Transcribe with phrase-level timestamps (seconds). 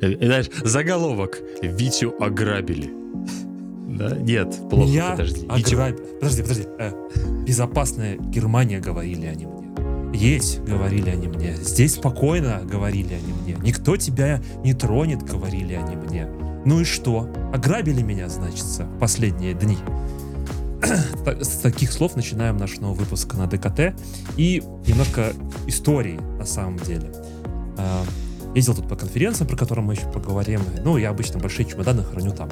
[0.00, 1.38] Э, знаешь, заголовок.
[1.62, 2.90] Витю ограбили.
[3.88, 4.16] Да?
[4.16, 5.46] Нет, плохо, Меня подожди.
[5.46, 6.64] ограб- Подожди, подожди.
[6.78, 6.92] Э,
[7.46, 9.58] безопасная Германия, говорили они мне.
[10.14, 11.54] Есть, говорили они мне.
[11.56, 13.56] Здесь спокойно, говорили они мне.
[13.62, 16.28] Никто тебя не тронет, говорили они мне.
[16.64, 17.28] Ну и что?
[17.52, 19.76] Ограбили меня, значится, в последние дни.
[21.42, 23.94] С таких слов начинаем наш новый выпуск на ДКТ.
[24.36, 25.32] И немножко
[25.66, 27.12] истории на самом деле.
[28.58, 30.60] Ездил тут по конференциям, про которые мы еще поговорим.
[30.82, 32.50] Ну, я обычно большие чемоданы храню там.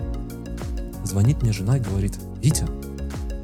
[1.02, 2.64] Звонит мне жена и говорит, Витя,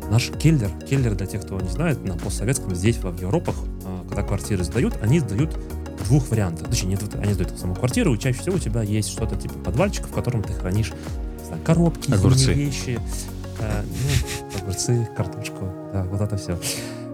[0.08, 4.22] наш келлер, келлер для тех, кто не знает, на постсоветском здесь, в Европах, а, когда
[4.22, 5.58] квартиры сдают, они сдают
[6.06, 6.68] двух вариантах.
[6.68, 10.06] Точнее, нет, они сдают саму квартиру, и чаще всего у тебя есть что-то типа подвальчика,
[10.06, 10.92] в котором ты хранишь
[11.40, 12.52] не знаю, коробки, Огурцы.
[12.52, 13.00] вещи,
[13.58, 16.56] э, ну, огурцы, картошку, да, вот это все.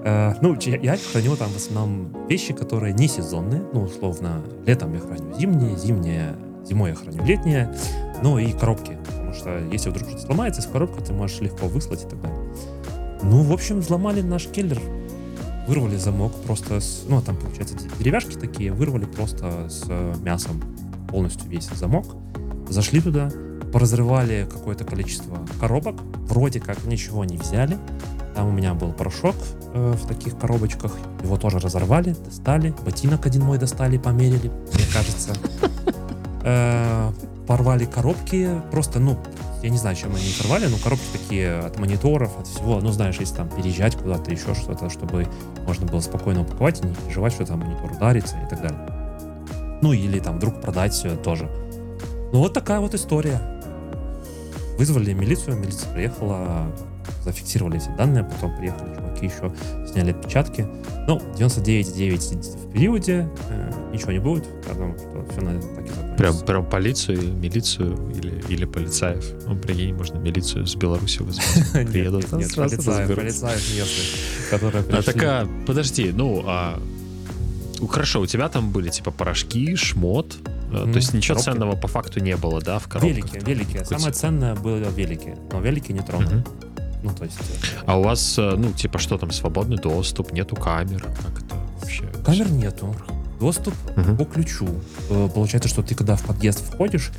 [0.05, 5.01] Ну, че- я храню там в основном вещи, которые не сезонные, ну, условно, летом я
[5.01, 7.75] храню зимние, зимние, зимой я храню летние,
[8.23, 12.05] ну и коробки, потому что если вдруг что-то сломается из коробки, ты можешь легко выслать
[12.05, 12.39] и так далее.
[13.23, 14.81] Ну, в общем, взломали наш келлер,
[15.67, 17.05] вырвали замок просто с...
[17.09, 20.63] Ну, там, получается, де- деревяшки такие, вырвали просто с э, мясом
[21.09, 22.07] полностью весь замок,
[22.69, 23.31] зашли туда,
[23.73, 25.97] поразрывали какое-то количество коробок,
[26.29, 27.77] вроде как ничего не взяли,
[28.39, 29.35] там у меня был порошок
[29.75, 35.33] э, в таких коробочках, его тоже разорвали, достали, ботинок один мой достали, померили, мне кажется.
[36.45, 37.11] Э,
[37.49, 39.19] Порвали коробки, просто, ну,
[39.61, 42.81] я не знаю, чем они их рвали, но коробки такие от мониторов, от всего.
[42.81, 45.27] Ну, знаешь, если там переезжать куда-то, еще что-то, чтобы
[45.67, 49.81] можно было спокойно упаковать и не переживать, что там монитор ударится и так далее.
[49.83, 51.51] Ну, или там вдруг продать все тоже.
[52.33, 53.41] Ну, вот такая вот история.
[54.79, 56.69] Вызвали милицию, милиция приехала,
[57.25, 59.53] зафиксировали все данные, потом приехали чуваки еще,
[59.91, 60.67] сняли отпечатки.
[61.07, 66.15] Ну, 99,9 в периоде, э, ничего не будет, потому что все на так и закончится.
[66.17, 69.25] Прям, прям полицию, милицию или, или полицаев.
[69.47, 71.47] Ну, прикинь, можно милицию с Беларуси вызвать.
[71.75, 76.81] Нет, Приедут, нет, полицаев, полицаев местных, которые А такая, подожди, ну, а...
[77.89, 80.37] Хорошо, у тебя там были типа порошки, шмот,
[80.71, 81.51] Мгм, то есть ничего коробки.
[81.51, 83.17] ценного по факту не было, да, в коробках?
[83.17, 83.49] Велики, там?
[83.49, 83.79] велики.
[83.79, 86.35] Какой Самое ценное было велики, но велики не тронули.
[86.37, 86.45] Мгм.
[87.03, 87.39] Ну, то есть...
[87.41, 91.55] э, А у вас, э, ну, типа, что там, свободный доступ, нету камер, как это
[91.81, 92.05] вообще?
[92.25, 92.95] Камер нету.
[93.41, 94.17] Доступ Мгм.
[94.17, 94.67] по ключу.
[95.11, 97.13] Э, Получается, что ты когда в подъезд входишь,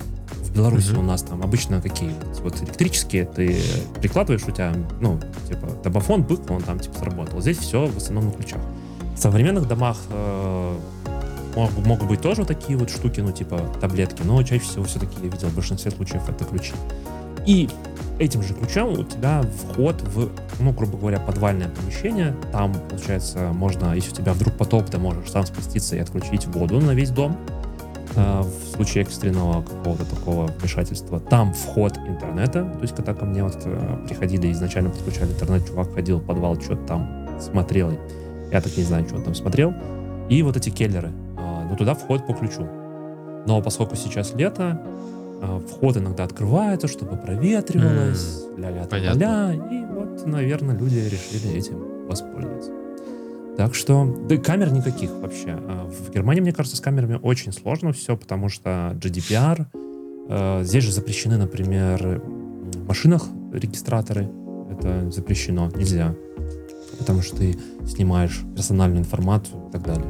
[0.44, 1.00] в Беларуси Мгм.
[1.00, 3.58] у нас там обычно какие вот электрические, ты
[4.02, 7.40] прикладываешь, у тебя, ну, типа, табафон, бык, он там, типа, сработал.
[7.42, 8.60] Здесь все в основном на ключах.
[9.16, 10.78] В современных домах э,
[11.56, 15.16] мог- могут быть тоже вот такие вот штуки, ну, типа, таблетки, но чаще всего все-таки
[15.24, 16.74] я видел в большинстве случаев это ключи.
[17.50, 17.68] И
[18.20, 20.30] этим же ключом у тебя вход в,
[20.60, 22.36] ну, грубо говоря, подвальное помещение.
[22.52, 26.80] Там, получается, можно, если у тебя вдруг потоп, ты можешь сам спуститься и отключить воду
[26.80, 27.36] на весь дом.
[28.16, 31.20] э, в случае экстренного какого-то такого вмешательства.
[31.20, 32.66] Там вход интернета.
[32.66, 36.62] То есть, когда ко мне вот э, приходили, изначально подключали интернет, чувак ходил в подвал,
[36.62, 37.92] что-то там смотрел.
[38.52, 39.74] Я так не знаю, что он там смотрел.
[40.30, 41.12] И вот эти келлеры.
[41.36, 42.68] А, Но туда вход по ключу.
[43.48, 45.19] Но поскольку сейчас лето, а,
[45.68, 49.20] вход иногда открывается, чтобы проветривалось, ля-ля понятно.
[49.20, 52.72] ля и вот, наверное, люди решили этим воспользоваться.
[53.58, 55.50] Так что, да и камер никаких вообще.
[55.50, 59.66] А В Германии, мне кажется, с камерами очень сложно все, потому что GDPR,
[60.30, 64.30] э, здесь же запрещены, например, в машинах регистраторы,
[64.72, 66.16] это запрещено, нельзя,
[66.98, 70.08] потому что ты снимаешь персональную информацию и так далее.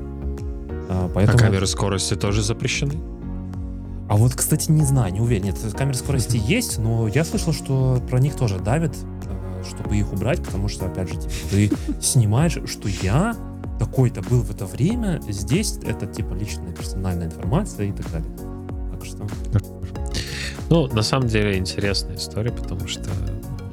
[0.90, 1.38] А, А Поэтому...
[1.40, 2.94] камеры скорости тоже запрещены?
[4.10, 5.46] А вот, кстати, не знаю, не уверен.
[5.46, 8.96] Нет, камеры скорости есть, но я слышал, что про них тоже давят,
[9.28, 11.72] э, чтобы их убрать, потому что, опять же, типа, ты
[12.02, 13.36] снимаешь, что я
[13.78, 18.30] такой-то был в это время, здесь это, типа, личная персональная информация и так далее.
[18.92, 19.28] Так что...
[20.72, 23.10] Ну, на самом деле интересная история, потому что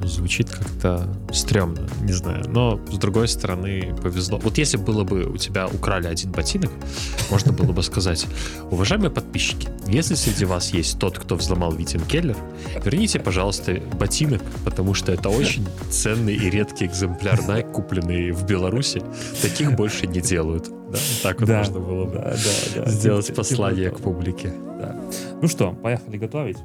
[0.07, 2.45] звучит как-то стрёмно, не знаю.
[2.49, 4.37] Но, с другой стороны, повезло.
[4.39, 6.71] Вот если было бы у тебя украли один ботинок,
[7.31, 8.25] можно было бы сказать,
[8.71, 12.37] уважаемые подписчики, если среди вас есть тот, кто взломал Витин Келлер,
[12.83, 19.01] верните, пожалуйста, ботинок, потому что это очень ценный и редкий экземпляр Nike, купленный в Беларуси.
[19.41, 20.69] Таких больше не делают.
[20.91, 20.97] Да?
[21.23, 22.35] Так вот Да, можно было бы да,
[22.75, 22.89] да, да.
[22.89, 24.53] сделать послание к публике.
[24.79, 24.95] Да.
[25.41, 26.57] Ну что, поехали готовить.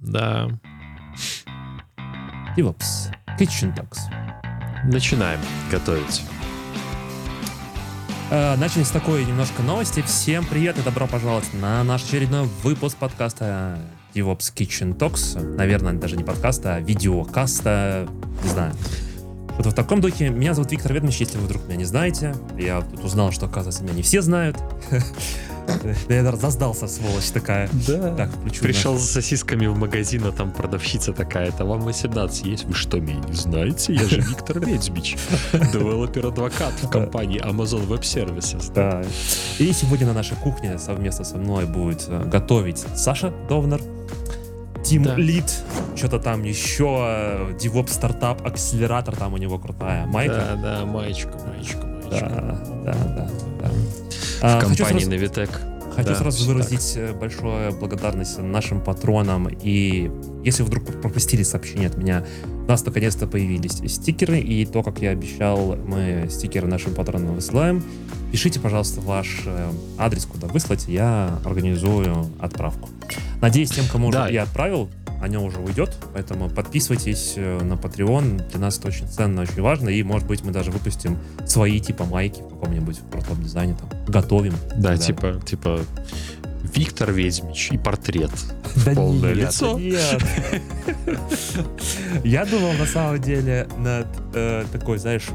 [0.00, 0.48] Да.
[2.56, 3.12] DevOps.
[3.38, 3.98] Kitchen Talks.
[4.84, 6.22] Начинаем готовить.
[8.30, 10.02] Э, Начали с такой немножко новости.
[10.02, 13.78] Всем привет и добро пожаловать на наш очередной выпуск подкаста
[14.14, 15.40] DevOps Kitchen Talks.
[15.56, 18.08] Наверное, даже не подкаста, а видеокаста.
[18.42, 18.74] Не знаю,
[19.60, 20.30] Вот в таком духе.
[20.30, 22.34] Меня зовут Виктор Ведмич, если вы вдруг меня не знаете.
[22.56, 24.56] Я тут узнал, что, оказывается, меня не все знают.
[26.08, 27.68] Я зазнался, сволочь такая.
[27.86, 28.14] Да.
[28.16, 28.62] Так, включу.
[28.62, 31.66] Пришел с сосисками в магазин, а там продавщица такая-то.
[31.66, 32.64] Вам 18 есть?
[32.64, 33.92] Вы что, меня не знаете?
[33.92, 35.18] Я же Виктор Ведмич,
[35.52, 38.72] developer advocate в компании Amazon Web Services.
[38.74, 39.04] Да.
[39.58, 43.82] И сегодня на нашей кухне совместно со мной будет э, готовить Саша Довнер.
[44.82, 45.16] Team да.
[45.16, 45.50] Lead,
[45.96, 46.84] что-то там еще,
[47.60, 50.06] DevOps стартап, accelerator там у него крутая.
[50.06, 50.56] Майка?
[50.62, 52.28] Да, да, маечка, маечка, маечка.
[52.28, 53.30] Да, да, да.
[53.60, 53.70] да.
[53.70, 55.50] В а, компании сразу, Navitec.
[55.94, 57.02] Хочу да, сразу выразить так.
[57.02, 59.48] Э, большое благодарность нашим патронам.
[59.48, 60.10] И
[60.44, 62.24] если вдруг пропустили сообщение от меня,
[62.64, 64.38] у нас наконец-то появились стикеры.
[64.38, 67.82] И то, как я обещал, мы стикеры нашим патронам высылаем.
[68.32, 72.88] Пишите, пожалуйста, ваш э, адрес, куда выслать, я организую отправку.
[73.40, 74.24] Надеюсь, тем, кому да.
[74.24, 74.90] уже я отправил,
[75.20, 79.88] оно уже уйдет, поэтому подписывайтесь э, на Patreon, для нас это очень ценно, очень важно,
[79.88, 84.54] и, может быть, мы даже выпустим свои типа майки в каком-нибудь в дизайне, там, готовим.
[84.76, 85.80] Да, типа, типа
[86.74, 88.30] Виктор Ведьмич и портрет.
[88.86, 89.76] Да Полное нет, лицо.
[89.76, 90.22] Нет.
[92.22, 95.26] Я думал, на самом деле, над э, такой, знаешь,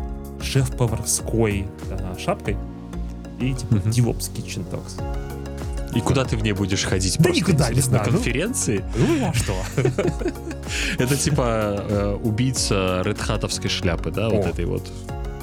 [0.42, 2.56] шеф-поварской э, шапкой
[3.40, 3.74] и типа.
[3.74, 5.02] DevOps Kitchen Talks.
[5.96, 7.18] И куда ты в ней будешь ходить?
[7.20, 8.04] Да никуда, не знаю.
[8.04, 8.84] На ну, конференции?
[8.98, 9.56] Ну, а что?
[11.00, 14.84] Это типа э, убийца редхатовской шляпы, да, вот этой вот.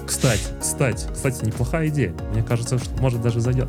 [0.07, 2.15] Кстати, кстати, кстати, неплохая идея.
[2.33, 3.69] Мне кажется, что может даже зайдет.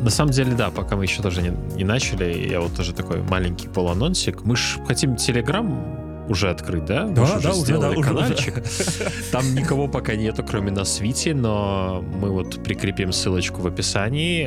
[0.00, 3.22] На самом деле, да, пока мы еще тоже не, не начали, я вот тоже такой
[3.22, 4.44] маленький полуанонсик.
[4.44, 5.99] Мы ж хотим Телеграм
[6.30, 7.06] уже открыт, да?
[7.06, 8.58] Да, уже да, уже, да, каналчик.
[8.58, 9.10] Уже.
[9.32, 14.44] Там никого пока нету, кроме нас с Вити, но мы вот прикрепим ссылочку в описании.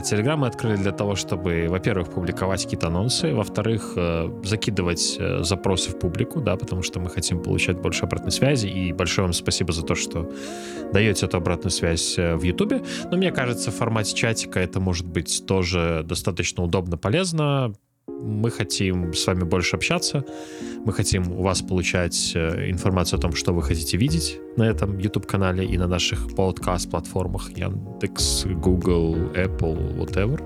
[0.00, 5.90] Телеграм мы открыли для того, чтобы, во-первых, публиковать какие-то анонсы, во-вторых, э, закидывать э, запросы
[5.90, 9.72] в публику, да, потому что мы хотим получать больше обратной связи, и большое вам спасибо
[9.72, 10.30] за то, что
[10.92, 12.82] даете эту обратную связь э, в Ютубе.
[13.10, 17.74] Но мне кажется, в формате чатика это может быть тоже достаточно удобно, полезно
[18.08, 20.24] мы хотим с вами больше общаться,
[20.84, 24.98] мы хотим у вас получать э, информацию о том, что вы хотите видеть на этом
[24.98, 30.40] YouTube-канале и на наших подкаст-платформах Яндекс, Google, Apple, whatever.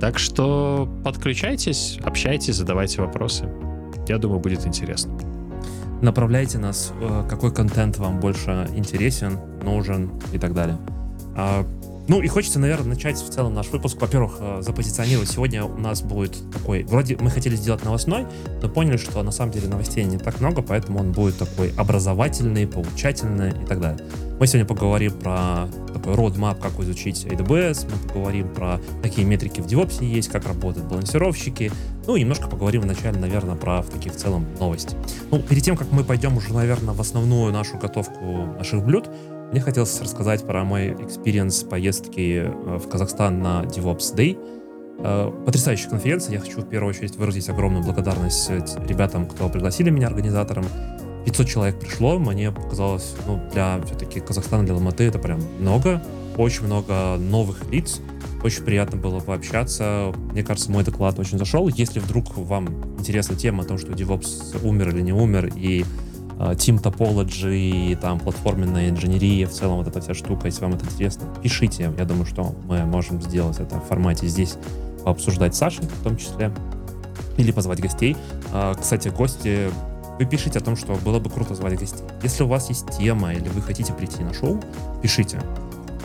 [0.00, 3.48] Так что подключайтесь, общайтесь, задавайте вопросы.
[4.08, 5.18] Я думаю, будет интересно.
[6.02, 10.78] Направляйте нас, э, какой контент вам больше интересен, нужен и так далее.
[12.08, 14.00] Ну и хочется, наверное, начать в целом наш выпуск.
[14.00, 15.28] Во-первых, э, запозиционировать.
[15.28, 16.84] Сегодня у нас будет такой...
[16.84, 18.26] Вроде мы хотели сделать новостной,
[18.62, 22.66] но поняли, что на самом деле новостей не так много, поэтому он будет такой образовательный,
[22.68, 24.06] поучательный и так далее.
[24.38, 29.66] Мы сегодня поговорим про такой roadmap, как изучить AWS, мы поговорим про какие метрики в
[29.66, 31.72] DevOps есть, как работают балансировщики,
[32.06, 34.94] ну и немножко поговорим вначале, наверное, про в таких в целом новости.
[35.30, 39.08] Ну, перед тем, как мы пойдем уже, наверное, в основную нашу готовку наших блюд,
[39.50, 44.38] мне хотелось рассказать про мой experience поездки э, в Казахстан на DevOps Day.
[44.98, 46.34] Э, потрясающая конференция.
[46.34, 50.64] Я хочу в первую очередь выразить огромную благодарность э, ребятам, кто пригласили меня, организаторам.
[51.26, 56.02] 500 человек пришло, мне показалось, ну, для все-таки Казахстана, для Алматы это прям много.
[56.36, 58.00] Очень много новых лиц.
[58.44, 60.12] Очень приятно было пообщаться.
[60.32, 61.68] Мне кажется, мой доклад очень зашел.
[61.68, 65.84] Если вдруг вам интересна тема о том, что DevOps умер или не умер, и
[66.38, 71.26] Team Topology там платформенная инженерия, в целом вот эта вся штука, если вам это интересно,
[71.42, 71.92] пишите.
[71.96, 74.56] Я думаю, что мы можем сделать это в формате здесь,
[75.04, 76.52] пообсуждать с Сашей в том числе,
[77.36, 78.16] или позвать гостей.
[78.52, 79.70] Э, кстати, гости,
[80.18, 82.04] вы пишите о том, что было бы круто звать гостей.
[82.22, 84.60] Если у вас есть тема или вы хотите прийти на шоу,
[85.02, 85.40] пишите.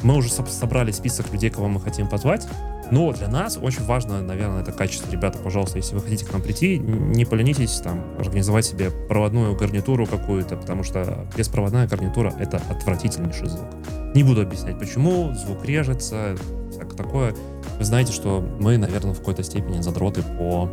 [0.04, 2.48] Мы уже собрали список людей, кого мы хотим позвать.
[2.92, 5.10] Но для нас очень важно, наверное, это качество.
[5.10, 10.06] Ребята, пожалуйста, если вы хотите к нам прийти, не поленитесь там организовать себе проводную гарнитуру
[10.06, 13.68] какую-то, потому что беспроводная гарнитура— это отвратительнейший звук.
[14.14, 15.34] Не буду объяснять, почему.
[15.34, 16.36] Звук режется,
[16.70, 17.36] всякое такое.
[17.78, 20.70] Вы знаете, что мы, наверное, в какой-то степени задроты по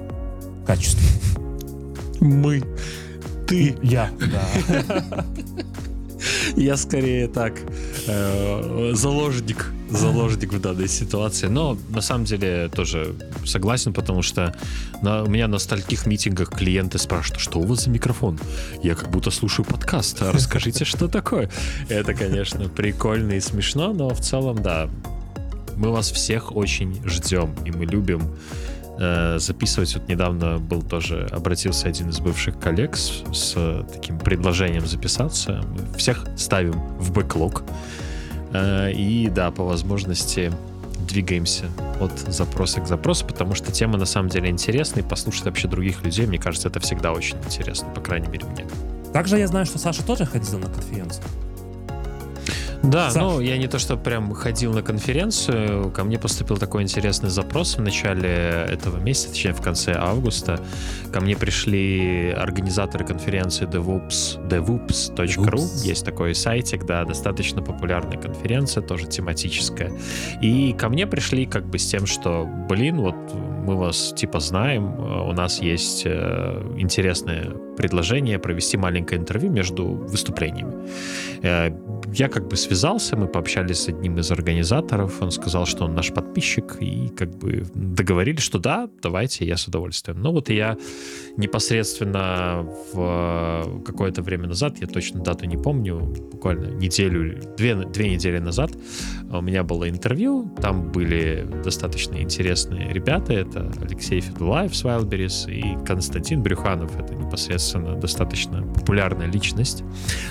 [0.66, 1.00] качеству.
[2.20, 2.62] Мы.
[3.46, 3.78] Ты.
[3.80, 5.25] Я, да.
[6.56, 7.54] Я скорее так
[8.06, 11.46] э, заложник, заложник в данной ситуации.
[11.46, 14.54] Но на самом деле тоже согласен, потому что
[15.02, 18.38] у меня на стольких митингах клиенты спрашивают, что у вас за микрофон?
[18.82, 20.22] Я как будто слушаю подкаст.
[20.22, 21.50] А расскажите, что такое?
[21.88, 24.88] Это, конечно, прикольно и смешно, но в целом, да,
[25.76, 28.22] мы вас всех очень ждем, и мы любим
[28.99, 29.95] э, записывать.
[29.95, 35.62] Вот недавно был тоже, обратился один из бывших коллег с, с таким предложением записаться.
[35.69, 37.62] Мы всех ставим в бэклог.
[38.52, 40.52] Э, и да, по возможности
[41.07, 41.67] двигаемся
[42.00, 46.05] от запроса к запросу, потому что тема на самом деле интересная, и послушать вообще других
[46.05, 48.67] людей, мне кажется, это всегда очень интересно, по крайней мере, мне.
[49.12, 51.25] Также я знаю, что Саша тоже ходил на конференцию.
[52.82, 53.23] Да, Саш.
[53.23, 57.76] ну я не то, что прям ходил на конференцию, ко мне поступил такой интересный запрос
[57.76, 60.61] в начале этого месяца, точнее в конце августа.
[61.12, 69.06] Ко мне пришли организаторы конференции DevOps, devops.ru, есть такой сайтик, да, достаточно популярная конференция, тоже
[69.06, 69.92] тематическая.
[70.40, 73.16] И ко мне пришли как бы с тем, что, блин, вот
[73.68, 80.73] мы вас типа знаем, у нас есть э, интересное предложение провести маленькое интервью между выступлениями.
[81.42, 81.70] Э,
[82.18, 86.12] я как бы связался, мы пообщались с одним из организаторов, он сказал, что он наш
[86.12, 90.20] подписчик, и как бы договорились, что да, давайте, я с удовольствием.
[90.20, 90.76] Ну вот и я
[91.37, 96.00] непосредственно в какое-то время назад, я точно дату не помню,
[96.32, 98.72] буквально неделю, две, две недели назад
[99.30, 105.84] у меня было интервью, там были достаточно интересные ребята, это Алексей Федулаев с Wildberries и
[105.87, 109.84] Константин Брюханов, это непосредственно достаточно популярная личность,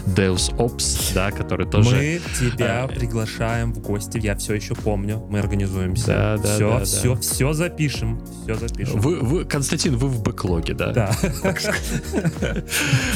[0.06, 1.96] Deus Ops, да, который тоже...
[1.96, 6.08] Мы тебя а, приглашаем в гости, я все еще помню, мы организуемся.
[6.08, 7.22] Да, да, все, да, все, да.
[7.22, 9.00] все запишем, все запишем.
[9.00, 10.92] Вы, вы, Константин, вы в бэклоге, да?
[10.92, 11.12] Да.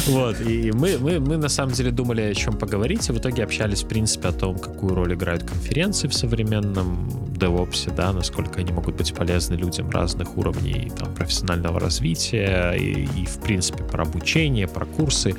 [0.08, 3.44] Вот, и мы, мы, мы на самом деле думали, о чем поговорить, и в итоге
[3.44, 7.08] общались, в принципе, о том, какую роль играют конференции в современном
[7.42, 13.26] DevOps, да, насколько они могут быть полезны людям разных уровней там, профессионального развития и, и,
[13.26, 15.36] в принципе, про обучение, про курсы.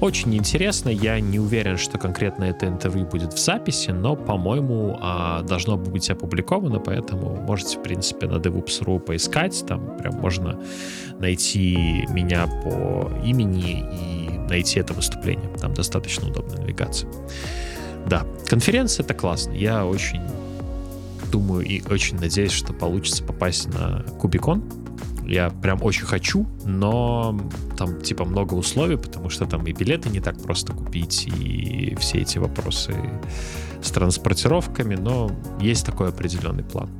[0.00, 0.88] Очень интересно.
[0.88, 6.08] Я не уверен, что конкретно это интервью будет в записи, но, по-моему, а, должно быть
[6.10, 9.64] опубликовано, поэтому можете, в принципе, на devops.ru поискать.
[9.66, 10.58] Там прям можно
[11.18, 15.48] найти меня по имени и найти это выступление.
[15.60, 17.10] Там достаточно удобная навигация.
[18.06, 19.52] Да, конференция это классно.
[19.52, 20.22] Я очень
[21.32, 24.62] думаю и очень надеюсь, что получится попасть на Кубикон.
[25.26, 27.38] Я прям очень хочу, но
[27.76, 32.18] там типа много условий, потому что там и билеты не так просто купить, и все
[32.18, 32.94] эти вопросы
[33.82, 36.90] с транспортировками, но есть такой определенный план.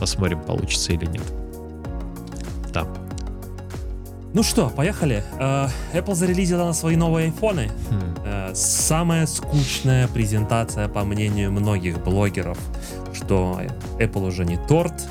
[0.00, 1.22] Посмотрим, получится или нет.
[2.72, 2.86] Да.
[4.32, 5.22] Ну что, поехали.
[5.38, 7.70] Uh, Apple зарелизила свои новые айфоны.
[7.88, 8.26] Хм.
[8.26, 12.58] Uh, самая скучная презентация, по мнению многих блогеров,
[13.12, 13.60] что
[14.00, 15.08] Apple уже не торт,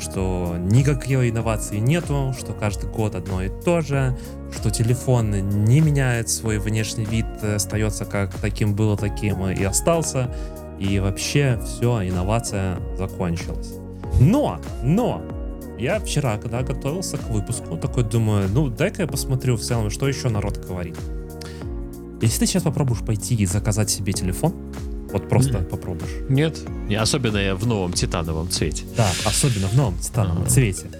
[0.00, 4.16] что никакой инновации нету, что каждый год одно и то же,
[4.52, 5.30] что телефон
[5.64, 10.30] не меняет свой внешний вид, остается как таким было, таким и остался,
[10.78, 13.74] и вообще все, инновация закончилась.
[14.20, 15.22] Но, но,
[15.78, 20.08] я вчера, когда готовился к выпуску, такой думаю, ну дай-ка я посмотрю в целом, что
[20.08, 20.96] еще народ говорит.
[22.20, 24.54] Если ты сейчас попробуешь пойти и заказать себе телефон,
[25.14, 25.64] вот просто mm.
[25.66, 26.10] попробуешь.
[26.28, 28.84] Нет, не, особенно в новом титановом цвете.
[28.96, 30.50] Да, особенно в новом титановом ага.
[30.50, 30.90] цвете.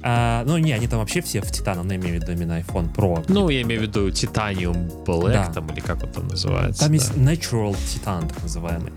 [0.00, 2.94] А, ну, не, они там вообще все в титановом, я имею в виду именно iPhone
[2.94, 3.24] Pro.
[3.26, 5.52] Ну, я имею в виду Titanium Black, да.
[5.52, 6.82] там, или как он там называется.
[6.82, 6.94] Там да.
[6.94, 8.92] есть Natural Titan, так называемый.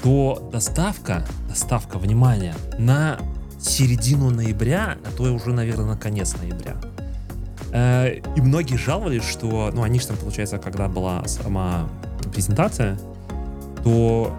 [0.00, 3.18] То доставка, доставка, внимание, на
[3.60, 6.76] середину ноября, а то уже, наверное, на конец ноября.
[7.72, 11.88] Э, и многие жаловались, что, ну, они же там, получается, когда была сама
[12.32, 12.96] презентация,
[13.88, 14.36] то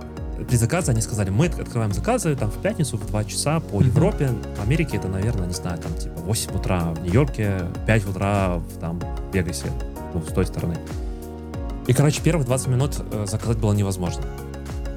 [0.47, 4.29] при заказе они сказали, мы открываем заказы там в пятницу в 2 часа по Европе.
[4.57, 8.79] В Америке это, наверное, не знаю, там типа 8 утра в Нью-Йорке, 5 утра в
[8.79, 9.01] там
[9.33, 9.65] Вегасе,
[10.13, 10.77] ну, с той стороны.
[11.87, 14.23] И, короче, первых 20 минут э, заказать было невозможно.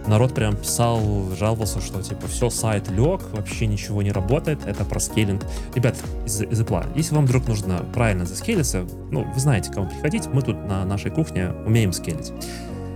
[0.06, 1.00] Народ прям писал,
[1.38, 5.42] жаловался, что типа все, сайт лег, вообще ничего не работает, это про скейлинг.
[5.74, 9.88] Ребят из, из Apple, если вам вдруг нужно правильно заскейлиться, ну, вы знаете, к кому
[9.88, 12.32] приходить, мы тут на нашей кухне умеем скейлить.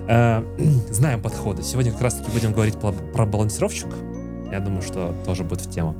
[0.08, 0.42] Э,
[0.90, 1.62] знаем подходы.
[1.62, 3.88] Сегодня как раз-таки будем говорить про, про балансировщик.
[4.50, 5.96] Я думаю, что тоже будет в тему.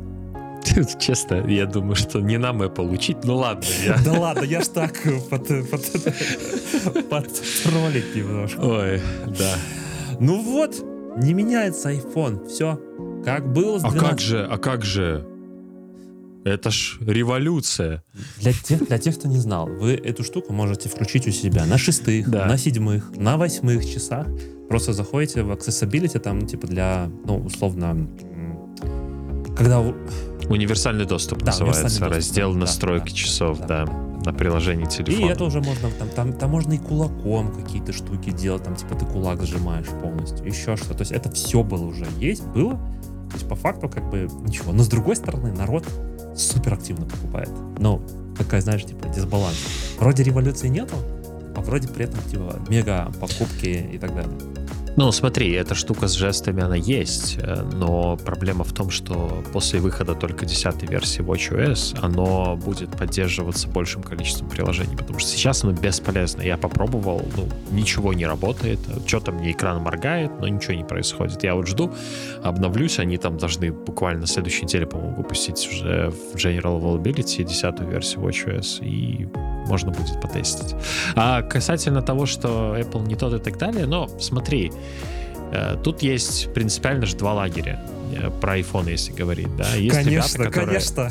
[0.98, 3.18] Честно, я думаю, что не нам это получить.
[3.24, 3.66] Ну ладно.
[3.84, 3.96] Я...
[4.04, 4.94] Да ладно, я ж так
[5.30, 8.60] под, под, под троллить немножко.
[8.60, 9.54] Ой, да.
[10.20, 10.76] Ну вот,
[11.16, 12.46] не меняется iPhone.
[12.48, 12.80] Все,
[13.24, 14.02] как было с 12...
[14.02, 15.26] А как же, а как же?
[16.46, 18.04] Это ж революция.
[18.38, 21.76] Для тех, для тех, кто не знал, вы эту штуку можете включить у себя на
[21.76, 22.46] шестых, да.
[22.46, 24.28] на седьмых, на восьмых часах.
[24.68, 28.08] Просто заходите в Accessibility, там, типа, для, ну, условно,
[29.56, 29.80] когда...
[30.48, 34.84] Универсальный доступ да, называется, универсальный раздел доступ, настройки да, часов, да, да, да, на приложении
[34.84, 35.26] телефона.
[35.26, 38.94] И это уже можно, там, там, там можно и кулаком какие-то штуки делать, там, типа,
[38.94, 40.94] ты кулак сжимаешь полностью, еще что.
[40.94, 42.74] То есть это все было уже есть, было.
[43.30, 44.72] То есть по факту как бы ничего.
[44.72, 45.84] Но с другой стороны, народ
[46.36, 47.50] супер активно покупает.
[47.78, 48.00] Ну,
[48.36, 49.56] такая, знаешь, типа дисбаланс.
[49.98, 50.96] Вроде революции нету,
[51.56, 54.38] а вроде при этом типа мега покупки и так далее.
[54.96, 59.78] Ну, смотри, эта штука с жестами, она есть, э, но проблема в том, что после
[59.78, 65.74] выхода только 10 версии WatchOS оно будет поддерживаться большим количеством приложений, потому что сейчас оно
[65.74, 66.40] бесполезно.
[66.40, 71.44] Я попробовал, ну, ничего не работает, что-то мне экран моргает, но ничего не происходит.
[71.44, 71.92] Я вот жду,
[72.42, 77.80] обновлюсь, они там должны буквально на следующей неделе, по-моему, выпустить уже в General Availability 10
[77.80, 79.28] версию WatchOS, и
[79.66, 80.74] можно будет потестить.
[81.14, 84.72] А касательно того, что Apple не тот и так далее, но смотри,
[85.84, 87.80] тут есть принципиально же два лагеря
[88.12, 89.74] э, про iPhone, если говорить, да.
[89.74, 90.66] Есть конечно, ребята, которые...
[90.66, 91.10] конечно.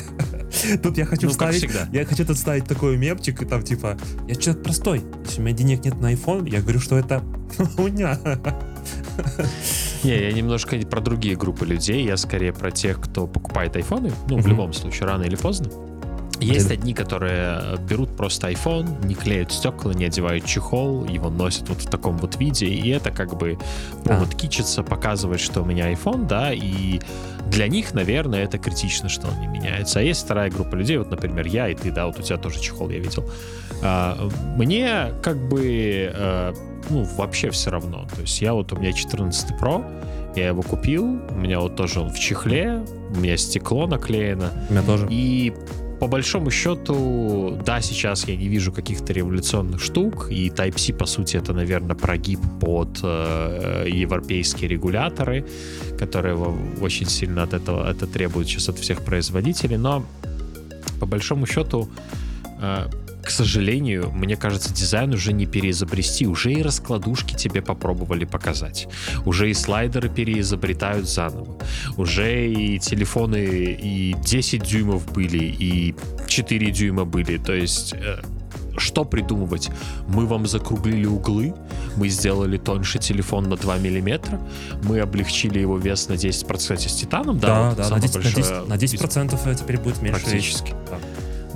[0.83, 4.35] Тут я хочу Ну, вставить, я хочу тут ставить такой мемчик, и там типа, я
[4.35, 7.23] человек простой, если у меня денег нет на iPhone, я говорю, что это
[7.75, 8.17] хуйня.
[10.03, 14.37] Не, я немножко про другие группы людей, я скорее про тех, кто покупает айфоны, ну,
[14.37, 15.69] в любом случае, рано или поздно.
[16.39, 21.81] Есть одни, которые берут просто iPhone, не клеют стекла, не одевают чехол, его носят вот
[21.81, 23.57] в таком вот виде, и это как бы
[24.03, 26.99] повод кичиться, показывать, что у меня iPhone, да, и
[27.47, 29.99] для них, наверное, это критично, что он не меняется.
[29.99, 32.59] А есть вторая группа людей, вот, например, я и ты, да, вот у тебя тоже
[32.59, 33.29] чехол я видел.
[33.83, 34.17] А,
[34.57, 36.53] Мне как бы, э,
[36.89, 38.07] ну, вообще все равно.
[38.13, 39.83] То есть я вот, у меня 14 Pro,
[40.35, 42.83] я его купил, у меня вот тоже он в чехле,
[43.15, 45.07] у меня стекло наклеено, У меня тоже.
[45.09, 45.53] и
[45.99, 51.37] по большому счету, да, сейчас я не вижу каких-то революционных штук, и Type-C, по сути,
[51.37, 55.45] это, наверное, прогиб под э, европейские регуляторы,
[55.97, 56.35] которые
[56.81, 60.05] очень сильно от этого это требуют сейчас от всех производителей, но
[60.99, 61.89] по большому счету,
[62.61, 62.87] э,
[63.25, 66.27] к сожалению, мне кажется, дизайн уже не переизобрести.
[66.27, 68.87] Уже и раскладушки тебе попробовали показать.
[69.25, 71.57] Уже и слайдеры переизобретают заново.
[71.97, 75.95] Уже и телефоны и 10 дюймов были, и
[76.27, 77.37] 4 дюйма были.
[77.37, 78.21] То есть э,
[78.77, 79.69] что придумывать?
[80.07, 81.55] Мы вам закруглили углы,
[81.95, 84.39] мы сделали тоньше телефон на 2 миллиметра,
[84.83, 88.01] мы облегчили его вес на 10%, кстати, с титаном, да, Да, вот да, на самое
[88.01, 90.21] 10, на большое 10, на 10 процентов теперь будет меньше.
[90.21, 90.75] Практически.
[90.89, 90.99] Да.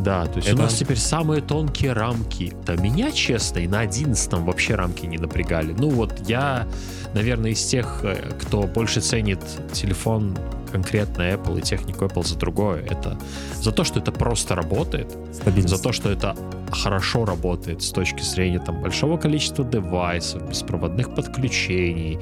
[0.03, 2.53] Да, то есть Это- у нас теперь самые тонкие рамки.
[2.65, 5.73] Да меня, честно, и на 11 вообще рамки не напрягали.
[5.77, 6.67] Ну вот я,
[7.13, 9.39] наверное, из тех, э, кто больше ценит
[9.73, 10.37] телефон
[10.71, 12.83] конкретно Apple и технику Apple за другое.
[12.83, 13.17] Это
[13.61, 15.75] за то, что это просто работает, Стабильность.
[15.75, 16.35] за то, что это
[16.71, 22.19] хорошо работает с точки зрения там большого количества девайсов, беспроводных подключений,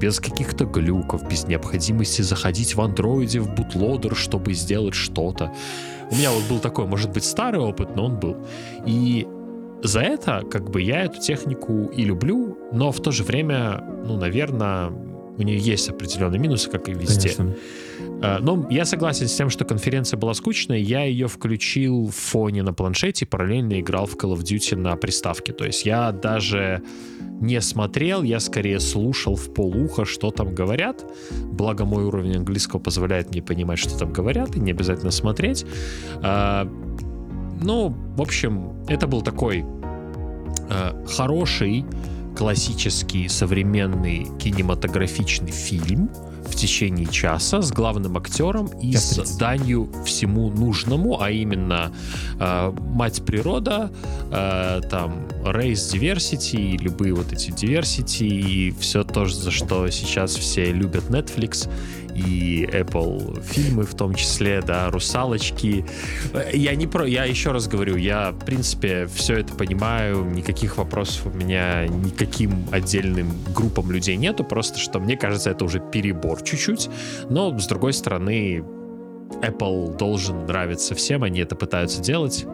[0.00, 5.52] без каких-то глюков, без необходимости заходить в андроиде в бутлодер, чтобы сделать что-то.
[6.10, 8.36] У меня вот был такой, может быть, старый опыт, но он был.
[8.86, 9.26] И
[9.82, 14.16] за это, как бы, я эту технику и люблю, но в то же время, ну,
[14.16, 14.90] наверное,
[15.38, 17.34] у нее есть определенные минусы, как и везде.
[17.34, 17.56] Конечно.
[18.22, 20.82] Э, Но я согласен с тем, что конференция была скучной.
[20.82, 25.52] Я ее включил в фоне на планшете параллельно играл в Call of Duty на приставке.
[25.52, 26.82] То есть я даже
[27.40, 31.04] не смотрел, я скорее слушал в полуха, что там говорят.
[31.52, 35.64] Благо мой уровень английского позволяет мне понимать, что там говорят, и не обязательно смотреть.
[36.22, 36.68] А,
[37.62, 39.64] Ну, в общем, это был такой
[40.70, 41.84] э, хороший,
[42.36, 46.10] классический, современный кинематографичный фильм
[46.50, 49.38] в течение часа с главным актером и Час с 30.
[49.38, 51.92] данью всему нужному, а именно
[52.38, 53.92] э, мать природа,
[54.30, 60.72] э, там race diversity, любые вот эти diversity и все то, за что сейчас все
[60.72, 61.68] любят Netflix
[62.20, 65.84] и Apple фильмы в том числе, да, русалочки.
[66.32, 70.78] Э, Я не про, я еще раз говорю, я в принципе все это понимаю, никаких
[70.78, 76.42] вопросов у меня никаким отдельным группам людей нету, просто что мне кажется это уже перебор
[76.42, 76.88] чуть-чуть,
[77.28, 78.64] но с другой стороны
[79.42, 82.46] Apple должен нравиться всем, они это пытаются делать.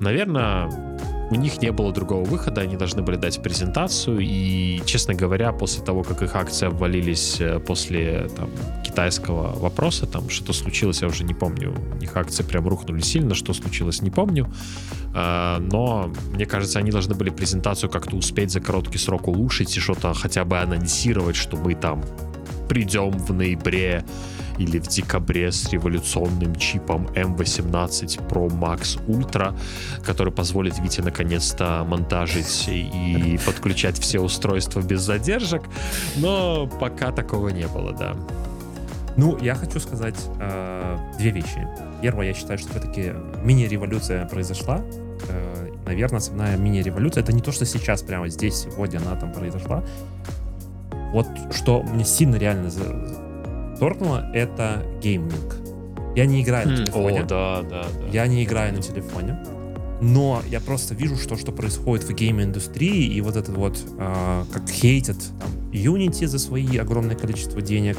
[0.00, 0.70] Наверное,
[1.30, 5.84] у них не было другого выхода, они должны были дать презентацию, и, честно говоря, после
[5.84, 8.50] того, как их акции обвалились э, после там,
[8.84, 13.34] китайского вопроса, там что-то случилось, я уже не помню, у них акции прям рухнули сильно,
[13.34, 14.48] что случилось, не помню,
[15.16, 19.80] А, но, мне кажется, они должны были презентацию как-то успеть за короткий срок улучшить и
[19.80, 22.02] что-то хотя бы анонсировать, что мы там
[22.68, 24.04] придем в ноябре
[24.58, 29.56] или в декабре с революционным чипом M18 Pro Max Ultra,
[30.04, 35.62] который позволит Вите наконец-то монтажить и подключать все устройства без задержек.
[36.16, 38.14] Но пока такого не было, да.
[39.16, 41.68] Ну, я хочу сказать э, две вещи.
[42.02, 43.12] Первое, я считаю, что все-таки
[43.44, 44.82] мини-революция произошла.
[45.28, 49.84] Э, наверное, основная мини-революция это не то, что сейчас, прямо здесь, сегодня она там произошла.
[51.14, 52.70] Вот что мне сильно реально
[53.78, 55.56] торкнуло, это гейминг.
[56.16, 57.22] Я не играю на телефоне.
[57.22, 58.08] Хм, да, да, да.
[58.12, 59.38] Я не играю на телефоне.
[60.00, 64.68] но я просто вижу, что, что происходит в гейм-индустрии, и вот этот вот, э, как
[64.68, 67.96] хейтят там, Unity за свои огромное количество денег,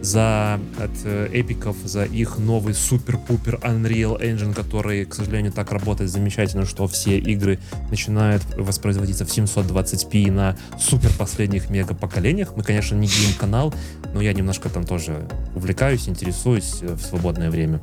[0.00, 6.10] за от э, Эпиков, за их новый супер-пупер Unreal Engine, который, к сожалению, так работает
[6.10, 7.58] замечательно, что все игры
[7.90, 12.54] начинают воспроизводиться в 720p на супер последних мега поколениях.
[12.56, 13.74] Мы, конечно, не гейм-канал,
[14.14, 17.80] но я немножко там тоже увлекаюсь, интересуюсь э, в свободное время.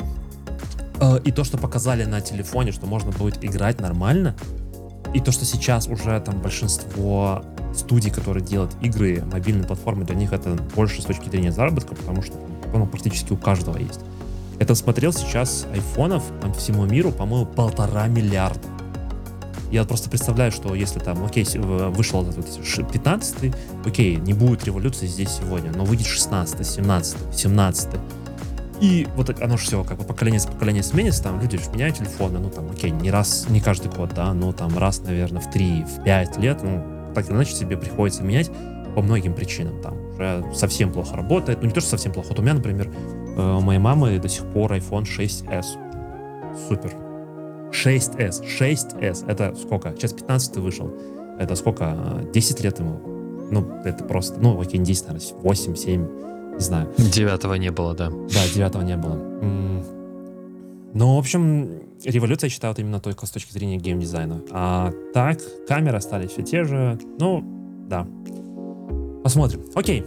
[1.00, 4.36] Э, и то, что показали на телефоне, что можно будет играть нормально,
[5.16, 7.42] и то, что сейчас уже там большинство
[7.74, 12.22] студий, которые делают игры, мобильные платформы, для них это больше с точки зрения заработка, потому
[12.22, 12.34] что
[12.74, 14.02] оно практически у каждого есть.
[14.60, 18.68] Это смотрел сейчас айфонов по всему миру, по-моему, полтора миллиарда.
[19.72, 22.48] Я просто представляю, что если там, окей, вышел этот
[22.92, 27.90] 15 окей, не будет революции здесь сегодня, но выйдет 16 17 17
[28.82, 32.50] и вот оно все, как бы поколение с поколения сменится, там люди меняют телефоны, ну
[32.50, 36.04] там, окей, не раз, не каждый год, да, но там раз, наверное, в 3, в
[36.04, 36.84] 5 лет, ну,
[37.14, 38.52] так или иначе тебе приходится менять
[38.96, 39.82] по многим причинам.
[39.82, 41.60] Там уже совсем плохо работает.
[41.62, 42.30] Ну, не то, что совсем плохо.
[42.30, 42.90] Вот у меня, например,
[43.38, 45.66] э, у моей мамы до сих пор iPhone 6s.
[46.68, 46.94] Супер.
[47.72, 48.44] 6s.
[48.44, 49.26] 6s.
[49.28, 49.92] Это сколько?
[49.92, 50.94] Сейчас 15 вышел.
[51.38, 52.26] Это сколько?
[52.34, 53.02] 10 лет ему.
[53.52, 56.08] Ну, это просто, ну, окей, не 10, наверное, 8, 7,
[56.56, 56.88] не знаю.
[56.98, 58.10] Девятого не было, да.
[58.10, 59.16] Да, девятого не было.
[60.94, 64.42] Ну, в общем, революция, я считаю, вот именно только с точки зрения геймдизайна.
[64.52, 66.98] А так, камеры остались все те же.
[67.20, 67.44] Ну,
[67.90, 68.08] да.
[69.24, 69.66] Посмотрим.
[69.76, 70.06] Окей.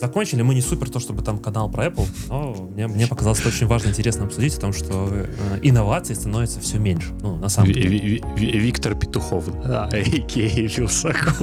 [0.00, 0.42] Закончили.
[0.42, 3.66] Мы не супер то, чтобы там канал про Apple, но мне, мне показалось это очень
[3.66, 7.12] важно, интересно обсудить о том, что э, инноваций становится все меньше.
[7.20, 8.20] Ну, на самом деле.
[8.36, 10.68] Виктор Петухов, да, а.к.а.
[10.78, 11.40] Вилсаков.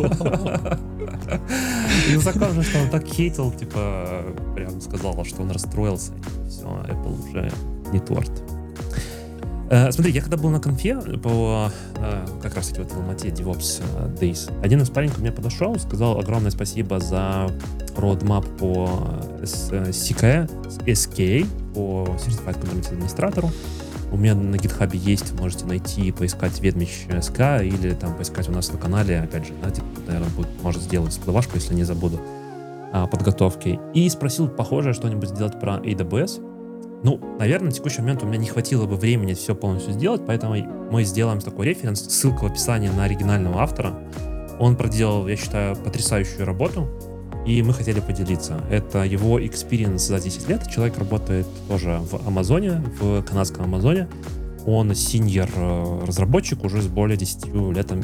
[2.07, 4.23] Вилсаков же, что он так хейтил, типа,
[4.55, 6.13] прям сказал, что он расстроился.
[6.49, 7.51] Все, Apple уже
[7.91, 8.31] не торт.
[9.69, 13.29] Э, смотри, я когда был на конфе по э, как раз таки вот в Алмате
[13.29, 17.49] DevOps э, Days, один из пареньков мне подошел, сказал огромное спасибо за
[17.95, 18.87] roadmap по
[19.41, 20.49] SK,
[20.85, 23.51] SK по Certified Community администратору.
[24.11, 28.71] У меня на GitHub есть, можете найти, поискать ведмич SK или там поискать у нас
[28.71, 32.21] на канале, опять же, да, типа, наверное, будет, может сделать всплывашку, если не забуду,
[32.93, 33.79] а, подготовки.
[33.93, 36.54] И спросил похожее что-нибудь сделать про AWS.
[37.05, 40.55] Ну, наверное, на текущий момент у меня не хватило бы времени все полностью сделать, поэтому
[40.91, 43.93] мы сделаем такой референс, ссылка в описании на оригинального автора.
[44.59, 46.89] Он проделал, я считаю, потрясающую работу,
[47.45, 48.59] и мы хотели поделиться.
[48.71, 50.67] Это его experience за 10 лет.
[50.67, 54.07] Человек работает тоже в Амазоне, в канадском Амазоне.
[54.65, 58.01] Он синьор э, разработчик уже с более 10 летом,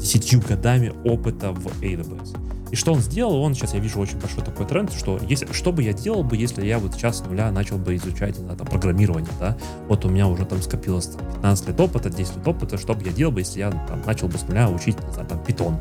[0.00, 2.36] 10 годами опыта в AWS.
[2.70, 3.40] И что он сделал?
[3.42, 6.36] Он, сейчас я вижу очень большой такой тренд, что если, что бы я делал бы,
[6.36, 9.56] если я вот сейчас с нуля начал бы изучать знаю, там, программирование, да?
[9.88, 13.04] Вот у меня уже там скопилось там, 15 лет опыта, 10 лет опыта, что бы
[13.04, 15.78] я делал бы, если я там, начал бы с нуля учить, не знаю, там, питон.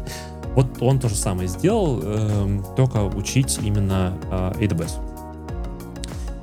[0.56, 5.07] Вот он то же самое сделал, э, только учить именно э, AWS.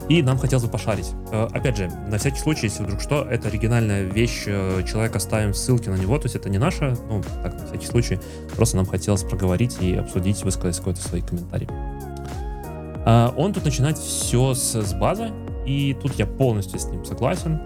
[0.09, 1.13] И нам хотелось бы пошарить.
[1.33, 5.55] Э, опять же, на всякий случай, если вдруг что, это оригинальная вещь, э, человек оставим
[5.55, 8.19] ссылки на него, то есть это не наша, ну, так, на всякий случай,
[8.55, 11.69] просто нам хотелось проговорить и обсудить, высказать какой-то свои комментарии.
[13.07, 15.31] А, он тут начинает все с, с базы,
[15.67, 17.61] и тут я полностью с ним согласен.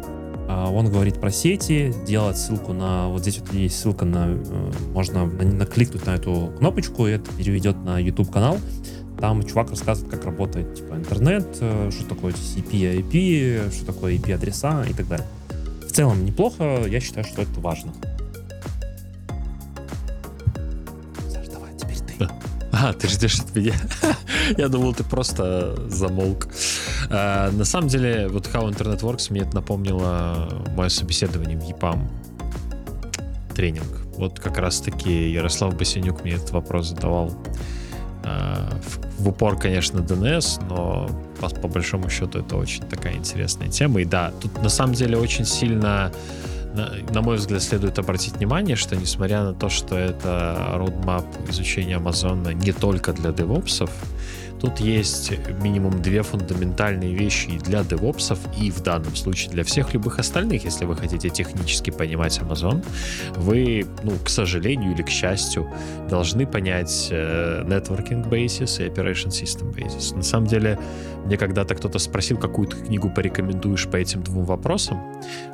[0.48, 3.08] Он говорит про сети, делать ссылку на...
[3.08, 4.28] Вот здесь вот есть ссылка на...
[4.28, 8.56] Э, можно накликнуть на эту кнопочку, и это переведет на YouTube-канал.
[9.20, 14.84] Там чувак рассказывает, как работает типа интернет, э, что такое CP, IP, что такое IP-адреса
[14.88, 15.26] и так далее.
[15.88, 17.92] В целом неплохо, я считаю, что это важно.
[21.32, 22.28] Саш, давай, теперь ты.
[22.70, 23.74] А, ты ждешь от меня?
[24.56, 26.46] Я думал, ты просто замолк.
[27.10, 32.08] А, на самом деле, вот How Internet Works мне это напомнило мое собеседование в EPAM
[33.56, 34.06] тренинг.
[34.16, 37.32] Вот как раз-таки Ярослав Басенюк мне этот вопрос задавал
[39.18, 41.08] в упор, конечно, DNS, но
[41.40, 44.00] по, по большому счету это очень такая интересная тема.
[44.00, 46.12] И да, тут на самом деле очень сильно,
[46.74, 51.96] на, на мой взгляд, следует обратить внимание, что несмотря на то, что это roadmap изучения
[51.96, 53.90] Амазона не только для девопсов,
[54.60, 60.18] Тут есть минимум две фундаментальные вещи для девопсов, и в данном случае для всех любых
[60.18, 60.64] остальных.
[60.64, 62.84] Если вы хотите технически понимать Amazon,
[63.36, 65.70] вы, ну, к сожалению или к счастью,
[66.10, 70.16] должны понять э, networking basis и operation system basis.
[70.16, 70.78] На самом деле,
[71.28, 74.98] мне когда-то кто-то спросил, какую ты книгу порекомендуешь по этим двум вопросам,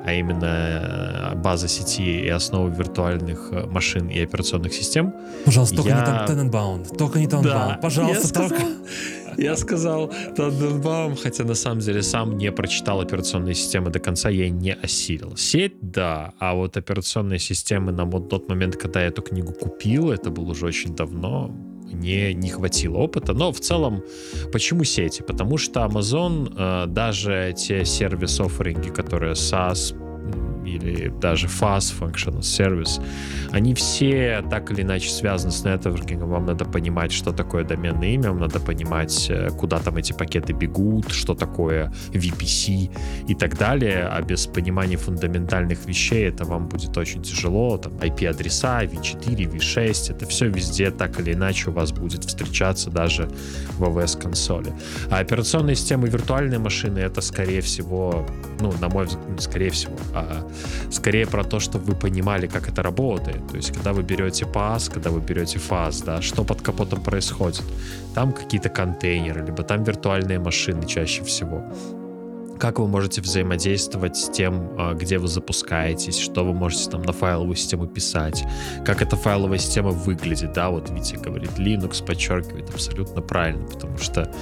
[0.05, 5.13] а именно э, база сети и основы виртуальных э, машин и операционных систем.
[5.45, 6.01] Пожалуйста, только я...
[6.01, 8.55] не там Tenenbaum, только не Tenenbaum, да, пожалуйста, я только...
[8.57, 8.75] Сказал,
[9.37, 14.49] Я сказал Танденбаум, хотя на самом деле сам не прочитал операционные системы до конца, я
[14.49, 15.37] не осилил.
[15.37, 20.13] Сеть, да, а вот операционные системы на вот тот момент, когда я эту книгу купил,
[20.13, 21.51] это было уже очень давно,
[21.95, 23.33] мне не хватило опыта.
[23.33, 24.03] Но в целом,
[24.53, 25.23] почему сети?
[25.23, 29.95] Потому что Amazon, э, даже те сервис-офферинги, которые SaaS,
[30.65, 33.03] или даже FAS, Functional Service,
[33.51, 36.31] они все так или иначе связаны с нетворкингом.
[36.31, 40.53] Вам надо понимать, что такое доменное имя, вам надо понимать, э, куда там эти пакеты
[40.53, 42.91] бегут, что такое VPC
[43.29, 44.09] и так далее.
[44.11, 47.79] А без понимания фундаментальных вещей это вам будет очень тяжело.
[47.79, 53.29] Там IP-адреса, V4, V6, это все везде так или иначе у вас будет встречаться даже
[53.79, 54.73] в OS-консоли.
[55.11, 58.27] А операционные системы виртуальной машины это скорее всего,
[58.61, 60.49] ну, на мой взгляд, скорее всего, а
[60.91, 63.47] скорее про то, чтобы вы понимали, как это работает.
[63.49, 67.63] То есть, когда вы берете PAS, когда вы берете FAS, да, что под капотом происходит.
[68.15, 71.65] Там какие-то контейнеры, либо там виртуальные машины чаще всего
[72.59, 77.13] как вы можете взаимодействовать с тем, а, где вы запускаетесь, что вы можете там на
[77.13, 78.45] файловую систему писать,
[78.85, 84.33] как эта файловая система выглядит, да, вот Витя говорит, Linux подчеркивает абсолютно правильно, потому что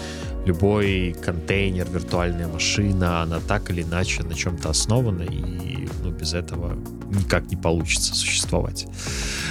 [0.45, 6.77] любой контейнер, виртуальная машина, она так или иначе на чем-то основана, и ну, без этого
[7.11, 8.87] никак не получится существовать.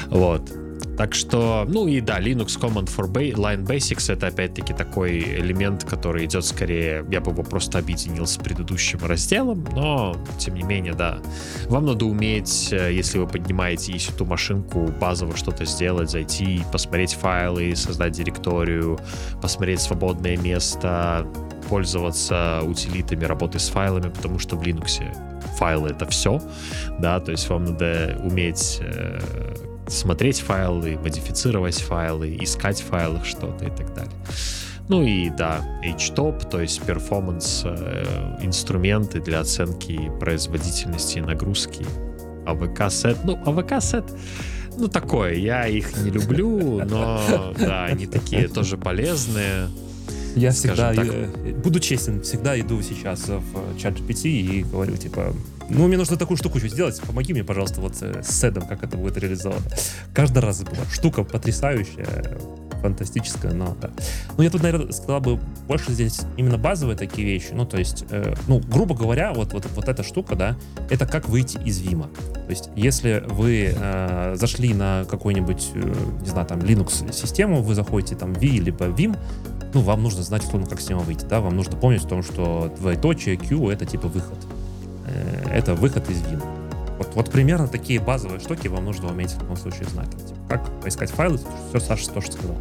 [0.07, 0.60] Вот.
[1.01, 6.25] Так что, ну и да, Linux Command for Line Basics это опять-таки такой элемент, который
[6.25, 11.17] идет скорее, я бы его просто объединил с предыдущим разделом, но тем не менее, да,
[11.69, 17.75] вам надо уметь, э, если вы поднимаете эту машинку, базово что-то сделать, зайти, посмотреть файлы,
[17.75, 18.99] создать директорию,
[19.41, 21.25] посмотреть свободное место,
[21.67, 25.01] пользоваться утилитами работы с файлами, потому что в Linux
[25.57, 26.39] файлы это все,
[26.99, 29.19] да, то есть вам надо уметь э,
[29.91, 34.13] смотреть файлы, модифицировать файлы, искать в файлах что-то и так далее.
[34.89, 41.85] Ну и да, HTOP, то есть перформанс э, инструменты для оценки производительности и нагрузки.
[42.45, 44.05] AVK-сет, ну AVK-сет,
[44.77, 49.69] ну такое, я их не люблю, но да, они такие тоже полезные.
[50.35, 51.07] Я всегда, так.
[51.57, 55.33] буду честен, всегда иду сейчас в чат GPT и говорю, типа,
[55.69, 59.17] ну, мне нужно такую штуку сделать, помоги мне, пожалуйста, вот с седом, как это будет
[59.17, 59.61] реализовано.
[60.13, 62.37] Каждый раз была штука потрясающая,
[62.81, 63.91] фантастическая, но да.
[64.37, 67.51] Ну, я тут, наверное, сказал бы, больше здесь именно базовые такие вещи.
[67.53, 70.57] Ну, то есть, э, ну, грубо говоря, вот, вот, вот эта штука, да,
[70.89, 72.09] это как выйти из Вима.
[72.33, 78.15] То есть, если вы э, зашли на какой-нибудь, э, не знаю, там, Linux-систему, вы заходите
[78.15, 79.17] там в V либо Vim,
[79.73, 82.23] ну, вам нужно знать, условно, как с него выйти, да, вам нужно помнить о том,
[82.23, 84.37] что двоеточие Q— это типа выход.
[85.07, 86.41] Э, это выход из Vim.
[86.97, 90.09] Вот, вот примерно такие базовые штуки вам нужно уметь в любом случае знать.
[90.09, 92.57] Типа, как поискать файлы, все Саша тоже сказал.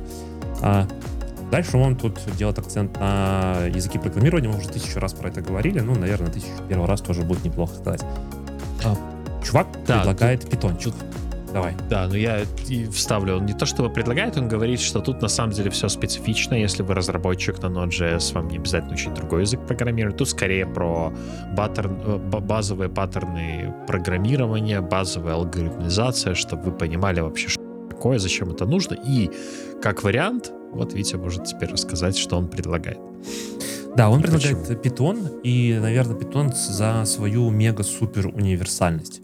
[0.63, 0.87] А
[1.51, 5.81] дальше он тут делает акцент на языки программирования, мы уже тысячу раз про это говорили,
[5.81, 8.03] ну, наверное, тысячу первый раз тоже будет неплохо сказать.
[8.85, 8.97] А,
[9.45, 10.95] чувак да, предлагает тут, питончик.
[11.53, 11.75] Давай.
[11.89, 12.41] Да, но я
[12.93, 13.37] вставлю.
[13.37, 16.55] Он не то, что предлагает, он говорит, что тут на самом деле все специфично.
[16.55, 20.17] Если вы разработчик на Node.js, вам не обязательно учить другой язык программирования.
[20.17, 21.13] Тут скорее про
[21.57, 27.61] паттерн, э, базовые паттерны программирования, базовая алгоритмизация, чтобы вы понимали вообще, что
[27.91, 28.95] такое, зачем это нужно.
[28.95, 29.31] И
[29.83, 32.99] как вариант, вот Витя может теперь рассказать, что он предлагает.
[33.97, 39.21] Да, он предлагает Python, и, наверное, Python за свою мега-супер универсальность.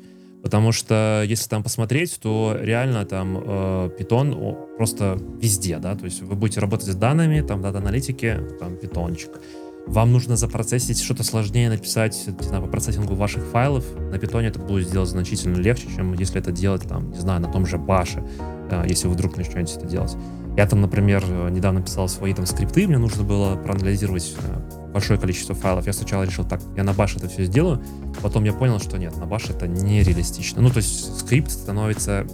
[0.47, 6.23] Потому что если там посмотреть, то реально там э, Python просто везде, да, то есть
[6.23, 9.41] вы будете работать с данными, там дата-аналитики, там питончик.
[9.89, 13.85] Вам нужно запроцессить что-то сложнее, написать, не знаю, по процессингу ваших файлов.
[14.13, 17.51] На питоне это будет сделать значительно легче, чем если это делать, там, не знаю, на
[17.51, 18.23] том же баше,
[18.87, 20.17] если вы вдруг начнете это делать.
[20.57, 25.55] Я там, например, недавно писал свои там скрипты, мне нужно было проанализировать э, большое количество
[25.55, 25.87] файлов.
[25.87, 27.83] Я сначала решил, так, я на баш это все сделаю,
[28.23, 30.63] потом я понял, что нет, на баш это нереалистично.
[30.63, 32.27] Ну, то есть скрипт становится...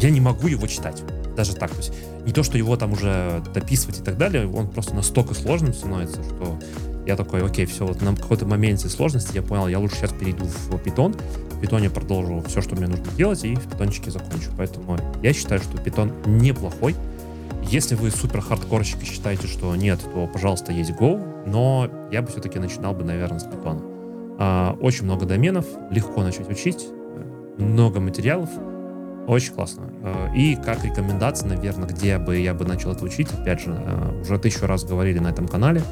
[0.00, 1.04] Я не могу его читать.
[1.36, 1.70] Даже так.
[1.70, 1.92] То есть
[2.26, 6.20] не то, что его там уже дописывать и так далее, он просто настолько сложным становится,
[6.24, 6.58] что
[7.06, 10.44] я такой, окей, все, вот на какой-то моменте сложности я понял, я лучше сейчас перейду
[10.44, 11.18] в Python,
[11.58, 14.50] в питоне продолжу все, что мне нужно делать, и в питончике закончу.
[14.56, 16.94] Поэтому я считаю, что питон неплохой,
[17.64, 22.28] если вы супер хардкорщик и считаете, что нет, то, пожалуйста, есть Go, но я бы
[22.28, 24.36] все-таки начинал бы, наверное, с Python.
[24.38, 26.86] А, очень много доменов, легко начать учить,
[27.58, 28.48] много материалов,
[29.26, 29.90] очень классно.
[30.04, 34.18] А, и как рекомендация, наверное, где бы я бы начал это учить, опять же, а,
[34.22, 35.82] уже тысячу раз говорили на этом канале,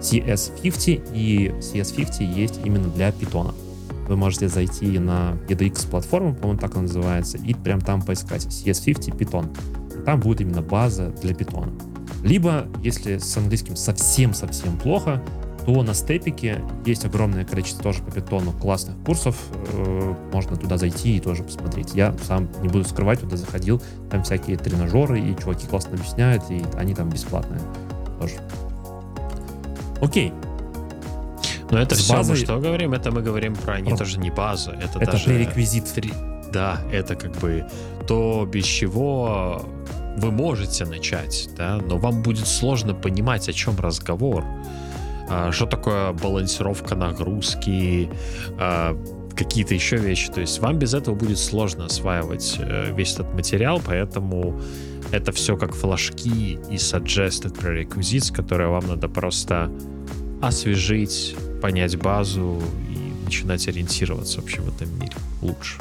[0.00, 3.54] CS50 и CS50 есть именно для Python.
[4.08, 9.16] Вы можете зайти на EDX платформу, по-моему, так она называется, и прям там поискать CS50
[9.16, 10.04] Python.
[10.04, 11.72] Там будет именно база для питона.
[12.22, 15.22] Либо, если с английским совсем-совсем плохо,
[15.64, 19.36] то на степике есть огромное количество тоже по питону классных курсов.
[19.72, 21.94] Э, можно туда зайти и тоже посмотреть.
[21.94, 23.82] Я сам не буду скрывать, туда заходил.
[24.10, 27.60] Там всякие тренажеры, и чуваки классно объясняют, и они там бесплатные
[28.20, 28.34] тоже.
[30.00, 30.32] Окей.
[31.70, 32.36] Но это С все базой...
[32.36, 32.92] мы что говорим?
[32.92, 35.24] Это мы говорим про не тоже не база, это, это даже...
[35.24, 35.84] пререквизит.
[36.52, 37.64] Да, это как бы
[38.06, 39.64] то, без чего
[40.16, 44.44] вы можете начать, да, но вам будет сложно понимать, о чем разговор.
[45.28, 48.10] А, что такое балансировка нагрузки,
[48.58, 48.96] а,
[49.34, 50.30] какие-то еще вещи.
[50.30, 54.60] То есть вам без этого будет сложно осваивать э, весь этот материал, поэтому
[55.10, 59.70] это все как флажки и suggested prerequisites, которые вам надо просто
[60.40, 65.78] освежить, понять базу и начинать ориентироваться вообще в этом мире лучше.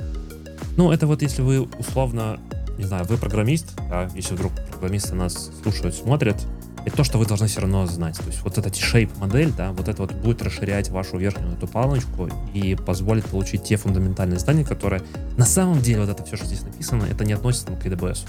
[0.78, 2.40] Ну, это вот если вы условно,
[2.78, 6.38] не знаю, вы программист, да, если вдруг программисты нас слушают, смотрят,
[6.86, 8.18] это то, что вы должны все равно знать.
[8.18, 11.68] То есть вот эта shape модель, да, вот это вот будет расширять вашу верхнюю эту
[11.68, 15.02] палочку и позволит получить те фундаментальные знания, которые
[15.36, 18.20] на самом деле вот это все, что здесь написано, это не относится к AWS.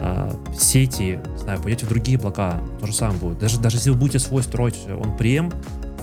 [0.00, 3.38] А, сети, не знаю, пойдете в другие облака, то же самое будет.
[3.40, 5.52] Даже, даже если вы будете свой строить он прем,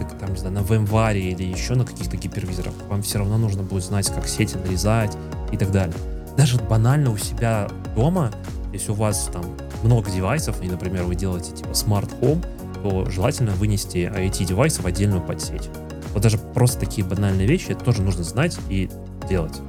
[0.03, 3.84] там, не знаю, на VMware или еще на каких-то гипервизорах, вам все равно нужно будет
[3.84, 5.15] знать, как сети нарезать
[5.51, 5.95] и так далее.
[6.38, 8.31] Даже банально у себя дома,
[8.73, 9.43] если у вас там
[9.84, 12.45] много девайсов, и, например, вы делаете типа Smart Home,
[12.84, 15.69] то желательно вынести IoT-девайсы в отдельную подсеть.
[16.13, 18.89] Вот даже просто такие банальные вещи тоже нужно знать и
[19.27, 19.60] делать.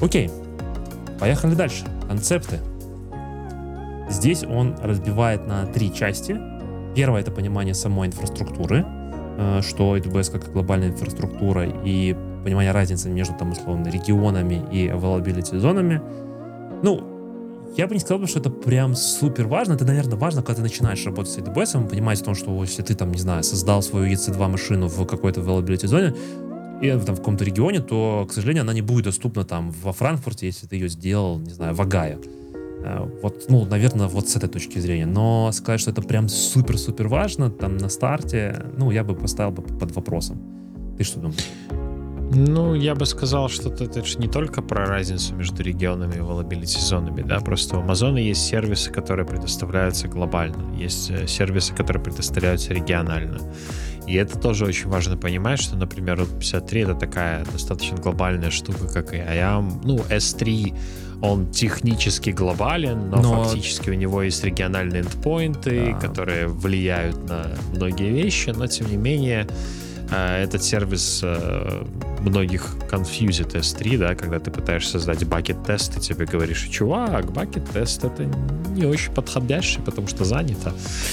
[0.00, 0.30] Окей,
[1.18, 1.84] поехали дальше.
[2.08, 2.58] Концепты.
[4.08, 6.32] Здесь он разбивает на три части.
[6.94, 8.84] Первое— это понимание самой инфраструктуры,
[9.38, 15.58] э, что AWS как глобальная инфраструктура и понимание разницы между там условно регионами и availability
[15.58, 16.00] зонами.
[16.82, 17.02] Ну,
[17.76, 19.74] я бы не сказал, что это прям супер важно.
[19.74, 22.94] Это, наверное, важно, когда ты начинаешь работать с AWS, понимать о том, что если ты
[22.94, 26.14] там, не знаю, создал свою EC2 машину в какой-то availability зоне,
[26.82, 30.46] и там в каком-то регионе, то, к сожалению, она не будет доступна там во Франкфурте,
[30.46, 32.18] если ты ее сделал, не знаю, в Агае.
[32.82, 35.06] Э, вот, ну, наверное, вот с этой точки зрения.
[35.06, 39.62] Но сказать, что это прям супер-супер важно, там, на старте, ну, я бы поставил бы
[39.62, 40.38] под вопросом.
[40.96, 41.44] Ты что думаешь?
[42.32, 46.78] Ну, я бы сказал, что это же не только про разницу между регионами и availability
[46.78, 52.72] зонами, да, просто у Amazon есть сервисы, которые предоставляются глобально, есть э, сервисы, которые предоставляются
[52.72, 53.40] регионально.
[54.06, 58.86] И это тоже очень важно понимать, что, например, вот 53 это такая достаточно глобальная штука,
[58.86, 59.80] как и IAM.
[59.82, 60.76] Ну, S3
[61.22, 65.98] он технически глобален, но, но фактически у него есть региональные эндпоинты, да.
[65.98, 69.46] которые влияют на многие вещи, но тем не менее
[70.10, 71.84] э, этот сервис э,
[72.20, 78.24] многих confused S3, да, когда ты пытаешься создать бакет-тест, и тебе говоришь, чувак, бакет-тест это
[78.74, 80.72] не очень подходящий, потому что занято.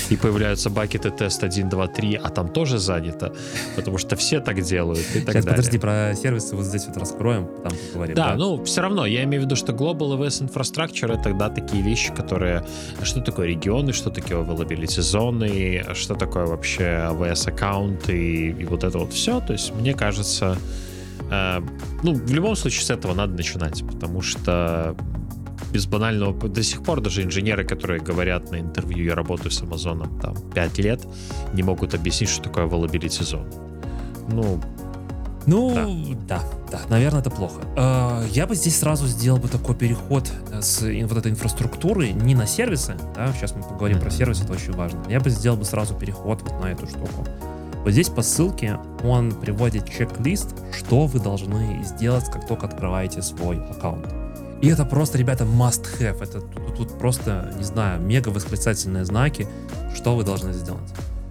[0.10, 3.34] И появляются бакеты тест 1, 2, 3, а там тоже занято,
[3.76, 5.58] потому что все так делают и так Сейчас, далее.
[5.58, 8.16] подожди, про сервисы вот здесь вот раскроем, там поговорим.
[8.16, 11.50] Да, да, ну, все равно, я имею в виду, что Global AWS Infrastructure это тогда
[11.50, 12.66] такие вещи, которые...
[13.04, 18.84] Что такое регионы, что такое availability зоны, что такое вообще AWS аккаунты и, и вот
[18.88, 19.40] это вот все.
[19.40, 20.58] То есть, мне кажется,
[21.30, 21.62] Э,
[22.04, 24.96] ну, в любом случае с этого надо начинать, потому что
[25.72, 26.48] без банального...
[26.48, 30.78] До сих пор даже инженеры, которые говорят на интервью, я работаю с Амазоном там 5
[30.80, 31.06] лет,
[31.54, 33.54] не могут объяснить, что такое availability zone.
[34.30, 34.62] Ну,
[35.46, 35.74] ну,
[36.28, 36.42] да.
[36.42, 37.62] да, да, наверное, это плохо.
[37.76, 42.46] Э, я бы здесь сразу сделал бы такой переход с вот этой инфраструктуры не на
[42.46, 44.02] сервисы, да, сейчас мы поговорим mm-hmm.
[44.02, 45.04] про сервисы, это очень важно.
[45.10, 47.26] Я бы сделал бы сразу переход вот на эту штуку.
[47.88, 53.64] Вот здесь по ссылке он приводит чек-лист, что вы должны сделать, как только открываете свой
[53.64, 54.14] аккаунт.
[54.62, 56.22] И это просто, ребята, must have.
[56.22, 59.48] Это тут, тут просто, не знаю, мега восклицательные знаки,
[59.96, 60.84] что вы должны сделать.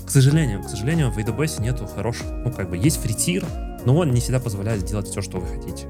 [0.06, 3.44] К сожалению, к сожалению, в AWS нету хороших, ну, как бы, есть free tier,
[3.84, 5.86] но он не всегда позволяет сделать все, что вы хотите.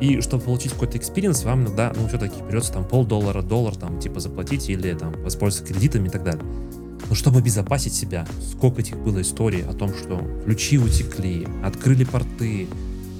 [0.00, 4.18] И чтобы получить какой-то experience, вам иногда, ну, все-таки придется там полдоллара, доллар, там, типа,
[4.18, 6.44] заплатить или там воспользоваться кредитами и так далее.
[7.08, 12.68] Но чтобы обезопасить себя, сколько этих было историй о том, что ключи утекли, открыли порты,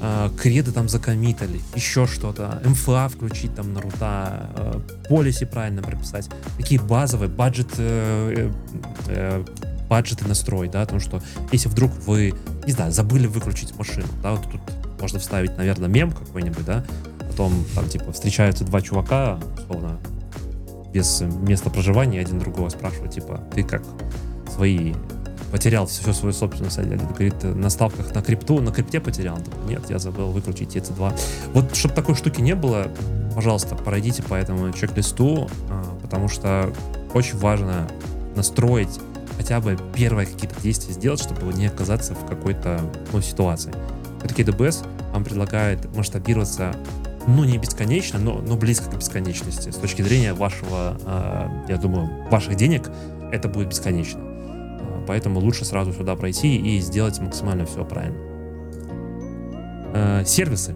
[0.01, 6.29] э, креды там закоммитали, еще что-то, МФА включить там на рута, э, полиси правильно прописать.
[6.57, 8.51] Такие базовые баджет, э,
[9.09, 9.45] э,
[9.89, 12.35] баджеты настрой, да, о том, что если вдруг вы,
[12.67, 14.61] не знаю, забыли выключить машину, да, вот тут
[15.01, 16.85] можно вставить, наверное, мем какой-нибудь, да,
[17.29, 19.99] потом там типа встречаются два чувака, условно,
[20.93, 23.83] без места проживания один другого спрашивают, типа, ты как
[24.51, 24.95] свои
[25.51, 29.39] потерял всю свою собственность, говорит, на ставках на крипту, на крипте потерял.
[29.69, 31.21] Нет, я забыл выключить EC2.
[31.53, 32.89] Вот, чтобы такой штуки не было,
[33.35, 36.73] пожалуйста, пройдите по этому чек-листу, а, потому что
[37.13, 37.87] очень важно
[38.35, 38.99] настроить
[39.37, 42.81] хотя бы первые какие-то действия сделать, чтобы не оказаться в какой-то
[43.13, 43.73] ну, ситуации.
[44.19, 46.75] Все-таки AWS вам предлагает масштабироваться
[47.27, 49.71] ну, не бесконечно, но, но близко к бесконечности.
[49.71, 52.91] С точки зрения вашего, э, я думаю, ваших денег
[53.31, 54.21] это будет бесконечно.
[54.21, 58.19] Э, поэтому лучше сразу сюда пройти и сделать максимально все правильно.
[59.95, 60.75] Э, сервисы.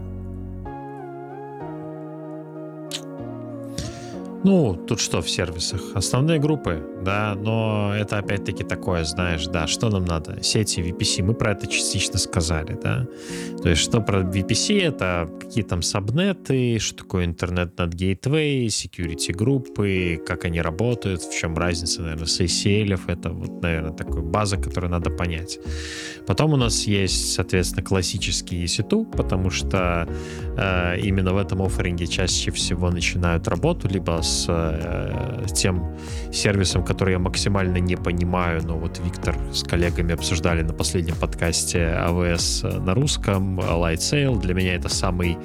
[4.46, 5.80] Ну, тут что в сервисах?
[5.96, 10.40] Основные группы, да, но это опять-таки такое, знаешь, да, что нам надо?
[10.40, 13.08] Сети VPC, мы про это частично сказали, да.
[13.60, 19.32] То есть, что про VPC, это какие там сабнеты, что такое интернет над гейтвей, security
[19.32, 24.58] группы, как они работают, в чем разница, наверное, с ACL, это вот, наверное, такая база,
[24.58, 25.58] которую надо понять.
[26.24, 30.08] Потом у нас есть, соответственно, классический EC2, потому что
[30.56, 35.96] э, именно в этом офферинге чаще всего начинают работу либо с с э, тем
[36.32, 41.78] сервисом, который я максимально не понимаю, но вот Виктор с коллегами обсуждали на последнем подкасте
[41.78, 44.40] AWS на русском, Lightsail.
[44.40, 45.38] Для меня это самый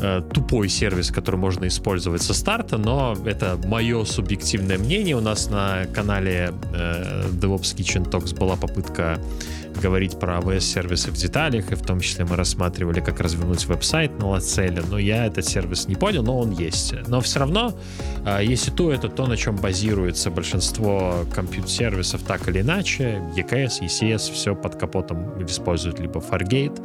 [0.00, 5.16] э, тупой сервис, который можно использовать со старта, но это мое субъективное мнение.
[5.16, 9.18] У нас на канале э, DevOps Kitchen Talks была попытка
[9.80, 14.28] говорить про AWS-сервисы в деталях, и в том числе мы рассматривали, как развернуть веб-сайт на
[14.28, 16.94] Лацеле, но я этот сервис не понял, но он есть.
[17.08, 17.74] Но все равно,
[18.24, 24.32] а, если то, это то, на чем базируется большинство компьютер-сервисов так или иначе, EKS, ECS,
[24.32, 26.84] все под капотом используют либо Fargate,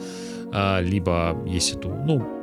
[0.54, 2.06] а, либо EC2.
[2.06, 2.41] Ну,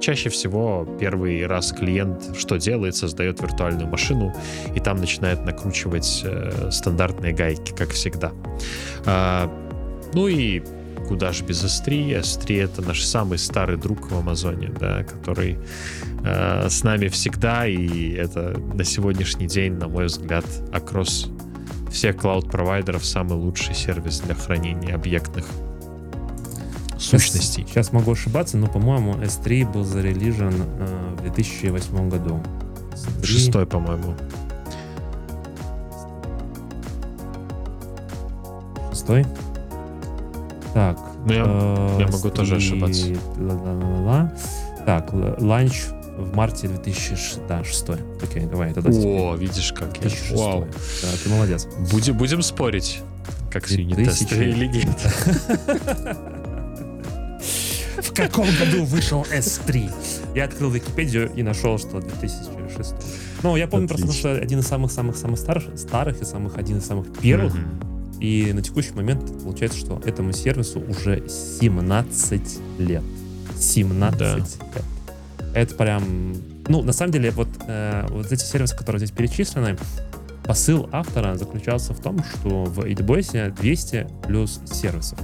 [0.00, 4.34] чаще всего первый раз клиент что делает, создает виртуальную машину
[4.74, 8.32] и там начинает накручивать э, стандартные гайки, как всегда.
[9.06, 9.50] А,
[10.14, 10.62] ну и
[11.08, 12.20] куда же без S3?
[12.20, 15.58] S3 это наш самый старый друг в Амазоне, да, который
[16.24, 21.30] э, с нами всегда, и это на сегодняшний день, на мой взгляд, акросс
[21.90, 25.46] всех клауд-провайдеров самый лучший сервис для хранения объектных
[27.00, 27.62] сущностей.
[27.62, 32.40] Сейчас, сейчас могу ошибаться, но, по-моему, S3 был зарелижен э, в 2008 году.
[32.92, 33.24] S3...
[33.24, 34.14] Шестой, по-моему.
[38.90, 39.26] Шестой?
[40.74, 40.98] Так.
[41.26, 43.06] Ну, я, э, я могу тоже ошибаться.
[43.36, 44.32] Ла-ла-ла-ла.
[44.86, 45.84] Так, ланч
[46.16, 47.46] в марте 2006.
[47.46, 47.90] Да, 6.
[48.22, 50.10] Окей, давай, тогда О, видишь, как я.
[50.36, 50.66] Вау.
[51.02, 51.66] Да, ты молодец.
[51.90, 53.00] Будем, будем спорить,
[53.50, 56.28] как свиньи-тестеры или нет.
[58.10, 59.90] В каком году вышел S3?
[60.34, 62.94] Я открыл Википедию и нашел, что 2006.
[63.42, 64.06] Ну, я помню Отлично.
[64.06, 67.54] просто, что один из самых-самых-самых старых, старых и самых один из самых первых.
[67.54, 67.90] Mm-hmm
[68.20, 73.02] и на текущий момент получается, что этому сервису уже 17 лет.
[73.58, 74.36] 17 да.
[74.36, 74.58] лет.
[75.54, 76.36] Это прям...
[76.68, 79.76] Ну, на самом деле, вот, э, вот эти сервисы, которые здесь перечислены,
[80.44, 85.18] посыл автора заключался в том, что в AWS 200 плюс сервисов.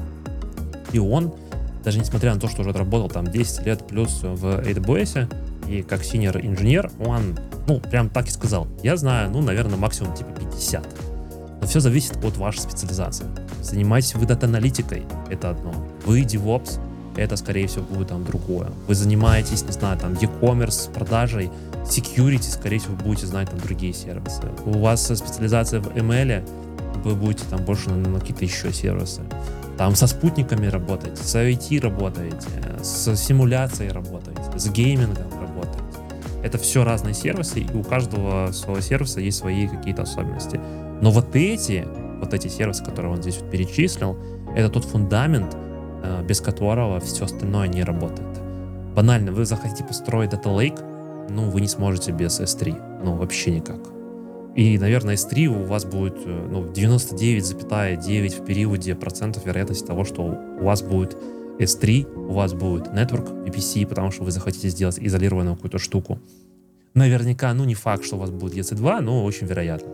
[0.93, 1.35] И он,
[1.87, 5.33] даже несмотря на то, что уже отработал там 10 лет плюс в AWS,
[5.69, 10.13] и как senior инженер, он, ну, прям так и сказал, я знаю, ну, наверное, максимум
[10.15, 10.85] типа 50
[11.61, 13.27] но все зависит от вашей специализации.
[13.63, 15.73] Занимаетесь вы дата-аналитикой, это одно.
[16.05, 16.81] Вы DevOps,
[17.17, 18.69] это, скорее всего, будет там другое.
[18.89, 21.51] Вы занимаетесь, не знаю, там, e-commerce, продажей,
[21.85, 24.43] security, скорее всего, вы будете знать там другие сервисы.
[24.65, 26.49] У вас специализация в ML,
[27.05, 29.23] вы будете там больше на какие-то еще сервисы.
[29.77, 32.49] Там со спутниками работаете, с IoT работаете,
[32.83, 35.85] с симуляцией работаете, с геймингом работаете.
[36.43, 40.61] Это все разные сервисы, и у каждого своего сервиса есть свои какие-то особенности.
[41.03, 41.87] Но вот эти,
[42.21, 44.17] вот эти сервисы, которые он здесь перечислил,
[44.55, 45.55] это тот фундамент,
[46.03, 48.41] э, без которого все остальное не работает.
[48.95, 50.81] Банально, вы захотите построить Data Lake,
[51.29, 53.03] ну, вы не сможете без S3.
[53.05, 53.96] Ну, вообще никак.
[54.57, 60.23] И, наверное, S3 у вас будет э, ну, 99,9 в периоде процентов вероятности того, что
[60.23, 61.15] у вас будет
[61.59, 66.19] S3, у вас будет Network VPC, потому что вы захотите сделать изолированную какую-то штуку.
[66.95, 69.93] Наверняка, ну не факт, что у вас будет EC2, но очень вероятно.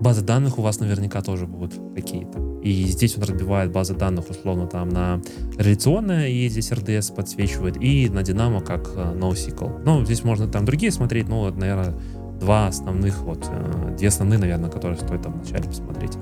[0.00, 2.60] Базы данных у вас наверняка тоже будут какие-то.
[2.62, 5.20] И здесь он разбивает базы данных условно там на
[5.56, 9.82] реляционное, и здесь RDS подсвечивает, и на Dynamo как э, NoSQL.
[9.84, 11.94] Ну, здесь можно там другие смотреть, но, наверное,
[12.38, 16.12] два основных, вот, э, две основные, наверное, которые стоит там вначале посмотреть.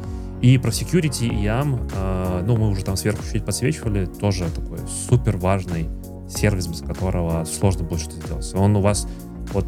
[0.40, 4.78] И про security и YAM, э, ну, мы уже там сверху чуть подсвечивали, тоже такой
[5.08, 5.88] супер важный
[6.28, 8.54] сервис, без которого сложно будет что-то сделать.
[8.54, 9.06] Он у вас
[9.52, 9.66] вот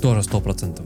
[0.00, 0.80] тоже 100%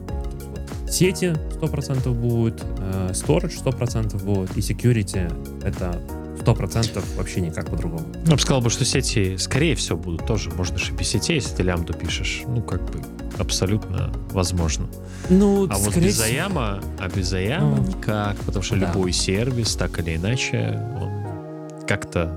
[0.95, 5.31] сети 100% будет, э, storage 100% будет, и security
[5.65, 6.01] это
[6.45, 8.05] сто процентов вообще никак по-другому.
[8.27, 10.51] Я бы сказал бы, что сети, скорее всего, будут тоже.
[10.51, 12.43] Можно же без сетей, если ты лямбду пишешь.
[12.47, 13.01] Ну, как бы,
[13.39, 14.87] абсолютно возможно.
[15.31, 18.89] Ну, а вот без заяма, а без заяма ну, никак, потому что да.
[18.89, 22.35] любой сервис, так или иначе, он как-то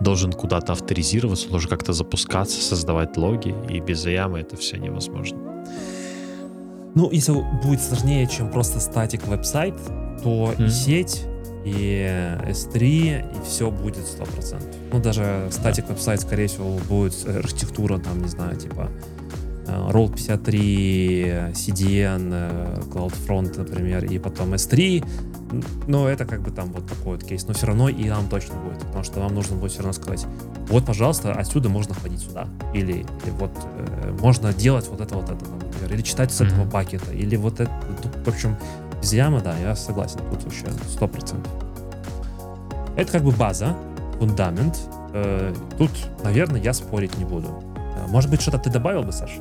[0.00, 5.38] должен куда-то авторизироваться, должен как-то запускаться, создавать логи, и без заяма это все невозможно.
[6.96, 9.76] Ну, если будет сложнее, чем просто статик веб-сайт,
[10.24, 10.66] то mm-hmm.
[10.66, 11.24] и сеть,
[11.64, 14.62] и S3, и все будет 100%.
[14.92, 15.94] Ну, даже статик да.
[15.94, 18.90] веб-сайт, скорее всего, будет архитектура, там, не знаю, типа
[19.68, 25.04] Roll 53, CDN, CloudFront, например, и потом S3.
[25.86, 27.46] Но это как бы там вот такой вот кейс.
[27.46, 30.26] Но все равно и нам точно будет, потому что вам нужно будет все равно сказать,
[30.68, 32.48] вот, пожалуйста, отсюда можно ходить сюда.
[32.74, 35.94] Или, или вот э, можно делать вот это, вот это, например.
[35.94, 37.12] Или читать с этого пакета.
[37.12, 37.72] Или вот это.
[38.24, 38.56] В общем,
[39.00, 40.20] без ямы, да, я согласен.
[40.30, 41.46] Тут вообще 100%.
[42.96, 43.76] Это как бы база,
[44.18, 44.78] фундамент.
[45.12, 45.90] Э, тут,
[46.24, 47.62] наверное, я спорить не буду.
[47.76, 49.40] Э, может быть, что-то ты добавил бы, Саша?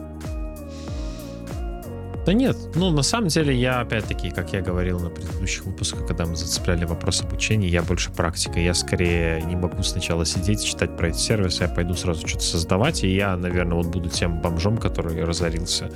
[2.27, 6.25] Да нет, ну на самом деле я опять-таки, как я говорил на предыдущих выпусках, когда
[6.25, 8.59] мы зацепляли вопрос обучения, я больше практика.
[8.59, 13.05] Я скорее не могу сначала сидеть, читать про эти сервисы, я пойду сразу что-то создавать,
[13.05, 15.89] и я, наверное, вот буду тем бомжом, который разорился.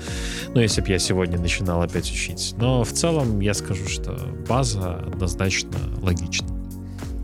[0.54, 2.54] Ну, если бы я сегодня начинал опять учить.
[2.56, 4.18] Но в целом я скажу, что
[4.48, 6.48] база однозначно логична.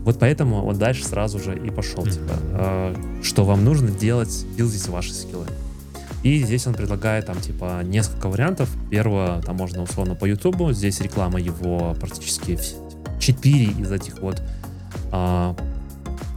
[0.04, 2.12] Вот поэтому вот дальше сразу же и пошел, mm-hmm.
[2.12, 5.46] типа, э, что вам нужно делать, билдить ваши скиллы.
[6.22, 8.68] И здесь он предлагает там типа несколько вариантов.
[8.90, 12.58] Первое, там можно условно по Ютубу, здесь реклама его практически
[13.20, 14.42] 4 из этих вот,
[15.12, 15.56] а,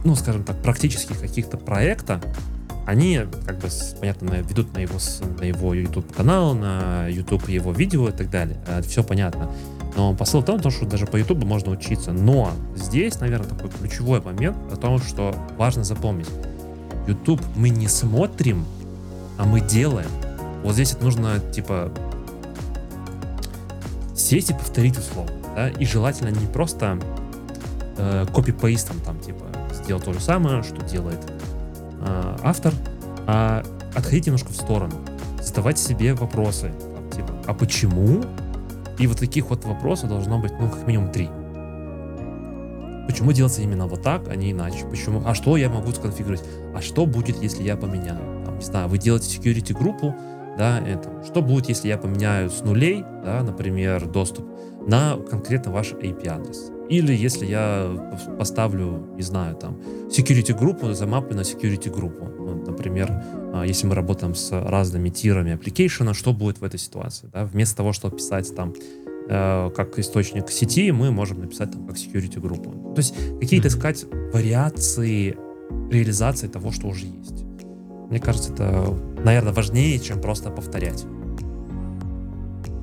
[0.04, 2.20] ну скажем так, практических каких-то проекта,
[2.86, 3.68] они как бы,
[4.00, 4.98] понятно, ведут на его,
[5.38, 8.58] на его YouTube канал, на YouTube его видео и так далее.
[8.66, 9.50] Это все понятно.
[9.96, 12.12] Но посыл в том, что даже по YouTube можно учиться.
[12.12, 16.28] Но здесь, наверное, такой ключевой момент о том, что важно запомнить.
[17.06, 18.64] YouTube мы не смотрим
[19.38, 20.10] а мы делаем.
[20.62, 21.92] Вот здесь это нужно, типа,
[24.14, 26.98] сесть и повторить условно, да, и желательно не просто
[27.98, 31.20] э, копипейстом там, типа, сделать то же самое, что делает
[32.00, 32.72] э, автор,
[33.26, 33.62] а
[33.94, 34.94] отходить немножко в сторону,
[35.40, 38.22] задавать себе вопросы, там, типа, а почему?
[38.98, 41.28] И вот таких вот вопросов должно быть, ну, как минимум три.
[43.06, 44.86] Почему делается именно вот так, а не иначе?
[44.88, 45.22] Почему?
[45.26, 46.48] А что я могу сконфигурировать?
[46.74, 48.41] А что будет, если я поменяю?
[48.62, 50.14] Не знаю, вы делаете security группу,
[50.56, 54.46] да, это, что будет, если я поменяю с нулей, да, например, доступ
[54.86, 56.70] на конкретно ваш IP адрес.
[56.88, 57.90] Или если я
[58.38, 62.26] поставлю, не знаю, там, security группу, замаплю на security группу.
[62.38, 63.10] Ну, например,
[63.54, 67.30] а, если мы работаем с разными тирами application, что будет в этой ситуации?
[67.32, 67.44] Да?
[67.44, 68.74] Вместо того, чтобы писать там
[69.28, 72.92] э, как источник сети, мы можем написать там как security группу.
[72.94, 75.36] То есть какие-то искать вариации
[75.90, 77.44] реализации того, что уже есть.
[78.12, 78.94] Мне кажется, это,
[79.24, 81.06] наверное, важнее, чем просто повторять.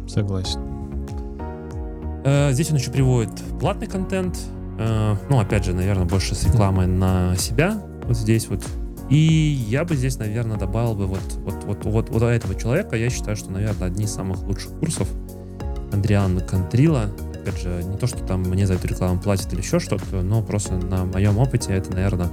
[0.07, 0.59] Согласен.
[2.25, 4.39] Э, здесь он еще приводит платный контент.
[4.79, 7.79] Э, ну, опять же, наверное, больше с рекламой на себя.
[8.05, 8.65] Вот здесь вот.
[9.11, 9.15] И
[9.69, 12.95] я бы здесь, наверное, добавил бы вот, вот, вот, вот, вот этого человека.
[12.95, 15.07] Я считаю, что, наверное, одни из самых лучших курсов.
[15.93, 17.11] Андриан Контрила.
[17.35, 20.41] Опять же, не то, что там мне за эту рекламу платят или еще что-то, но
[20.41, 22.29] просто на моем опыте это, наверное,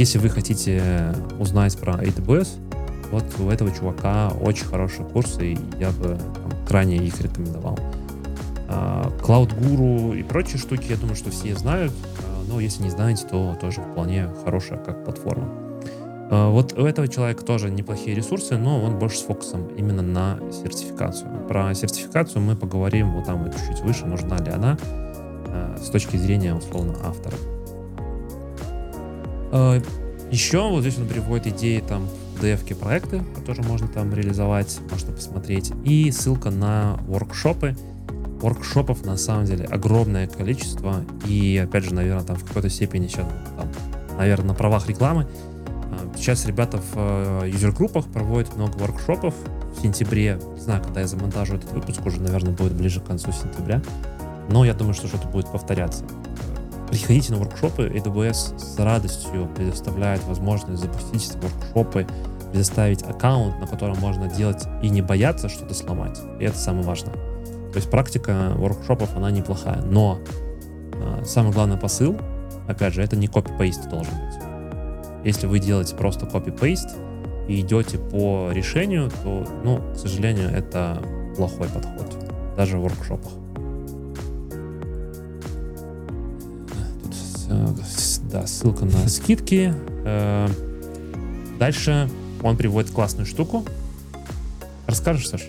[0.00, 2.48] если вы хотите узнать про AWS,
[3.10, 7.78] вот у этого чувака очень хорошие курсы, и я бы там, крайне их рекомендовал.
[8.66, 12.88] А, Cloud Guru и прочие штуки, я думаю, что все знают, а, но если не
[12.88, 15.50] знаете, то тоже вполне хорошая как платформа.
[16.30, 20.38] А, вот у этого человека тоже неплохие ресурсы, но он больше с фокусом именно на
[20.50, 21.46] сертификацию.
[21.46, 24.78] Про сертификацию мы поговорим вот там вот чуть-чуть выше, нужна ли она
[25.78, 27.34] с точки зрения условно автора.
[29.52, 29.80] Э,
[30.30, 32.08] Еще вот здесь он приводит идеи там
[32.40, 35.72] DF проекты, которые можно там реализовать, можно посмотреть.
[35.84, 37.76] И ссылка на воркшопы.
[38.40, 41.04] Воркшопов на самом деле огромное количество.
[41.26, 43.26] И опять же, наверное, там в какой-то степени сейчас,
[43.56, 43.68] там,
[44.16, 45.26] наверное, на правах рекламы.
[45.90, 49.34] Э, сейчас ребята в э, юзер-группах проводят много воркшопов
[49.76, 50.38] в сентябре.
[50.54, 53.82] Не знаю, когда я замонтажу этот выпуск, уже, наверное, будет ближе к концу сентября.
[54.48, 56.04] Но я думаю, что что-то будет повторяться.
[56.90, 62.04] Приходите на воркшопы, AWS с радостью предоставляет возможность запустить воркшопы,
[62.50, 66.18] предоставить аккаунт, на котором можно делать и не бояться что-то сломать.
[66.40, 67.14] И это самое важное.
[67.14, 69.82] То есть практика воркшопов, она неплохая.
[69.82, 70.18] Но
[70.92, 72.16] э, самый главный посыл,
[72.66, 75.24] опять же, это не копи-пейст должен быть.
[75.24, 76.88] Если вы делаете просто копи-пейст
[77.46, 81.00] и идете по решению, то, ну, к сожалению, это
[81.36, 82.16] плохой подход.
[82.56, 83.30] Даже в воркшопах.
[88.30, 89.74] Да, ссылка на скидки.
[90.04, 90.48] Э,
[91.58, 92.08] дальше
[92.42, 93.64] он приводит классную штуку.
[94.86, 95.42] Расскажешь, Саш?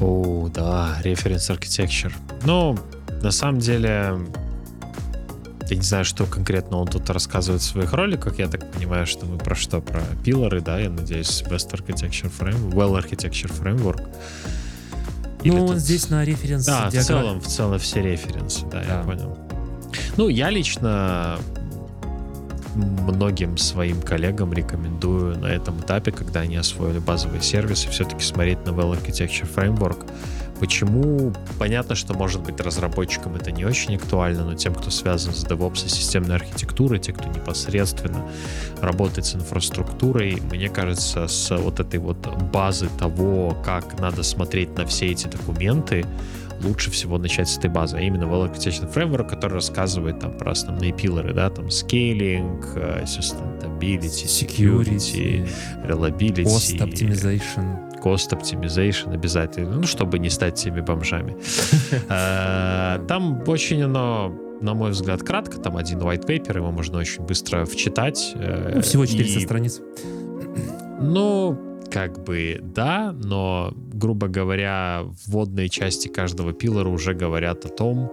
[0.00, 2.12] О, да, референс architecture.
[2.44, 2.78] Ну,
[3.22, 4.18] на самом деле,
[5.68, 8.38] я не знаю, что конкретно он тут рассказывает в своих роликах.
[8.38, 9.80] Я так понимаю, что мы про что?
[9.80, 14.08] Про пилоры, да, я надеюсь, Best Architecture Framework, Well Architecture Framework.
[15.42, 15.78] Или ну, тут...
[15.78, 17.02] здесь на референс Да, диаграмм...
[17.02, 19.38] в целом, в целом все референсы, да, да, я понял.
[20.16, 21.38] Ну, я лично
[22.74, 28.70] многим своим коллегам рекомендую на этом этапе, когда они освоили базовые сервисы, все-таки смотреть на
[28.70, 30.06] Well Architecture Framework.
[30.60, 31.32] Почему?
[31.58, 35.86] Понятно, что, может быть, разработчикам это не очень актуально, но тем, кто связан с DevOps
[35.86, 38.28] и системной архитектурой, те, кто непосредственно
[38.82, 42.18] работает с инфраструктурой, мне кажется, с вот этой вот
[42.52, 46.04] базы того, как надо смотреть на все эти документы,
[46.62, 50.52] лучше всего начать с этой базы, а именно Well Architecture Framework, который рассказывает там про
[50.52, 55.48] основные пилоры, да, там scaling, э, sustainability, security,
[55.84, 58.00] reliability, cost optimization.
[58.02, 61.36] Cost optimization обязательно, ну, чтобы не стать теми бомжами.
[62.08, 65.58] Э, там очень оно на мой взгляд, кратко.
[65.58, 68.32] Там один white paper, его можно очень быстро вчитать.
[68.34, 69.80] Э, ну, всего 400 страниц.
[71.00, 78.12] Ну, как бы да, но, грубо говоря, вводные части каждого пилора уже говорят о том,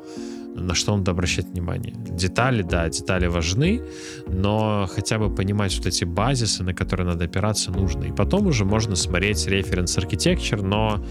[0.57, 1.93] на что надо обращать внимание.
[1.95, 3.81] Детали, да, детали важны,
[4.27, 8.05] но хотя бы понимать вот эти базисы, на которые надо опираться, нужно.
[8.05, 11.03] И потом уже можно смотреть референс architecture, но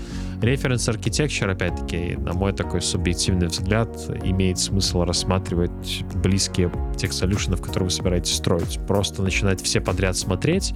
[0.43, 3.89] референс architecture, опять-таки, на мой такой субъективный взгляд,
[4.25, 8.79] имеет смысл рассматривать близкие тех солюшенов, которые вы собираетесь строить.
[8.87, 10.75] Просто начинать все подряд смотреть,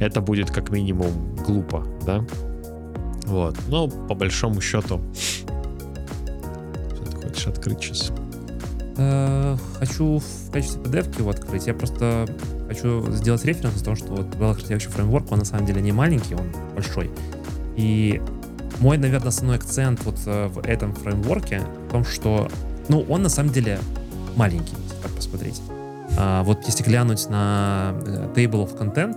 [0.00, 2.24] это будет как минимум глупо, да?
[3.26, 3.56] Вот.
[3.68, 5.00] Но по большому счету
[7.30, 8.12] хочешь открыть сейчас?
[8.96, 11.66] Э, хочу в качестве PDF его открыть.
[11.66, 12.26] Я просто
[12.68, 15.92] хочу сделать референс о том, что вот Well Architecture Framework, он на самом деле не
[15.92, 17.10] маленький, он большой.
[17.76, 18.20] И
[18.80, 22.48] мой, наверное, основной акцент вот э, в этом фреймворке в том, что,
[22.88, 23.78] ну, он на самом деле
[24.36, 25.60] маленький, если так посмотреть.
[26.18, 29.16] А, вот если глянуть на э, Table of Content,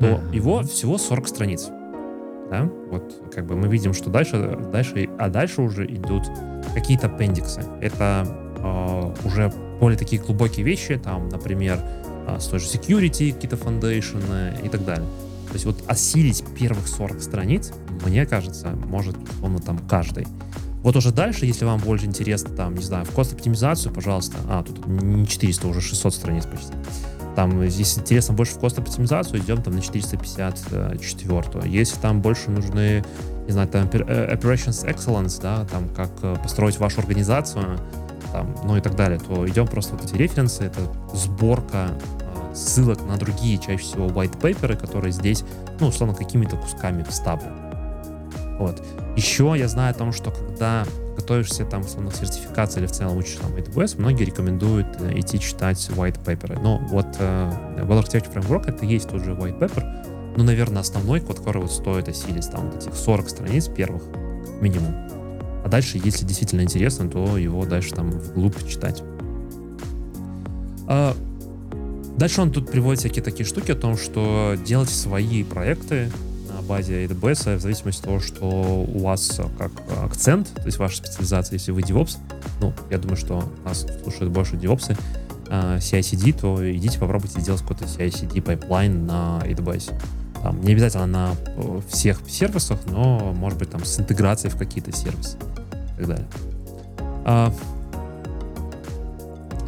[0.00, 0.34] то mm-hmm.
[0.34, 1.68] его всего 40 страниц.
[2.50, 2.70] Да?
[2.90, 6.24] Вот как бы мы видим, что дальше, дальше, а дальше уже идут
[6.74, 7.62] какие-то аппендиксы.
[7.80, 8.26] Это
[8.58, 11.80] э, уже более такие глубокие вещи, там, например,
[12.26, 15.06] э, с той же security, какие-то foundation и так далее.
[15.48, 17.72] То есть вот осилить первых 40 страниц,
[18.04, 20.26] мне кажется, может, он там каждый.
[20.82, 24.36] Вот уже дальше, если вам больше интересно, там, не знаю, в кост-оптимизацию, пожалуйста.
[24.48, 26.72] А, тут не 400, уже 600 страниц почти.
[27.36, 31.68] Там, если интересно больше в кост-оптимизацию, идем там на 454.
[31.68, 33.02] Если там больше нужны
[33.46, 37.78] не знаю, там э, Operations Excellence, да, там как э, построить вашу организацию,
[38.32, 40.80] там, ну и так далее, то идем просто вот эти референсы, это
[41.12, 45.44] сборка э, ссылок на другие, чаще всего white paper, которые здесь,
[45.78, 47.52] ну, условно, какими-то кусками вставлю.
[48.64, 48.82] Вот.
[49.14, 50.86] Еще я знаю о том, что когда
[51.16, 55.78] готовишься там, условно, к сертификации или в целом учишь там AWS, многие рекомендуют идти читать
[55.94, 56.58] white paper.
[56.62, 57.52] Но вот э,
[57.82, 62.08] Well Architecture Framework это есть тот же white paper, ну, наверное, основной который вот стоит
[62.08, 64.02] осилить, там вот этих 40 страниц первых
[64.62, 64.94] минимум.
[65.62, 69.02] А дальше, если действительно интересно, то его дальше там вглубь читать.
[70.88, 71.14] А,
[72.16, 76.10] дальше он тут приводит всякие такие штуки о том, что делать свои проекты
[76.64, 81.54] базе AWS в зависимости от того, что у вас как акцент, то есть ваша специализация,
[81.54, 82.18] если вы DevOps,
[82.60, 84.96] ну, я думаю, что нас слушают больше DevOps,
[85.48, 89.92] а, CI/CD, то идите попробуйте сделать какой-то CI/CD пайплайн на AWS.
[90.42, 94.92] Там, не обязательно на э, всех сервисах, но, может быть, там с интеграцией в какие-то
[94.92, 96.26] сервисы и так далее.
[97.24, 97.54] А,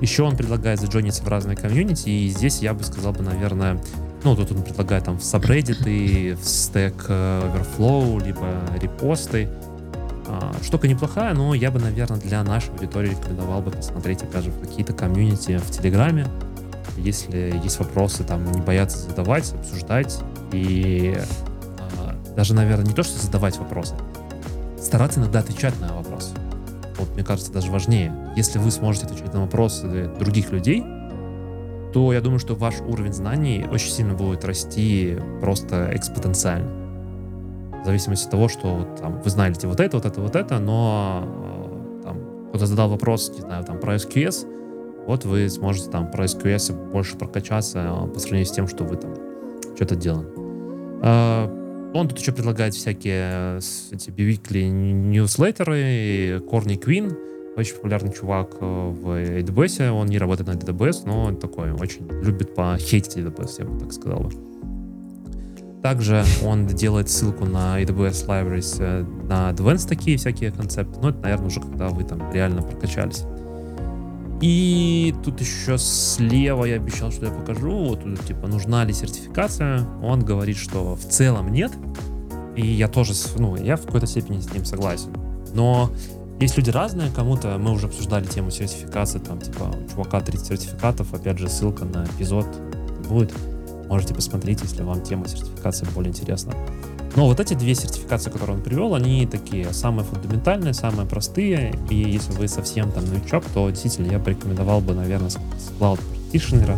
[0.01, 3.81] еще он предлагает заджойниться в разные комьюнити, и здесь я бы сказал бы, наверное,
[4.25, 8.47] ну, тут он предлагает там в subreddit, в Stack Overflow, либо
[8.81, 9.49] репосты.
[10.29, 14.51] А, штука неплохая, но я бы, наверное, для нашей аудитории рекомендовал бы посмотреть, опять же,
[14.51, 16.27] в какие-то комьюнити в Телеграме.
[16.97, 20.19] Если есть вопросы, там, не бояться задавать, обсуждать.
[20.53, 23.95] И э, даже, наверное, не то, что задавать вопросы,
[24.81, 26.31] стараться иногда отвечать на вопросы.
[26.99, 28.13] Вот, мне кажется, даже важнее.
[28.37, 30.83] Если вы сможете отвечать на вопросы других людей,
[31.97, 36.71] то я думаю, что ваш уровень знаний очень сильно будет расти просто экспоненциально.
[37.81, 40.59] В зависимости от того, что вот, там, вы знаете вот это, вот это, вот это,
[40.59, 46.11] но э, там, кто-то задал вопрос, не знаю, там, про SQS, вот вы сможете там
[46.11, 49.15] про SQS больше прокачаться э, по сравнению с тем, что вы там
[49.75, 50.29] что-то делаем.
[51.03, 51.51] А,
[51.95, 53.57] он тут еще предлагает всякие
[53.91, 57.17] эти biweekly ньюслеттеры, Корни Квин,
[57.57, 62.07] очень популярный чувак э, в AWS, он не работает на AWS, но он такой, очень
[62.23, 64.31] любит похейтить AWS, я бы так сказал бы.
[65.83, 71.21] Также он делает ссылку на AWS Libraries э, на Advanced такие всякие концепты, но это,
[71.21, 73.25] наверное, уже когда вы там реально прокачались.
[74.41, 77.71] И тут еще слева я обещал, что я покажу.
[77.71, 79.87] Вот тут, типа, нужна ли сертификация.
[80.03, 81.73] Он говорит, что в целом нет.
[82.55, 85.11] И я тоже, ну, я в какой-то степени с ним согласен.
[85.55, 85.91] Но
[86.41, 91.15] есть люди разные, кому-то мы уже обсуждали тему сертификации, там, типа, у чувака 30 сертификатов,
[91.15, 92.47] опять же, ссылка на эпизод
[93.09, 93.33] будет.
[93.89, 96.53] Можете посмотреть, если вам тема сертификации более интересна.
[97.15, 101.75] Но вот эти две сертификации, которые он привел, они такие самые фундаментальные, самые простые.
[101.89, 105.39] И если вы совсем там новичок, то действительно я бы рекомендовал бы, наверное, с
[105.81, 105.99] Cloud
[106.33, 106.77] Practitioner.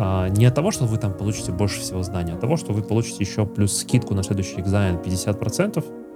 [0.00, 2.72] А, не от того, что вы там получите больше всего знаний, а от того, что
[2.72, 6.07] вы получите еще плюс скидку на следующий экзамен 50%.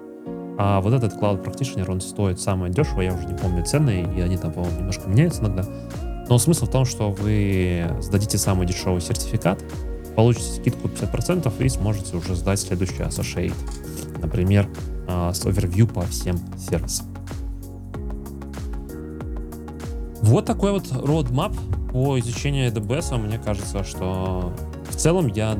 [0.64, 4.20] А вот этот Cloud Practitioner, он стоит самое дешево, я уже не помню цены, и
[4.20, 5.64] они там, по-моему, немножко меняются иногда.
[6.28, 9.60] Но смысл в том, что вы сдадите самый дешевый сертификат,
[10.14, 13.52] получите скидку 50% и сможете уже сдать следующий Associate.
[14.20, 14.68] Например,
[15.08, 17.06] а, с овервью по всем сервисам.
[20.20, 21.56] Вот такой вот roadmap
[21.90, 23.18] по изучению AWS.
[23.18, 24.52] Мне кажется, что
[24.88, 25.58] в целом я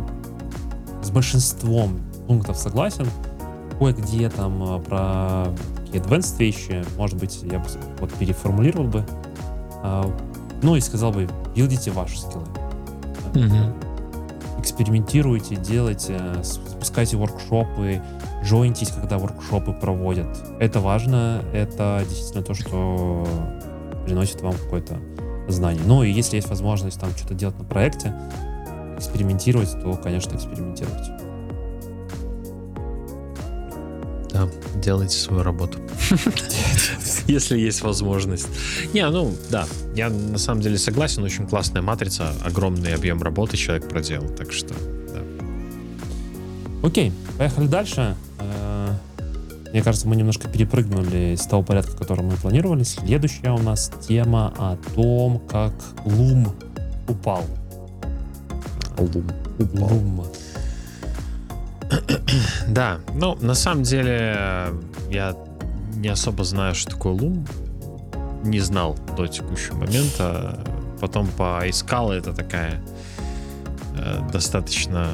[1.03, 1.99] с большинством
[2.29, 3.09] пунктов согласен.
[3.79, 5.55] Кое-где там а, про
[5.85, 7.67] такие advanced вещи, может быть, я бы
[8.01, 9.05] вот переформулировал бы.
[9.83, 10.05] А,
[10.63, 12.47] ну и сказал бы, билдите ваши скиллы.
[13.35, 13.93] Mm-hmm
[14.63, 18.01] экспериментируйте, делайте, запускайте воркшопы,
[18.45, 20.29] джойнтесь, когда воркшопы проводят.
[20.61, 23.27] Это важно, это действительно то, что
[24.07, 24.99] приносит вам какое-то
[25.49, 25.83] знание.
[25.85, 28.15] Ну и если есть возможность там что-то делать на проекте,
[28.97, 31.19] экспериментировать, то, конечно, экспериментируйте.
[34.81, 35.79] Делайте свою работу.
[37.27, 38.49] Если есть возможность.
[38.93, 43.89] Не, ну, да, я на самом деле согласен, очень классная матрица, огромный объем работы человек
[43.89, 44.75] проделал, так что,
[45.15, 45.23] да.
[46.83, 48.17] Окей, поехали дальше.
[48.39, 48.95] Э,
[49.73, 52.83] мне кажется, мы немножко перепрыгнули с того порядка, который мы планировали.
[52.83, 55.73] Следующая у нас тема о том, как
[56.05, 56.53] Лум
[57.09, 57.45] упал.
[58.99, 59.27] Лум
[59.59, 59.89] упал.
[59.89, 60.27] Лум.
[62.69, 64.69] Да, ну, на самом деле,
[65.11, 65.37] я
[65.95, 67.49] не особо знаю, что такое Loom.
[68.45, 70.65] Не знал до текущего момента.
[71.01, 72.83] Потом поискал, это такая
[73.97, 75.09] э, достаточно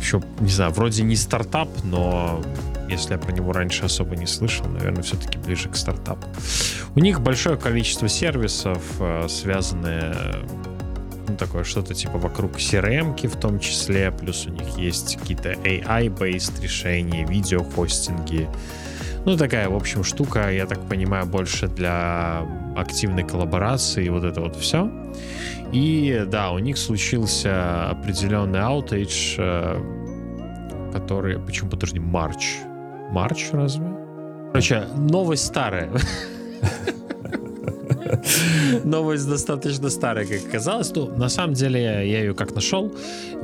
[0.00, 2.42] еще, не знаю, вроде не стартап, но
[2.88, 6.26] если я про него раньше особо не слышал, наверное, все-таки ближе к стартапу.
[6.94, 10.14] У них большое количество сервисов, э, связанные
[11.28, 16.62] ну, такое что-то типа вокруг CRM в том числе, плюс у них есть какие-то AI-based
[16.62, 18.48] решения, видеохостинги.
[19.24, 22.46] Ну, такая, в общем, штука, я так понимаю, больше для
[22.76, 24.90] активной коллаборации, вот это вот все.
[25.72, 29.80] И да, у них случился определенный outage, э,
[30.92, 31.38] который...
[31.38, 32.58] Почему, подожди, Марч?
[33.10, 33.86] Марч разве?
[34.52, 35.90] Короче, новость старая.
[38.84, 40.92] Новость достаточно старая, как оказалось.
[40.94, 42.94] Ну, на самом деле, я ее как нашел?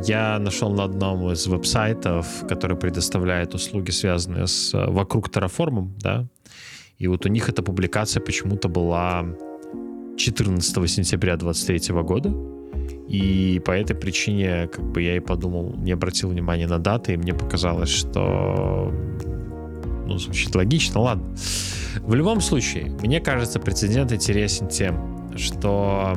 [0.05, 6.27] Я нашел на одном из веб-сайтов, который предоставляет услуги, связанные с вокруг Terraform, да.
[6.99, 9.25] И вот у них эта публикация почему-то была
[10.17, 12.35] 14 сентября 23 года.
[13.09, 17.17] И по этой причине, как бы я и подумал, не обратил внимания на даты, и
[17.17, 18.93] мне показалось, что
[20.11, 21.25] ну, звучит логично, ладно.
[22.01, 26.15] В любом случае, мне кажется, прецедент интересен тем, что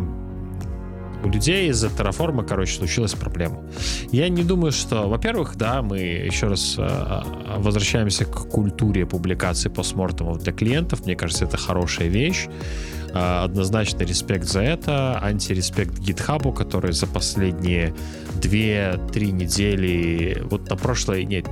[1.24, 3.64] у людей из-за Terraform, короче, случилась проблема.
[4.12, 7.22] Я не думаю, что, во-первых, да, мы еще раз э,
[7.58, 11.06] возвращаемся к культуре публикации постмортемов для клиентов.
[11.06, 12.48] Мне кажется, это хорошая вещь.
[13.14, 15.20] Э, однозначно респект за это.
[15.22, 17.94] Антиреспект GitHub, который за последние
[18.42, 21.46] 2-3 недели, вот на прошлой, нет,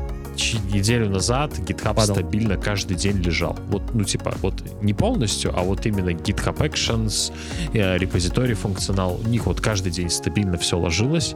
[0.73, 2.15] неделю назад GitHub Падал.
[2.15, 3.55] стабильно каждый день лежал.
[3.67, 7.31] Вот, ну, типа, вот не полностью, а вот именно GitHub Actions,
[7.73, 11.35] э, репозиторий функционал, у них вот каждый день стабильно все ложилось.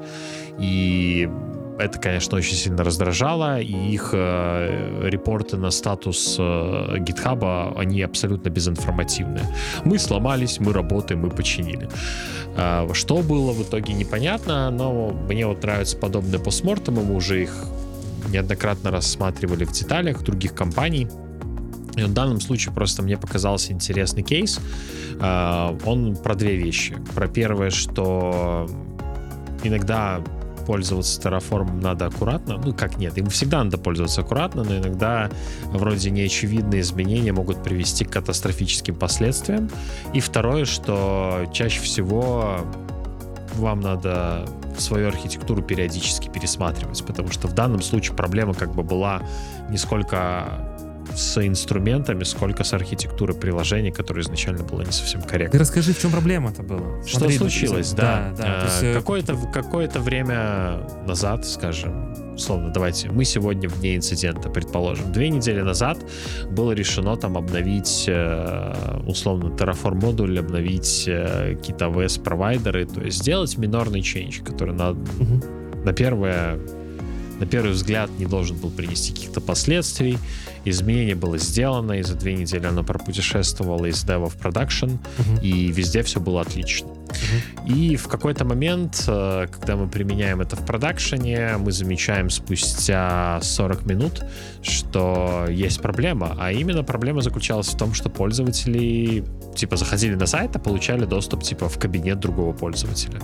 [0.58, 1.30] И
[1.78, 8.50] это, конечно, очень сильно раздражало, и их э, репорты на статус э, GitHub, они абсолютно
[8.50, 9.44] безинформативные.
[9.84, 11.90] Мы сломались, мы работаем, мы починили.
[12.56, 17.66] Э, что было в итоге непонятно, но мне вот нравятся подобные постмортемы, мы уже их
[18.30, 21.08] неоднократно рассматривали в деталях других компаний.
[21.96, 24.60] И в данном случае просто мне показался интересный кейс.
[25.20, 26.98] А, он про две вещи.
[27.14, 28.70] Про первое, что
[29.64, 30.22] иногда
[30.66, 32.58] пользоваться Terraform надо аккуратно.
[32.64, 35.30] Ну, как нет, им всегда надо пользоваться аккуратно, но иногда
[35.66, 39.70] вроде неочевидные изменения могут привести к катастрофическим последствиям.
[40.14, 42.60] И второе, что чаще всего
[43.56, 44.46] вам надо
[44.78, 49.22] свою архитектуру периодически пересматривать, потому что в данном случае проблема как бы была
[49.70, 50.75] не сколько
[51.16, 55.52] с инструментами, сколько с архитектурой приложений, которая изначально была не совсем корректна.
[55.52, 57.04] Ты расскажи, в чем проблема-то была?
[57.06, 58.34] Что Смотри, случилось, да.
[58.38, 58.84] да, да есть...
[58.84, 65.30] Э, какое-то, какое-то время назад, скажем, условно, давайте, мы сегодня в дне инцидента, предположим, две
[65.30, 65.98] недели назад
[66.50, 73.58] было решено там обновить, э, условно, Terraform модуль, обновить э, какие-то AWS-провайдеры, то есть сделать
[73.58, 75.42] минорный change, который на, угу.
[75.84, 76.60] на первое
[77.40, 80.18] на первый взгляд не должен был принести каких-то последствий.
[80.64, 85.42] Изменение было сделано, и за две недели оно пропутешествовало из дева в продакшн, uh-huh.
[85.42, 86.88] и везде все было отлично.
[86.88, 87.74] Uh-huh.
[87.74, 93.86] И в какой-то момент, э, когда мы применяем это в продакшене, мы замечаем спустя 40
[93.86, 94.24] минут,
[94.64, 96.36] что есть проблема.
[96.40, 99.24] А именно проблема заключалась в том, что пользователи
[99.56, 103.20] типа заходили на сайт, а получали доступ типа в кабинет другого пользователя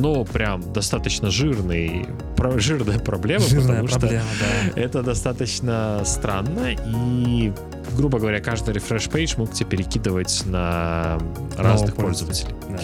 [0.00, 4.80] но прям достаточно жирный, про, жирная проблема, жирная потому проблема, что да.
[4.80, 7.52] это достаточно странно, и,
[7.96, 11.18] грубо говоря, каждый refresh-пейдж мог тебе перекидывать на
[11.56, 12.54] разных Нового пользователей.
[12.68, 12.80] Да.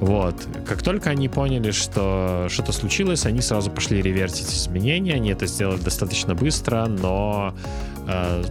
[0.00, 0.34] Вот.
[0.66, 5.14] Как только они поняли, что что-то случилось, они сразу пошли ревертить изменения.
[5.14, 7.54] Они это сделали достаточно быстро, но
[8.08, 8.44] э,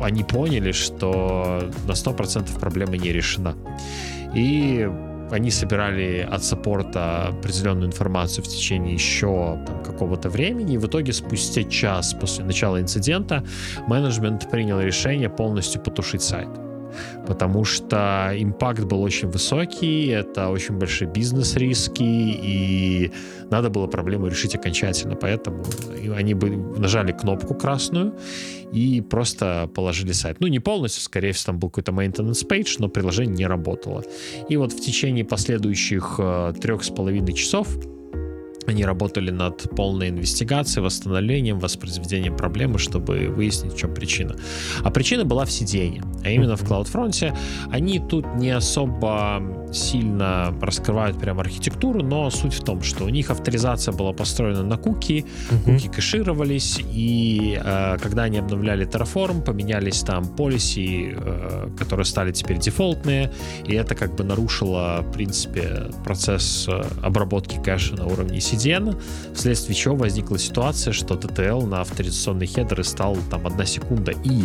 [0.00, 3.54] они поняли, что на 100% проблема не решена.
[4.34, 4.90] И
[5.30, 11.12] они собирали от саппорта определенную информацию в течение еще там, какого-то времени, и в итоге
[11.12, 13.44] спустя час после начала инцидента
[13.86, 16.65] менеджмент принял решение полностью потушить сайт
[17.26, 23.12] потому что импакт был очень высокий, это очень большие бизнес-риски, и
[23.50, 25.16] надо было проблему решить окончательно.
[25.16, 25.64] Поэтому
[26.16, 28.14] они бы нажали кнопку красную
[28.72, 30.36] и просто положили сайт.
[30.40, 34.02] Ну, не полностью, скорее всего, там был какой-то maintenance page, но приложение не работало.
[34.48, 37.68] И вот в течение последующих э, трех с половиной часов
[38.68, 44.36] они работали над полной инвестигацией, восстановлением, воспроизведением проблемы, чтобы выяснить, в чем причина.
[44.82, 47.36] А причина была в CDN, а именно в CloudFront.
[47.70, 53.30] Они тут не особо сильно раскрывают прям архитектуру, но суть в том, что у них
[53.30, 55.64] авторизация была построена на куки, uh-huh.
[55.64, 62.58] куки кэшировались, и э, когда они обновляли Terraform, поменялись там policy, э, которые стали теперь
[62.58, 63.32] дефолтные,
[63.64, 69.00] и это как бы нарушило, в принципе, процесс э, обработки кэша на уровне CDN CDN,
[69.34, 74.12] вследствие чего возникла ситуация, что TTL на авторизационные хедеры стал там одна секунда.
[74.24, 74.44] И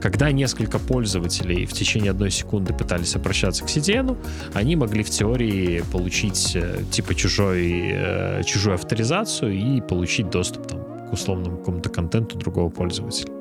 [0.00, 4.16] когда несколько пользователей в течение одной секунды пытались обращаться к CDN,
[4.54, 10.80] они могли в теории получить э, типа чужой, э, чужую авторизацию и получить доступ там,
[11.08, 13.32] к условному какому-то контенту другого пользователя.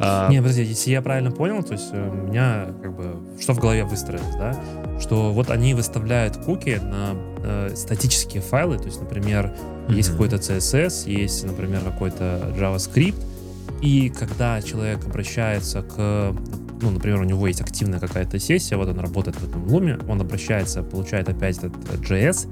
[0.00, 0.28] А...
[0.30, 3.58] Не, подожди, если я правильно понял, то есть э, у меня как бы что в
[3.58, 4.56] голове выстроилось, да,
[5.00, 9.46] что вот они выставляют куки на э, статические файлы, то есть, например,
[9.88, 9.94] mm-hmm.
[9.94, 13.20] есть какой-то CSS, есть, например, какой-то JavaScript,
[13.82, 16.34] и когда человек обращается к,
[16.80, 20.20] ну, например, у него есть активная какая-то сессия, вот он работает в этом луме, он
[20.20, 22.48] обращается, получает опять этот JS,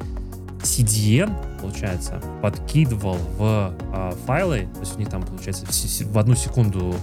[0.63, 6.35] CDN, получается, подкидывал в э, файлы, то есть у них там, получается, в, в одну
[6.35, 6.95] секунду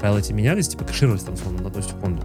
[0.00, 2.22] файлы эти менялись, типа кэшировались там, условно, на одну секунду.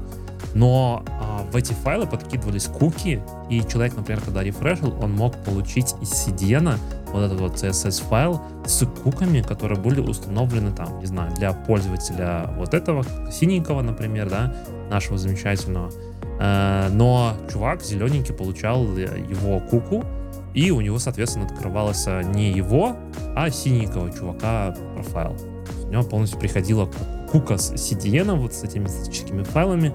[0.56, 5.94] Но а, в эти файлы подкидывались куки, и человек, например, когда рефрешил, он мог получить
[6.02, 6.78] из CDN
[7.12, 12.54] вот этот вот CSS файл с куками, которые были установлены там, не знаю, для пользователя
[12.58, 14.56] вот этого синенького, например, да,
[14.90, 15.92] нашего замечательного.
[16.40, 20.06] Э, но чувак зелененький получал его куку,
[20.54, 22.96] и у него, соответственно, открывалось не его,
[23.36, 25.36] а синенького чувака профайл.
[25.84, 26.90] У него полностью приходила
[27.30, 29.94] кука с CDN, вот с этими статическими файлами,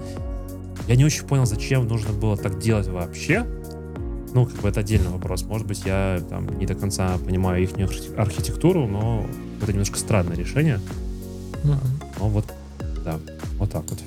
[0.90, 3.46] я не очень понял, зачем нужно было так делать вообще.
[4.34, 5.44] Ну, как бы это отдельный вопрос.
[5.44, 7.70] Может быть, я там не до конца понимаю их
[8.16, 9.24] архитектуру, но
[9.62, 10.80] это немножко странное решение.
[11.62, 12.04] Mm-hmm.
[12.18, 12.44] Но вот,
[13.04, 13.20] да,
[13.58, 14.00] вот так вот.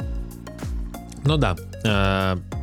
[1.23, 1.55] Ну да.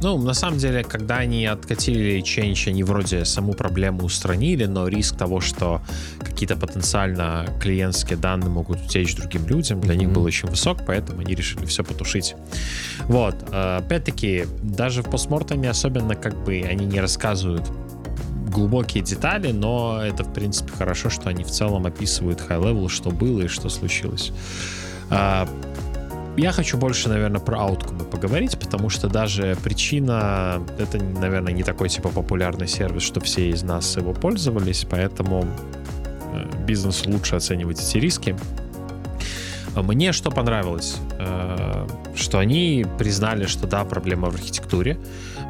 [0.03, 5.17] Ну, на самом деле, когда они откатили Change, они вроде саму проблему устранили, но риск
[5.17, 5.83] того, что
[6.21, 9.99] какие-то потенциально клиентские данные могут утечь другим людям, для mm-hmm.
[9.99, 12.35] них был очень высок, поэтому они решили все потушить.
[13.05, 13.35] Вот.
[13.53, 17.71] Э, опять-таки, даже в постмортеме особенно как бы они не рассказывают
[18.51, 23.11] глубокие детали, но это, в принципе, хорошо, что они в целом описывают high level, что
[23.11, 24.33] было и что случилось.
[26.37, 31.89] Я хочу больше, наверное, про ауткумы поговорить, потому что даже причина, это, наверное, не такой
[31.89, 35.45] типа популярный сервис, что все из нас его пользовались, поэтому
[36.33, 38.37] э, бизнесу лучше оценивать эти риски.
[39.77, 44.99] Мне что понравилось, э, что они признали, что да, проблема в архитектуре,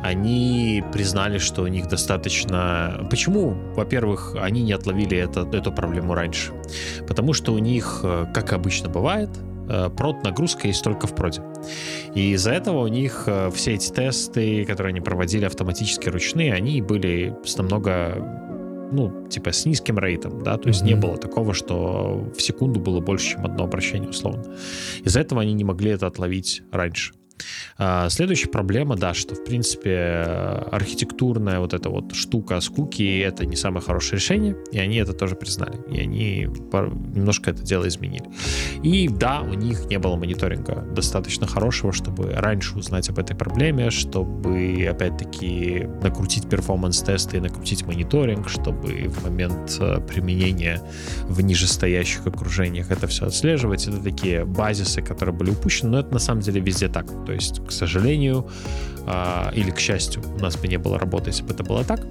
[0.02, 3.06] они признали, что у них достаточно...
[3.10, 6.52] Почему, во-первых, они не отловили это, эту проблему раньше?
[7.06, 9.30] Потому что у них, э, как обычно бывает,
[9.96, 11.42] прод нагрузка есть только в проде.
[12.14, 16.82] И из-за этого у них э, все эти тесты, которые они проводили автоматически ручные, они
[16.82, 18.40] были с намного
[18.92, 20.86] ну, типа с низким рейтом, да, то есть mm-hmm.
[20.86, 24.44] не было такого, что в секунду было больше, чем одно обращение, условно.
[25.04, 27.12] Из-за этого они не могли это отловить раньше.
[27.78, 30.24] А, следующая проблема, да, что, в принципе,
[30.70, 35.12] архитектурная вот эта вот штука с куки— это не самое хорошее решение, и они это
[35.12, 36.48] тоже признали, и они
[37.14, 38.24] немножко это дело изменили.
[38.82, 43.90] И да, у них не было мониторинга достаточно хорошего, чтобы раньше узнать об этой проблеме,
[43.90, 50.80] чтобы, опять-таки, накрутить перформанс-тесты и накрутить мониторинг, чтобы в момент э, применения
[51.24, 53.86] в нижестоящих окружениях это все отслеживать.
[53.86, 57.06] Это такие базисы, которые были упущены, но это на самом деле везде так.
[57.30, 58.48] То есть, к сожалению,
[59.06, 62.04] а, или к счастью, у нас бы не было работы, если бы это было так.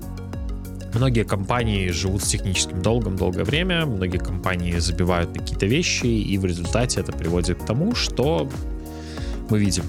[0.93, 6.45] Многие компании живут с техническим долгом долгое время, многие компании забивают какие-то вещи, и в
[6.45, 8.49] результате это приводит к тому, что
[9.51, 9.83] мы видим.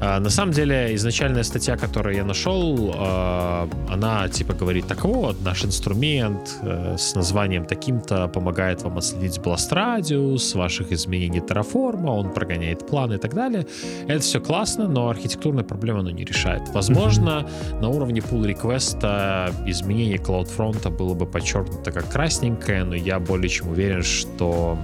[0.00, 5.42] А, на самом деле, изначальная статья, которую я нашел, а, она типа говорит, так вот,
[5.42, 12.32] наш инструмент э, с названием таким-то помогает вам отследить blast радиус ваших изменений терраформа, он
[12.32, 13.66] прогоняет планы и так далее.
[14.06, 16.62] Это все классно, но архитектурные проблемы оно не решает.
[16.68, 17.80] Возможно, mm-hmm.
[17.80, 23.70] на уровне pull реквеста изменение CloudFront было бы подчеркнуто как красненькое, но я более чем
[23.70, 24.78] уверен, что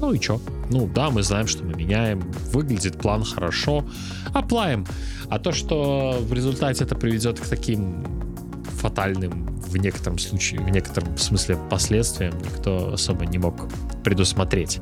[0.00, 0.40] ну и чё?
[0.70, 2.20] Ну да, мы знаем, что мы меняем,
[2.52, 3.84] выглядит план хорошо,
[4.32, 4.86] оплаем.
[5.28, 8.04] А то, что в результате это приведет к таким
[8.80, 13.68] фатальным в некотором случае, в некотором смысле последствиям никто особо не мог
[14.02, 14.80] предусмотреть.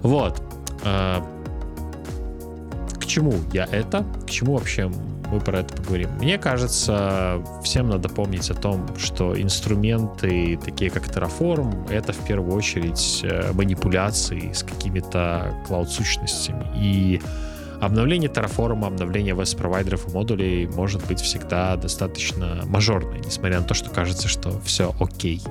[0.00, 0.42] Вот.
[0.84, 1.24] А,
[2.98, 4.04] к чему я это?
[4.26, 4.90] К чему вообще
[5.30, 6.10] мы про это поговорим.
[6.18, 12.54] Мне кажется, всем надо помнить о том, что инструменты, такие как Terraform, это в первую
[12.54, 16.66] очередь э, манипуляции с какими-то клауд-сущностями.
[16.76, 17.20] И
[17.80, 23.90] обновление Terraform, обновление AWS-провайдеров и модулей может быть всегда достаточно мажорное, несмотря на то, что
[23.90, 25.42] кажется, что все окей.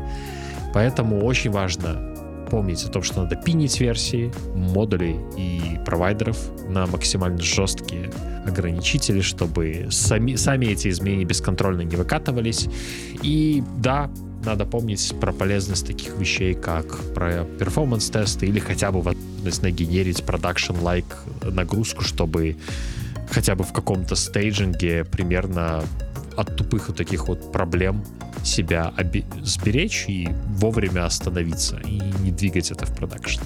[0.74, 2.15] Поэтому очень важно
[2.56, 6.38] помнить о том, что надо пинить версии модулей и провайдеров
[6.70, 8.10] на максимально жесткие
[8.48, 12.70] ограничители, чтобы сами, сами эти изменения бесконтрольно не выкатывались.
[13.22, 14.10] И да,
[14.46, 21.26] надо помнить про полезность таких вещей, как про перформанс-тесты или хотя бы возможность нагенерить production-like
[21.42, 22.56] нагрузку, чтобы
[23.30, 25.84] хотя бы в каком-то стейджинге примерно
[26.38, 28.04] от тупых вот таких вот проблем
[28.44, 28.94] себя
[29.44, 33.42] сберечь и вовремя остановиться и не двигать это в продакшн.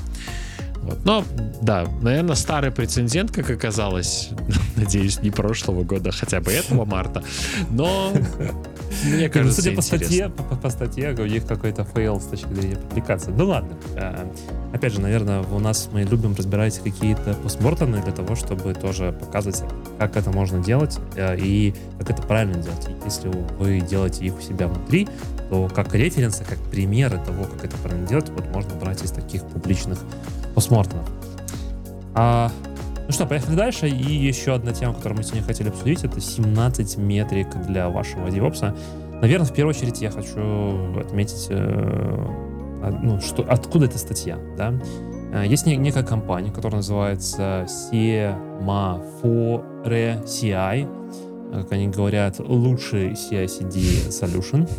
[0.90, 1.06] Вот.
[1.06, 1.24] Но,
[1.62, 4.30] да, наверное, старый прецедент, как оказалось,
[4.76, 7.24] надеюсь, не прошлого года, хотя бы этого марта,
[7.70, 8.12] но
[9.04, 12.52] мне ну, кажется, Судя по статье, по, по статье, у них какой-то фейл с точки
[12.54, 13.32] зрения публикации.
[13.32, 13.78] Ну ладно.
[13.96, 14.26] Э,
[14.74, 19.64] опять же, наверное, у нас мы любим разбирать какие-то постмортоны для того, чтобы тоже показывать,
[20.00, 22.88] как это можно делать э, и как это правильно делать.
[23.06, 23.30] Если
[23.60, 25.08] вы делаете их у себя внутри,
[25.50, 29.44] то как референсы, как примеры того, как это правильно делать, вот можно брать из таких
[29.44, 30.00] публичных
[30.60, 31.07] постмортонов.
[32.16, 32.51] А,
[33.07, 33.88] ну что, поехали дальше.
[33.88, 38.78] И еще одна тема, которую мы сегодня хотели обсудить, это 17 метрик для вашего DevOps.
[39.22, 42.26] Наверное, в первую очередь я хочу отметить, э,
[43.01, 44.38] ну, что, откуда эта статья.
[44.57, 44.74] Да?
[45.32, 49.64] Э, есть некая компания, которая называется Semaphore
[50.26, 50.88] CI,
[51.53, 54.70] как они говорят, лучший CI-CD solution.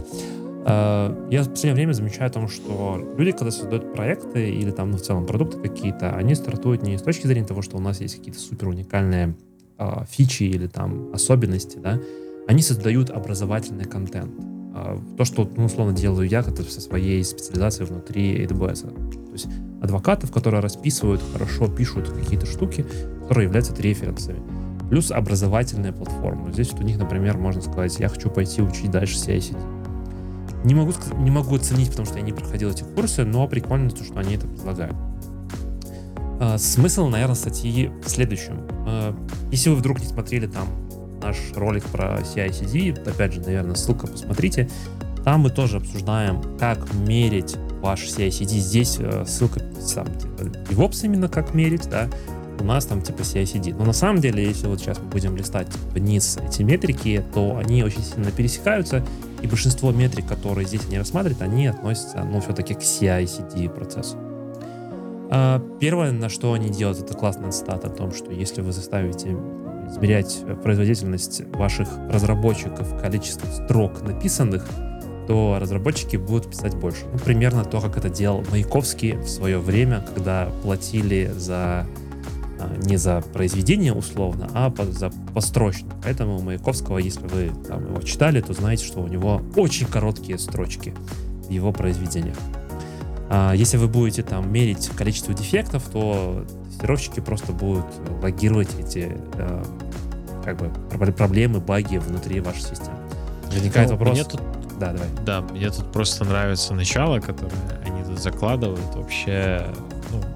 [0.67, 4.91] Э, я в последнее время замечаю о том, что люди, когда создают проекты или там
[4.91, 8.01] ну, в целом продукты какие-то, они стартуют не с точки зрения того, что у нас
[8.01, 9.35] есть какие-то супер уникальные
[9.79, 12.01] э, фичи или там особенности, да,
[12.47, 14.33] они создают образовательный контент.
[14.75, 19.27] Э, то, что, ну, условно, делаю я, это со своей специализацией внутри AWS.
[19.27, 19.49] То есть
[19.81, 22.85] адвокатов, которые расписывают, хорошо пишут какие-то штуки,
[23.23, 24.43] которые являются референсами.
[24.91, 26.53] Плюс образовательная платформа.
[26.53, 29.80] Здесь вот у них, например, можно сказать, я хочу пойти учить дальше CI-CD
[30.65, 34.05] не могу, не могу оценить, потому что я не проходил эти курсы, но прикольно то,
[34.05, 34.97] что они это предлагают.
[36.41, 38.67] А, смысл, наверное, статьи в следующем.
[38.87, 39.15] А,
[39.51, 40.69] если вы вдруг не смотрели там
[41.23, 44.69] наш ролик про CI-CD, опять же, наверное, ссылка посмотрите.
[45.25, 48.59] Там мы тоже обсуждаем, как мерить ваш CI-CD.
[48.59, 52.09] Здесь э, ссылка сам DevOps именно как мерить, да.
[52.61, 53.75] У нас там типа CICD.
[53.77, 57.83] Но на самом деле, если вот сейчас мы будем листать вниз эти метрики, то они
[57.83, 59.05] очень сильно пересекаются,
[59.43, 64.17] и большинство метрик, которые здесь не рассматривают, они относятся, ну, все-таки к CI-CD процессу.
[65.33, 69.37] А, первое, на что они делают, это классный стат о том, что если вы заставите
[69.89, 74.67] измерять производительность ваших разработчиков количеством строк написанных,
[75.27, 77.05] то разработчики будут писать больше.
[77.13, 81.87] Ну, примерно то, как это делал Маяковский в свое время, когда платили за
[82.83, 85.91] не за произведение условно, а по, за построчно.
[86.03, 90.39] Поэтому у Маяковского, если вы там, его читали, то знаете, что у него очень короткие
[90.39, 90.95] строчки
[91.47, 92.37] в его произведениях.
[93.29, 97.87] А если вы будете там мерить количество дефектов, то тестировщики просто будут
[98.23, 99.65] логировать эти э,
[100.45, 100.69] как бы
[101.13, 102.99] проблемы, баги внутри вашей системы.
[103.47, 104.15] Возникает ну, вопрос.
[104.15, 104.41] Мне тут,
[104.79, 105.09] да, давай.
[105.25, 107.53] Да, мне тут просто нравится начало, которое
[107.85, 108.95] они тут закладывают.
[108.95, 109.67] Вообще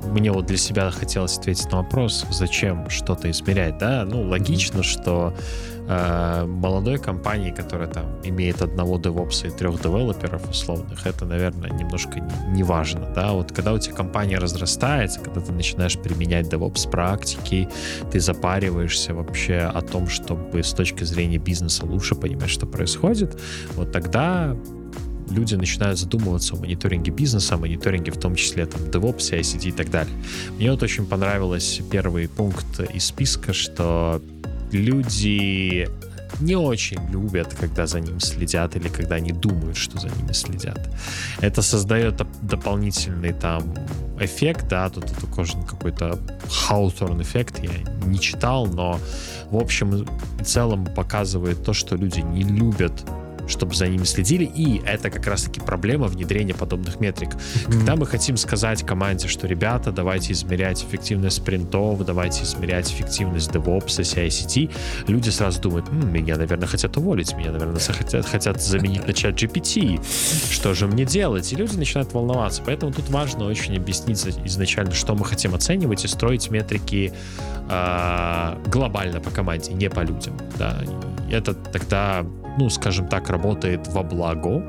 [0.05, 4.05] мне вот для себя хотелось ответить на вопрос, зачем что-то измерять, да?
[4.05, 5.34] Ну, логично, что
[5.88, 12.20] э, молодой компании, которая там имеет одного девопса и трех девелоперов условных, это, наверное, немножко
[12.20, 13.32] не, не важно, да?
[13.32, 17.68] Вот когда у тебя компания разрастается, когда ты начинаешь применять DevOps практики,
[18.11, 23.40] ты запариваешься вообще о том, чтобы с точки зрения бизнеса лучше понимать, что происходит,
[23.74, 24.57] вот тогда
[25.35, 29.72] люди начинают задумываться о мониторинге бизнеса, о мониторинге в том числе там DevOps, ICT и
[29.72, 30.14] так далее.
[30.59, 34.22] Мне вот очень понравилось первый пункт из списка, что
[34.72, 35.89] люди
[36.41, 40.80] не очень любят, когда за ним следят или когда они думают, что за ними следят.
[41.41, 43.74] Это создает дополнительный там
[44.20, 46.18] эффект, да, тут это какой-то
[46.68, 47.70] Hawthorne эффект, я
[48.07, 48.99] не читал, но
[49.51, 50.07] в общем
[50.41, 53.05] и целом показывает то, что люди не любят
[53.49, 57.30] чтобы за ними следили, и это как раз-таки проблема внедрения подобных метрик.
[57.30, 57.72] Mm-hmm.
[57.72, 63.86] Когда мы хотим сказать команде, что, ребята, давайте измерять эффективность спринтов, давайте измерять эффективность DevOps,
[63.86, 64.70] CI-CD,
[65.07, 69.34] люди сразу думают, М, меня, наверное, хотят уволить, меня, наверное, хотят, хотят заменить на чат
[69.34, 70.01] GPT,
[70.51, 71.53] что же мне делать?
[71.53, 76.09] И люди начинают волноваться, поэтому тут важно очень объяснить изначально, что мы хотим оценивать и
[76.09, 77.12] строить метрики
[77.68, 80.36] э, глобально по команде, не по людям.
[80.59, 80.78] Да.
[81.30, 82.24] Это тогда
[82.57, 84.62] ну, скажем так, работает во благо.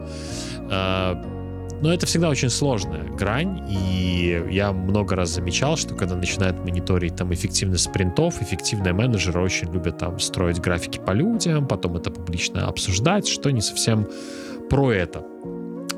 [0.72, 1.22] А,
[1.82, 7.16] но это всегда очень сложная грань, и я много раз замечал, что когда начинают мониторить
[7.16, 12.68] там эффективность спринтов, эффективные менеджеры очень любят там строить графики по людям, потом это публично
[12.68, 14.08] обсуждать, что не совсем
[14.70, 15.24] про это.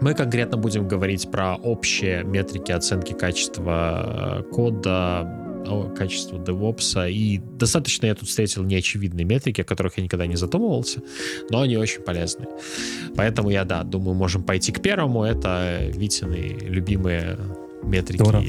[0.02, 5.47] Мы конкретно будем говорить про общие метрики оценки качества э, кода,
[5.98, 7.12] качество DevOps.
[7.12, 11.02] И достаточно я тут встретил неочевидные метрики, о которых я никогда не задумывался,
[11.50, 12.46] но они очень полезны.
[13.16, 15.24] Поэтому я, да, думаю, можем пойти к первому.
[15.24, 17.38] Это Витины любимые
[17.84, 18.24] метрики.
[18.24, 18.42] Дора.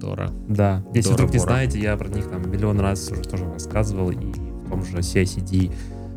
[0.00, 0.30] Дора.
[0.48, 0.84] Да.
[0.94, 4.16] Если Дора, вдруг не знаете, я про них там миллион раз уже тоже рассказывал, и
[4.16, 5.72] в том же CICD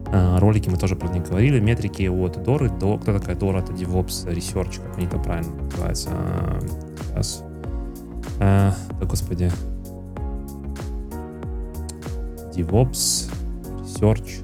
[0.08, 1.60] а, ролике мы тоже про них говорили.
[1.60, 2.98] Метрики от Доры до...
[2.98, 3.60] Кто такая Дора?
[3.62, 6.10] Это DevOps Research, как они там правильно называются.
[6.12, 6.60] А,
[7.10, 7.44] сейчас.
[8.40, 9.52] А, да, господи.
[12.56, 13.30] DevOps,
[14.04, 14.44] Research.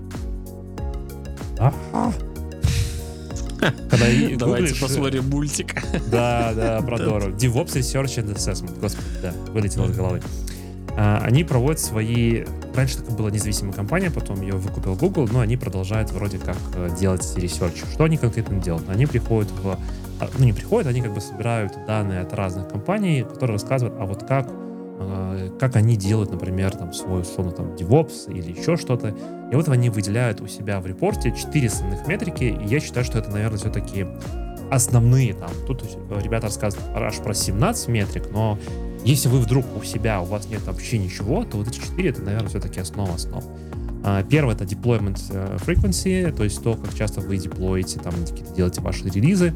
[1.59, 2.13] Ага.
[3.59, 4.05] Когда
[4.37, 5.75] Давайте посмотрим мультик.
[6.09, 7.31] Да, да, про Дору.
[7.31, 8.79] DevOps Research and Assessment.
[8.79, 10.21] Господи, да, вылетело из головы.
[10.97, 12.45] А, они проводят свои...
[12.73, 16.89] Раньше это была независимая компания, потом ее выкупил Google, но они продолжают вроде как э,
[16.97, 17.73] делать ресерч.
[17.93, 18.87] Что они конкретно делают?
[18.89, 19.77] Они приходят в...
[20.21, 24.05] А, ну, не приходят, они как бы собирают данные от разных компаний, которые рассказывают, а
[24.05, 24.68] вот как а,
[25.59, 29.15] как они делают, например, там свой, условно, там, DevOps или еще что-то.
[29.51, 33.19] И вот они выделяют у себя в репорте четыре основных метрики, и я считаю, что
[33.19, 34.05] это, наверное, все-таки
[34.69, 35.49] основные там.
[35.67, 35.83] Тут
[36.21, 38.59] ребята рассказывают аж про 17 метрик, но
[39.03, 42.21] если вы вдруг у себя, у вас нет вообще ничего, то вот эти четыре, это,
[42.21, 43.43] наверное, все-таки основа основ.
[44.03, 48.53] А, первое— это deployment э, frequency, то есть то, как часто вы деплоите, там, какие-то
[48.53, 49.53] делаете ваши релизы.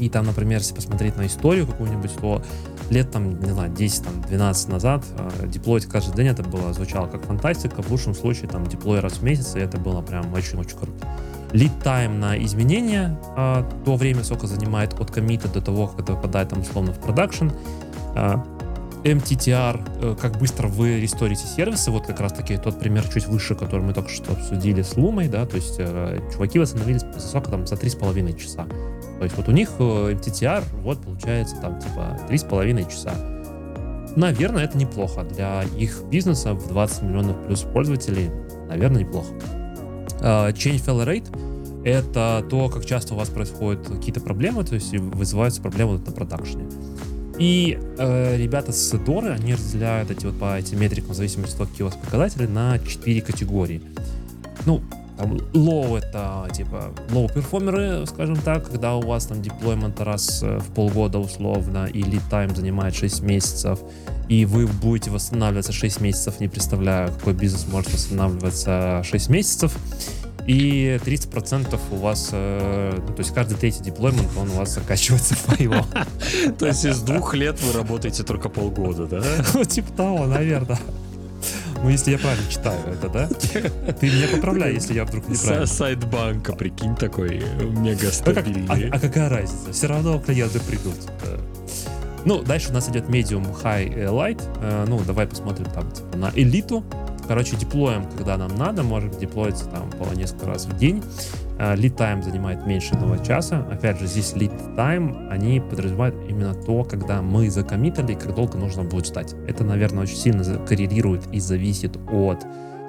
[0.00, 2.42] И там, например, если посмотреть на историю какую-нибудь, то
[2.88, 7.06] лет там, не знаю, 10, там, 12 назад э, деплоить каждый день это было, звучало
[7.06, 7.82] как фантастика.
[7.82, 11.06] В лучшем случае там деплой раз в месяц, и это было прям очень-очень круто.
[11.52, 16.14] Lead time на изменения, э, то время, сколько занимает от комита до того, как это
[16.14, 17.50] попадает там условно в продакшн.
[18.16, 18.36] Э,
[19.04, 23.54] MTTR, э, как быстро вы ресторите сервисы, вот как раз таки тот пример чуть выше,
[23.54, 27.50] который мы только что обсудили с Лумой, да, то есть э, чуваки восстановились за сколько
[27.50, 28.66] там, за 3,5 часа.
[29.20, 29.82] То есть вот у них э,
[30.14, 33.12] MTTR, вот получается там типа 3,5 часа.
[34.16, 35.24] Наверное, это неплохо.
[35.24, 38.30] Для их бизнеса в 20 миллионов плюс пользователей,
[38.66, 39.28] наверное, неплохо.
[40.20, 44.94] Uh, change failure rate— это то, как часто у вас происходят какие-то проблемы, то есть
[44.94, 46.64] вызываются проблемы на продакшене.
[47.38, 51.58] И э, ребята с Доры, они разделяют эти вот по этим метрикам в зависимости от
[51.58, 53.82] того, какие у вас показатели, на 4 категории.
[54.64, 54.80] Ну,
[55.20, 60.58] там low это типа low перформеры, скажем так, когда у вас там deployment раз э,
[60.58, 63.80] в полгода условно, и lead time занимает 6 месяцев,
[64.28, 69.76] и вы будете восстанавливаться 6 месяцев, не представляю, какой бизнес может восстанавливаться 6 месяцев.
[70.46, 75.34] И 30% у вас, э, ну, то есть каждый третий деплоймент, он у вас заканчивается
[75.34, 75.84] файлом.
[76.58, 79.22] То есть из двух лет вы работаете только полгода, да?
[79.54, 80.78] Ну, типа того, наверное.
[81.82, 83.26] Ну, если я правильно читаю это, да?
[83.94, 85.66] Ты меня поправляй, если я вдруг неправильно.
[85.66, 88.90] Сайт банка, прикинь, такой мега Ну, как- стабильный.
[88.90, 89.72] а, а какая разница?
[89.72, 90.96] Все равно клиенты придут.
[91.24, 91.38] Э,
[92.26, 94.42] Ну, дальше у нас идет medium, high, э, light.
[94.60, 96.84] Э, Ну, давай посмотрим там типа, на элиту.
[97.30, 101.00] Короче, деплоем, когда нам надо, можем деплоиться там по несколько раз в день.
[101.60, 103.64] Э, Lead time занимает меньше одного часа.
[103.70, 108.82] Опять же, здесь lead time, они подразумевают именно то, когда мы закоммитали, как долго нужно
[108.82, 109.36] будет ждать.
[109.46, 112.44] Это, наверное, очень сильно коррелирует и зависит от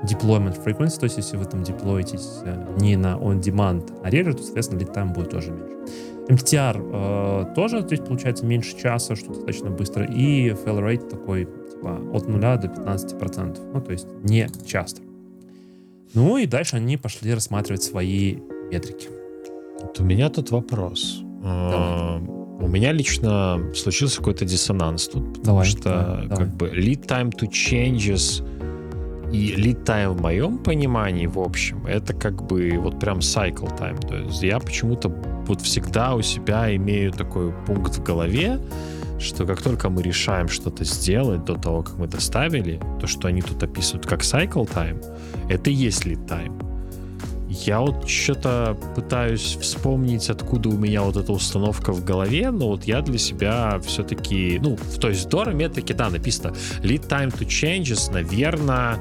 [0.05, 4.41] deployment frequency, то есть если вы там деплоитесь э, не на on-demand, а реже, то,
[4.41, 5.75] соответственно, lead time будет тоже меньше.
[6.29, 11.47] MTR э, тоже здесь получается меньше часа, что достаточно быстро, и fail rate такой
[11.83, 15.01] от 0 до 15%, ну то есть не часто.
[16.13, 18.37] Ну и дальше они пошли рассматривать свои
[18.71, 19.09] метрики.
[19.81, 21.21] Вот у меня тут вопрос.
[21.43, 22.19] А,
[22.59, 26.37] У меня лично случился какой-то диссонанс тут, потому Давай, что давай, давай.
[26.37, 28.43] как бы lead time to changes
[29.31, 33.99] и lead time в моем понимании, в общем, это как бы вот прям cycle time.
[34.07, 35.09] То есть я почему-то
[35.47, 38.59] вот всегда у себя имею такой пункт в голове,
[39.21, 43.41] что как только мы решаем что-то сделать до того, как мы доставили, то, что они
[43.41, 45.03] тут описывают как cycle time,
[45.49, 46.67] это и есть lead time.
[47.49, 52.85] Я вот что-то пытаюсь вспомнить, откуда у меня вот эта установка в голове, но вот
[52.85, 57.37] я для себя все-таки, ну, в- то есть в Dora метрике, да, написано lead time
[57.37, 58.97] to changes, наверное...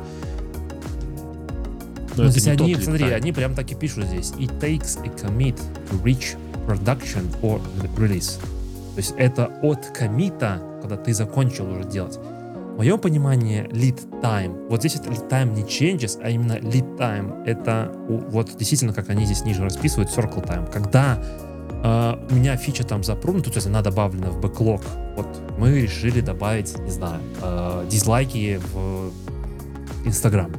[2.17, 4.33] Ну, здесь они, смотри, они прям так и пишут здесь.
[4.33, 5.57] It takes a commit
[5.91, 6.37] to reach
[6.67, 7.61] production or
[7.97, 8.39] release.
[9.01, 12.19] То есть это от комита, когда ты закончил уже делать.
[12.19, 16.99] В моем понимании lead time, вот здесь это lead time не changes, а именно lead
[16.99, 20.71] time, это вот действительно, как они здесь ниже расписывают, circle time.
[20.71, 21.19] Когда
[21.83, 24.83] э, у меня фича там запрыгнута, то есть она добавлена в бэклог,
[25.17, 29.13] вот мы решили добавить, не знаю, э, дизлайки в
[30.05, 30.53] Инстаграм.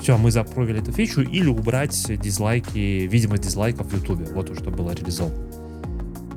[0.00, 4.26] Все, мы запровили эту фичу или убрать дизлайки, видимость дизлайков в Ютубе.
[4.26, 5.47] Вот что было реализовано.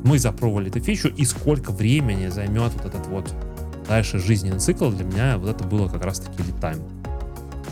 [0.03, 3.33] Мы запробовали эту фичу, и сколько времени займет вот этот вот
[3.87, 6.81] дальше жизненный цикл, для меня вот это было как раз-таки lead time.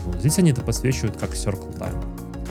[0.06, 2.04] Вот здесь они это подсвечивают как circle time.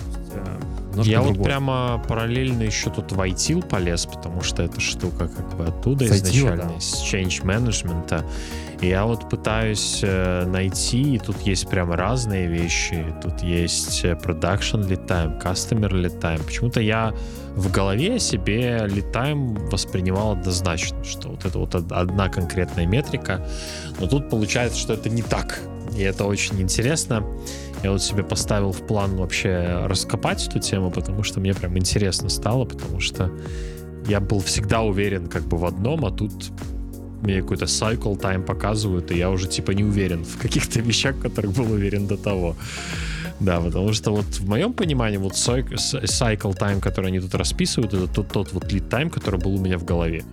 [0.07, 1.45] Есть, э, Я вот другое.
[1.45, 6.11] прямо параллельно еще тут в ITIL полез, потому что эта штука как бы оттуда С
[6.11, 6.75] ITIL, изначально, да.
[6.75, 8.23] из change management.
[8.81, 13.05] И я вот пытаюсь э, найти, и тут есть прям разные вещи.
[13.21, 16.43] Тут есть э, production lead time, customer lead time.
[16.43, 17.13] Почему-то я
[17.59, 23.45] в голове себе time воспринимал однозначно, что вот это вот од- одна конкретная метрика.
[23.99, 25.59] Но тут получается, что это не так.
[25.97, 27.25] И это очень интересно.
[27.83, 32.29] Я вот себе поставил в план вообще раскопать эту тему, потому что мне прям интересно
[32.29, 33.29] стало, потому что
[34.07, 36.31] я был всегда уверен как бы в одном, а тут
[37.21, 41.21] мне какой-то cycle time показывают, и я уже типа не уверен в каких-то вещах, в
[41.21, 42.55] которых был уверен до того.
[43.39, 48.07] Да, потому что вот в моем понимании вот cycle time, который они тут расписывают, это
[48.07, 50.23] тот, тот вот lead time, который был у меня в голове.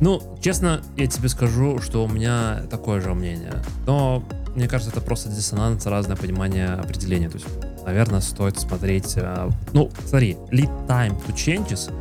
[0.00, 3.52] Ну, честно, я тебе скажу, что у меня такое же мнение.
[3.86, 4.22] Но
[4.54, 7.28] мне кажется, это просто диссонанс, разное понимание определения.
[7.28, 7.46] То есть,
[7.84, 9.12] наверное, стоит смотреть...
[9.16, 11.92] э, Ну, смотри, lead time to changes,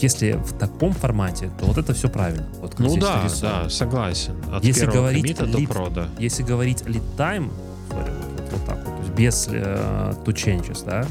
[0.00, 2.46] если в таком формате, то вот это все правильно.
[2.60, 4.36] Вот как Ну здесь да, да, согласен.
[4.52, 6.08] От Если говорить коммита до lead- прода.
[6.20, 7.50] Если говорить lead time,
[7.90, 8.12] sorry,
[8.52, 11.04] вот, так вот, то есть без э, to changes, да,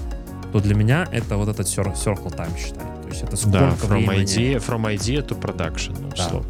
[0.51, 2.85] то для меня это вот этот cir- circle time считай.
[3.03, 4.23] То есть это сколько Да, from времени...
[4.23, 6.23] idea, from idea to production, ну, Да.
[6.25, 6.49] условно.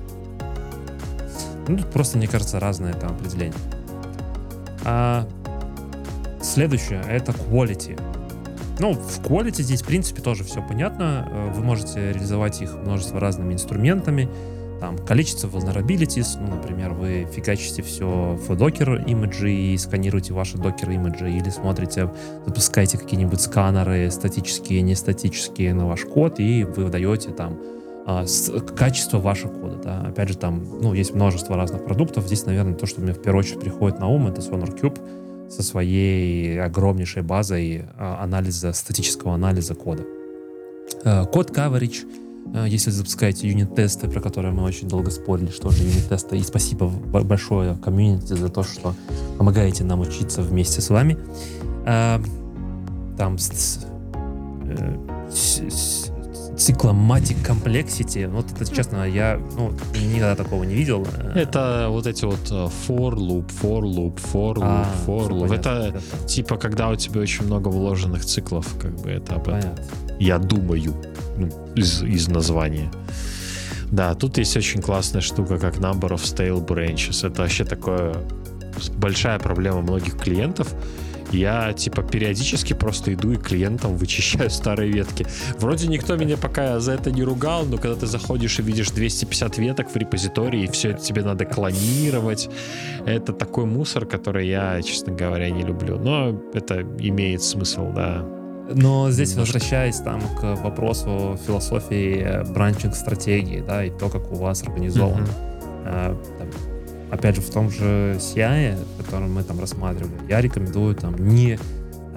[1.68, 3.58] Ну, тут просто, мне кажется, разное там определение.
[4.86, 5.28] А,
[6.42, 8.00] следующее— это quality.
[8.80, 11.28] Ну, в quality здесь, в принципе, тоже все понятно.
[11.30, 14.30] Э, Вы можете реализовать их множество разными инструментами.
[14.80, 20.92] Там количество vulnerabilities, ну, например, вы фигачите все в докер имиджи и сканируете ваши докер
[20.92, 22.12] имиджи или смотрите,
[22.46, 27.60] запускаете какие-нибудь сканеры статические, не статические на ваш код и вы выдаете там
[28.06, 28.26] а,
[28.76, 29.76] качество вашего кода.
[29.84, 30.02] Да.
[30.08, 32.26] Опять же, там ну, есть множество разных продуктов.
[32.26, 36.62] Здесь, наверное, то, что мне в первую очередь приходит на ум, это SonarCube со своей
[36.62, 40.04] огромнейшей базой а, анализа, статического анализа кода.
[41.04, 42.06] Э, Код coverage
[42.66, 46.38] если запускаете юнит-тесты, про которые мы очень долго спорили, что же юнит-тесты.
[46.38, 48.94] И спасибо большое комьюнити за то, что
[49.38, 51.18] помогаете нам учиться вместе с вами.
[51.86, 52.20] Э,
[53.18, 53.38] там
[56.58, 58.28] цикломатик complexity.
[58.28, 61.08] Вот это, честно, я ну, никогда такого не видел.
[61.36, 65.54] Это вот эти вот э, for loop, for loop, for loop, а, for loop.
[65.54, 69.62] Это, это типа, когда у тебя очень много вложенных циклов, как бы это об этом.
[69.62, 70.07] Понятно.
[70.20, 70.96] Я думаю,
[71.38, 72.92] ну, из, из названия.
[73.92, 77.26] Да, тут есть очень классная штука, как number of stale branches.
[77.26, 78.16] Это вообще такое
[78.98, 80.76] большая проблема многих клиентов
[81.32, 85.26] я, типа, периодически просто иду и клиентам вычищаю старые ветки.
[85.60, 89.58] Вроде никто меня пока за это не ругал, но когда ты заходишь и видишь 250
[89.58, 92.50] веток в репозитории, и все это тебе надо клонировать,
[93.06, 95.98] это такой мусор, который я, честно говоря, не люблю.
[96.00, 98.37] Но это имеет смысл, да.
[98.74, 99.54] Но здесь Немножко.
[99.54, 105.24] возвращаясь там к вопросу философии э, бранчинг стратегии, да, и то, как у вас организован.
[105.86, 106.38] Mm-hmm.
[106.38, 106.50] Там,
[107.12, 111.58] опять же, в том же CI, который мы там рассматривали, я рекомендую там не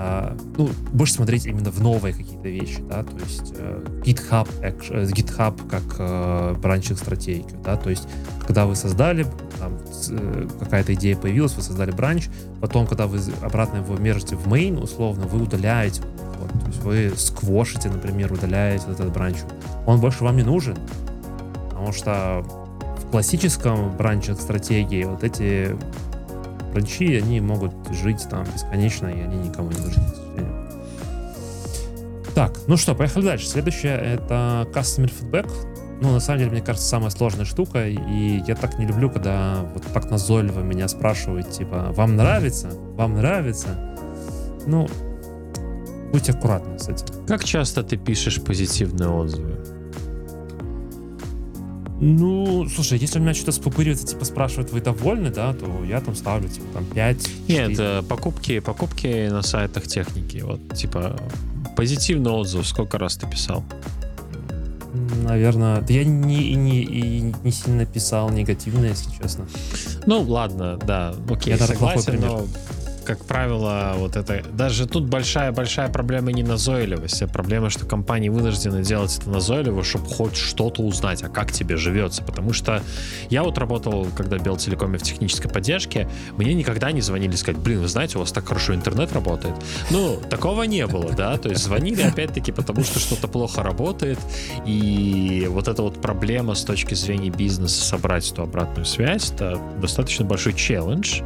[0.02, 4.72] а, ну, больше смотреть именно в новые какие-то вещи, да, то есть э, GitHub, э,
[5.04, 8.08] GitHub как э, бранчинг стратегию, да, то есть
[8.46, 9.26] когда вы создали,
[9.58, 9.78] там,
[10.08, 12.30] э, какая-то идея появилась, вы создали бранч,
[12.62, 16.00] потом, когда вы обратно его мержите в main, условно, вы удаляете,
[16.70, 19.36] есть вы сквошите, например, удаляете этот бранч,
[19.86, 20.76] он больше вам не нужен,
[21.70, 22.44] потому что
[23.10, 25.76] классическом бранчинг стратегии вот эти
[26.72, 30.02] бранчи, они могут жить там бесконечно, и они никому не нужны.
[32.34, 33.46] Так, ну что, поехали дальше.
[33.46, 35.50] Следующее— это Customer Feedback.
[36.00, 39.66] Ну, на самом деле, мне кажется, самая сложная штука, и я так не люблю, когда
[39.74, 42.70] вот так назойливо меня спрашивают, типа, вам нравится?
[42.96, 43.96] Вам нравится?
[44.66, 44.88] Ну,
[46.12, 47.06] будьте аккуратны с этим.
[47.26, 49.56] Как часто ты пишешь позитивные отзывы?
[52.02, 56.14] Ну, слушай, если у меня что-то спупыривается, типа спрашивают, вы довольны, да, то я там
[56.14, 57.22] ставлю, типа, там 5.
[57.22, 57.34] 4.
[57.48, 60.38] Нет, э, покупки, покупки на сайтах техники.
[60.38, 61.20] Вот, типа,
[61.76, 63.62] позитивный отзыв, сколько раз ты писал?
[65.22, 69.46] Наверное, да я не, не, не, не сильно писал негативно, если честно.
[70.06, 72.46] Ну, ладно, да, окей, я согласен, но
[73.10, 74.40] как правило, вот это...
[74.52, 80.06] Даже тут большая-большая проблема не назойливость, а проблема, что компании вынуждены делать это назойливо, чтобы
[80.06, 82.22] хоть что-то узнать, а как тебе живется.
[82.22, 82.84] Потому что
[83.28, 87.80] я вот работал, когда в Белтелекоме в технической поддержке, мне никогда не звонили сказать, блин,
[87.80, 89.56] вы знаете, у вас так хорошо интернет работает.
[89.90, 94.20] Ну, такого не было, да, то есть звонили опять-таки потому, что что-то плохо работает,
[94.66, 100.24] и вот эта вот проблема с точки зрения бизнеса собрать эту обратную связь, это достаточно
[100.24, 101.22] большой челлендж,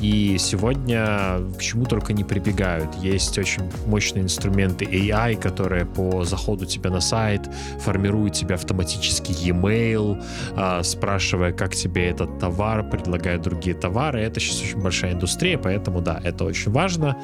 [0.00, 2.94] и сегодня к чему только не прибегают.
[2.96, 7.48] Есть очень мощные инструменты AI, которые по заходу тебя на сайт
[7.80, 10.22] формируют тебе автоматически e-mail,
[10.56, 14.20] а, спрашивая, как тебе этот товар, предлагают другие товары.
[14.20, 17.16] Это сейчас очень большая индустрия, поэтому да, это очень важно.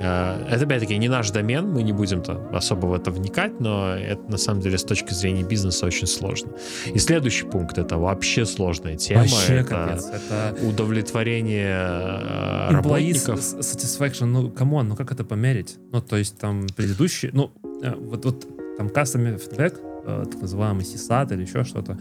[0.00, 3.94] Э, это, опять-таки, не наш домен, мы не будем -то особо в это вникать, но
[3.94, 6.50] это, на самом деле, с точки зрения бизнеса очень сложно.
[6.94, 9.20] И следующий пункт— это вообще сложная тема.
[9.20, 13.40] Вообще, это, капец, это удовлетворение э, работников.
[13.40, 15.78] satisfaction, ну, come on, ну как это померить?
[15.92, 17.50] Ну, то есть там предыдущий, ну,
[17.82, 18.46] э, вот, вот
[18.76, 21.98] там customer feedback, так называемый CSAT или еще что-то,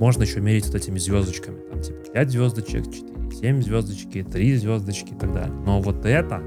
[0.00, 1.58] можно еще мерить вот этими звездочками.
[1.70, 5.52] Там типа 5 звездочек, 4, 7 звездочки, 3 звездочки и так далее.
[5.66, 6.42] Но вот это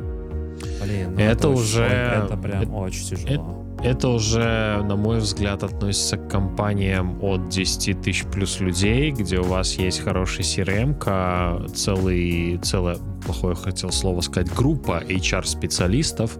[0.84, 1.84] Блин, ну это, это уже...
[1.84, 3.65] Это прям это, очень тяжело.
[3.80, 9.40] Это, это уже, на мой взгляд, относится к компаниям от 10 тысяч плюс людей, где
[9.40, 16.38] у вас есть хороший CRM, целый, целое, плохое хотел слово сказать, группа HR-специалистов,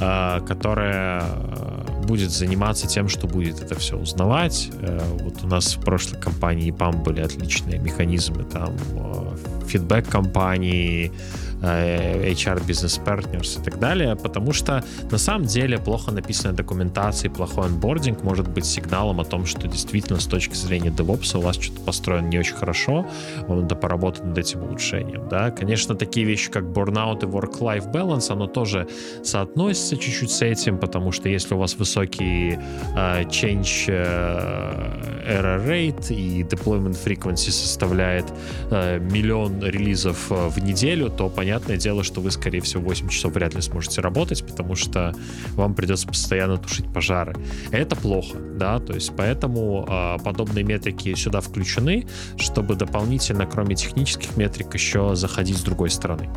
[0.00, 4.70] а, которая а, будет заниматься тем, что будет это все узнавать.
[4.80, 11.10] Э, вот у нас в прошлой компании PAM были отличные механизмы, там а, фидбэк компании,
[11.10, 17.30] Э, HR Business Partners и так далее, потому что на самом деле плохо написанная документация
[17.30, 21.40] и плохой онбординг может быть сигналом о том, что действительно с точки зрения DevOps у
[21.40, 23.06] вас что-то построено не очень хорошо,
[23.46, 25.28] вам надо поработать над этим улучшением.
[25.28, 25.50] Да?
[25.50, 28.86] Конечно, такие вещи, как burnout и work-life balance, оно тоже
[29.22, 32.58] соотносится чуть-чуть с этим, потому что если у вас высокий
[32.94, 38.26] uh, change uh, error rate и deployment frequency составляет
[38.70, 43.32] uh, миллион релизов в неделю, то понятно, понятное дело, что вы, скорее всего, 8 часов
[43.32, 45.14] вряд ли сможете работать, потому что
[45.54, 47.34] вам придется постоянно тушить пожары.
[47.70, 52.06] Это плохо, да, то есть поэтому э, подобные метрики сюда включены,
[52.36, 56.28] чтобы дополнительно, кроме технических метрик, еще заходить с другой стороны.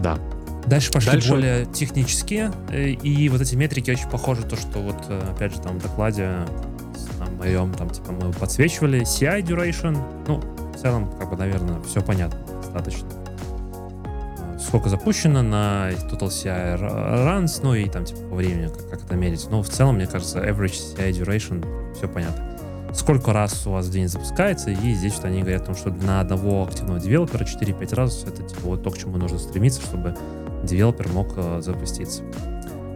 [0.00, 0.18] Да.
[0.66, 1.30] Дальше пошли Дальше...
[1.30, 5.62] более технические, э, и вот эти метрики очень похожи, то, что вот, э, опять же,
[5.62, 6.28] там в докладе
[7.18, 9.98] на моем, там, типа, мы подсвечивали CI duration,
[10.28, 10.42] ну,
[10.72, 12.41] в целом, как бы, наверное, все понятно,
[12.72, 13.08] достаточно.
[14.58, 19.16] Сколько запущено на Total CI runs, ну, и там, типа, по времени, как, как это
[19.16, 19.46] мерить.
[19.50, 22.48] Но в целом, мне кажется, average CI duration, все понятно
[22.94, 25.90] сколько раз у вас в день запускается, и здесь что они говорят о том, что
[25.90, 30.14] на одного активного девелопера 4-5 раз это типа вот то, к чему нужно стремиться, чтобы
[30.62, 32.22] девелопер мог э, запуститься.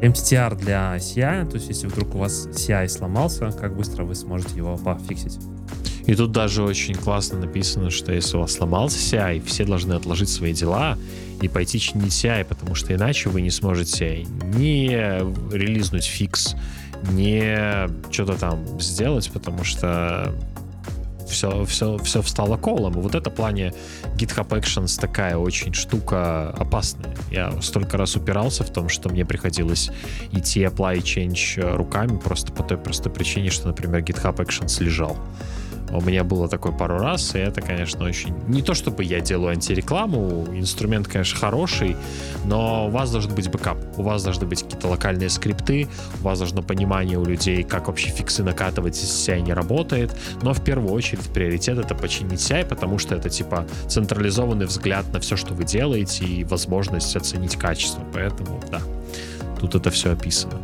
[0.02, 4.56] MTTR для CI, то есть если вдруг у вас CI сломался, как быстро вы сможете
[4.56, 5.38] его пофиксить.
[6.06, 10.28] И тут даже очень классно написано, что если у вас сломался CI, все должны отложить
[10.28, 10.96] свои дела
[11.42, 14.88] и пойти чинить CI, потому что иначе вы не сможете не
[15.52, 16.54] релизнуть фикс,
[17.10, 20.32] не что-то там сделать, потому что
[21.28, 22.98] все, все, все встало колом.
[22.98, 23.74] И вот это в плане
[24.16, 27.16] GitHub Actions такая очень штука опасная.
[27.30, 29.90] Я столько раз упирался в том, что мне приходилось
[30.32, 35.16] идти apply change руками просто по той простой причине, что, например, GitHub Actions лежал.
[35.90, 38.34] У меня было такое пару раз, и это, конечно, очень...
[38.48, 41.96] Не то, чтобы я делаю антирекламу, инструмент, конечно, хороший,
[42.44, 45.88] но у вас должен быть бэкап, у вас должны быть какие-то локальные скрипты,
[46.20, 50.52] у вас должно понимание у людей, как вообще фиксы накатывать, если CI не работает, но
[50.52, 55.36] в первую очередь приоритет это починить CI, потому что это, типа, централизованный взгляд на все,
[55.36, 58.80] что вы делаете, и возможность оценить качество, поэтому, да,
[59.60, 60.60] тут это все описано.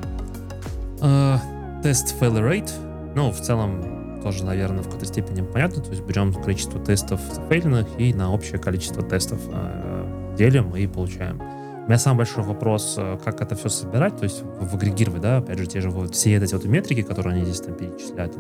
[0.99, 1.39] Uh,
[1.83, 2.71] test failure rate,
[3.15, 3.92] ну, в целом,
[4.23, 5.83] тоже, наверное, в какой-то степени понятно.
[5.83, 11.41] То есть берем количество тестов зафейленных и на общее количество тестов э, делим и получаем.
[11.85, 15.39] У меня самый большой вопрос, э, как это все собирать, то есть в, агрегировать, да,
[15.39, 18.37] опять же, те же вот все эти вот метрики, которые они здесь там перечисляют.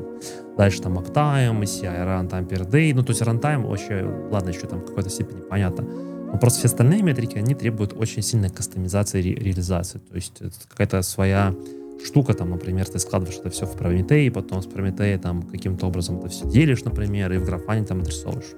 [0.56, 4.80] Дальше там uptime, CI, runtime per day, ну, то есть runtime вообще, ладно, еще там
[4.80, 5.84] в какой-то степени понятно.
[5.84, 9.98] Но просто все остальные метрики, они требуют очень сильной кастомизации ре- реализации.
[9.98, 11.52] То есть это какая-то своя
[12.04, 16.18] штука, там, например, ты складываешь это все в Прометей, потом с Прометея там каким-то образом
[16.18, 18.52] это все делишь, например, и в графане там отрисовываешь.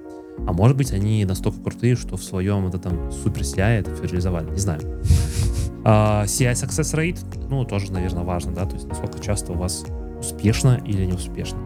[0.47, 4.03] А может быть, они настолько крутые, что в своем вот этом супер CI это все
[4.03, 4.81] реализовали, не знаю.
[5.83, 7.19] Uh, CI Success Rate,
[7.49, 9.85] ну, тоже, наверное, важно, да, то есть насколько часто у вас
[10.19, 11.59] успешно или неуспешно.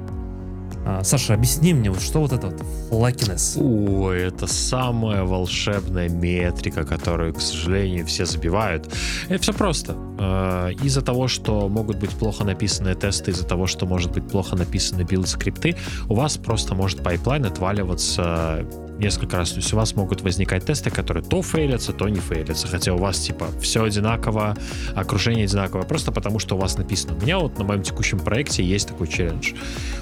[0.90, 3.56] А, Саша, объясни мне, вот что вот это вот flakiness?
[3.62, 8.92] Ой, это самая волшебная метрика, которую, к сожалению, все забивают.
[9.28, 9.96] Это все просто.
[10.18, 14.56] А, из-за того, что могут быть плохо написанные тесты, из-за того, что может быть плохо
[14.56, 15.76] написаны билд-скрипты,
[16.08, 18.66] у вас просто может pipeline отваливаться
[19.00, 19.52] несколько раз.
[19.52, 22.68] То есть у вас могут возникать тесты, которые то фейлятся, то не фейлятся.
[22.68, 24.56] Хотя у вас типа все одинаково,
[24.96, 25.86] окружение одинаковое.
[25.86, 27.16] Просто потому, что у вас написано.
[27.16, 29.54] У меня вот на моем текущем проекте есть такой челлендж.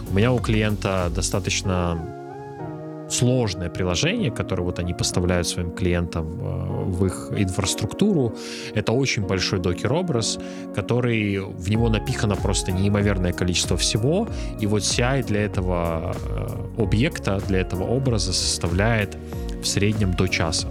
[0.09, 1.97] У меня у клиента достаточно
[3.09, 8.35] сложное приложение, которое вот они поставляют своим клиентам э, в их инфраструктуру.
[8.75, 10.39] Это очень большой Docker-образ,
[10.75, 14.27] который в него напихано просто неимоверное количество всего.
[14.59, 19.17] И вот CI для этого э, объекта, для этого образа составляет
[19.61, 20.67] в среднем до часа.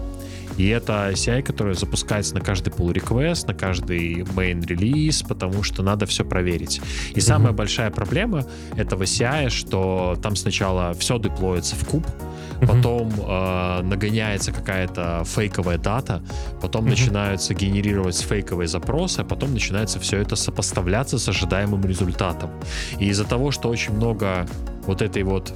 [0.57, 5.83] И это CI, которая запускается на каждый pull request, на каждый main релиз, потому что
[5.83, 6.81] надо все проверить.
[7.11, 7.21] И mm-hmm.
[7.21, 8.45] самая большая проблема
[8.77, 12.67] этого CI, что там сначала все деплоится в куб, mm-hmm.
[12.67, 16.23] потом э, нагоняется какая-то фейковая дата,
[16.61, 16.91] потом mm-hmm.
[16.91, 22.51] начинаются генерировать фейковые запросы, а потом начинается все это сопоставляться с ожидаемым результатом.
[22.99, 24.47] И из-за того, что очень много
[24.87, 25.53] вот этой вот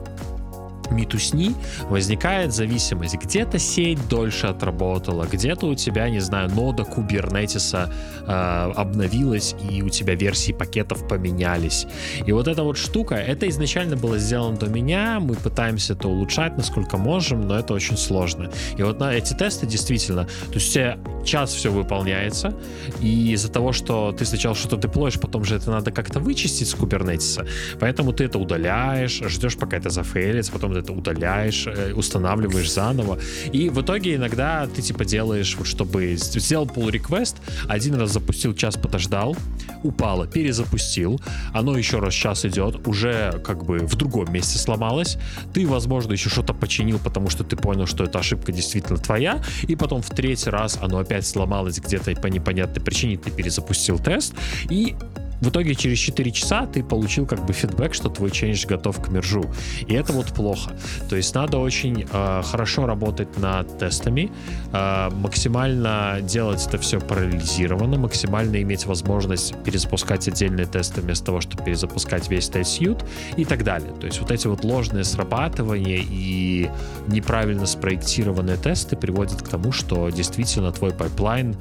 [0.91, 1.55] митусни
[1.89, 3.17] возникает зависимость.
[3.17, 7.93] Где-то сеть дольше отработала, где-то у тебя, не знаю, нода кубернетиса
[8.27, 11.87] э, обновилась, и у тебя версии пакетов поменялись.
[12.27, 16.57] И вот эта вот штука, это изначально было сделано до меня, мы пытаемся это улучшать,
[16.57, 18.51] насколько можем, но это очень сложно.
[18.77, 22.55] И вот на эти тесты действительно, то есть у тебя час все выполняется,
[23.01, 26.75] и из-за того, что ты сначала что-то деплоишь, потом же это надо как-то вычистить с
[26.75, 27.47] кубернетиса,
[27.79, 33.19] поэтому ты это удаляешь, ждешь, пока это зафейлится, потом это удаляешь, э, устанавливаешь заново.
[33.53, 37.37] И в итоге иногда ты типа делаешь, вот чтобы сделал pull request,
[37.69, 39.37] один раз запустил, час подождал,
[39.83, 41.21] упало, перезапустил,
[41.53, 45.19] оно еще раз час идет, уже как бы в другом месте сломалось,
[45.53, 49.77] ты, возможно, еще что-то починил, потому что ты понял, что эта ошибка действительно твоя, и
[49.77, 54.35] потом в третий раз оно опять сломалось где-то по непонятной причине, ты перезапустил тест,
[54.69, 54.97] и
[55.41, 59.09] в итоге через 4 часа ты получил как бы feedback, что твой change готов к
[59.09, 59.45] мержу.
[59.87, 60.73] И это вот плохо.
[61.09, 64.31] То есть надо очень э, хорошо работать над тестами,
[64.73, 71.65] э, максимально делать это все параллелизированно, максимально иметь возможность перезапускать отдельные тесты вместо того, чтобы
[71.65, 73.05] перезапускать весь test suite
[73.37, 73.93] и так далее.
[74.01, 76.71] То есть вот эти вот ложные срабатывания и
[77.09, 81.57] неправильно спроектированные тесты приводят к тому, что действительно твой pipeline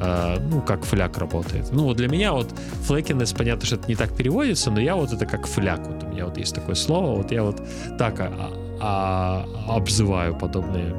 [0.00, 1.68] э, ну, как фляк работает.
[1.72, 2.48] Ну, вот для меня вот
[2.82, 5.86] флекинес, понятно, что это не так переводится, но я вот это как фляк.
[5.86, 7.60] Вот у меня вот есть такое слово, вот я вот
[7.98, 8.50] так а,
[8.80, 10.94] а, обзываю подобные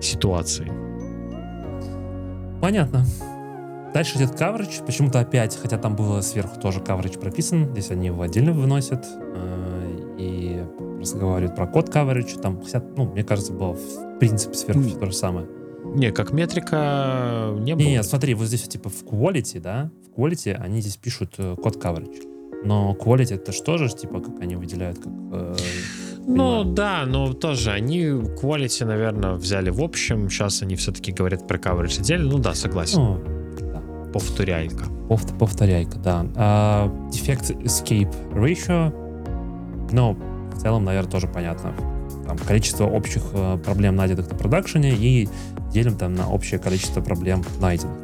[0.00, 0.70] ситуации.
[2.60, 3.04] Понятно.
[3.94, 4.84] Дальше идет coverage.
[4.84, 10.16] Почему-то опять, хотя там было сверху тоже coverage прописан, здесь они его отдельно выносят э,
[10.18, 10.62] и
[11.00, 12.40] разговаривают про код coverage.
[12.40, 15.46] Там, хотя, ну, мне кажется, было в принципе сверху все то же самое.
[15.96, 17.82] Не, как метрика не было.
[17.82, 21.56] Не, не, смотри, вот здесь типа в quality, да, в quality они здесь пишут э,
[21.56, 22.22] код coverage.
[22.64, 25.12] Но quality это что же, типа, как они выделяют, как...
[25.32, 25.56] Э,
[26.26, 30.28] ну да, но тоже они quality, наверное, взяли в общем.
[30.28, 32.30] Сейчас они все-таки говорят про coverage отдельно.
[32.30, 33.00] Ну да, согласен.
[33.00, 33.20] Ну,
[33.60, 33.82] да.
[34.12, 34.84] Повторяйка.
[35.08, 36.26] Повт повторяйка, да.
[36.34, 38.92] Uh, defect escape ratio.
[39.92, 40.18] Ну,
[40.52, 41.72] в целом, наверное, тоже понятно.
[42.26, 45.28] Там количество общих uh, проблем, найденных на продакшене, и
[45.76, 47.98] делим там на общее количество проблем найденных.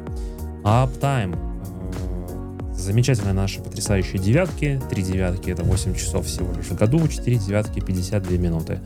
[0.63, 1.35] Uptime.
[1.35, 4.79] Э, замечательные наши потрясающие девятки.
[4.91, 8.79] Три девятки это 8 часов всего лишь в году, 4 девятки 52 минуты.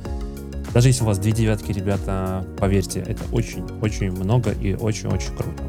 [0.74, 5.64] Даже если у вас две девятки, ребята, поверьте, это очень-очень много и очень-очень круто.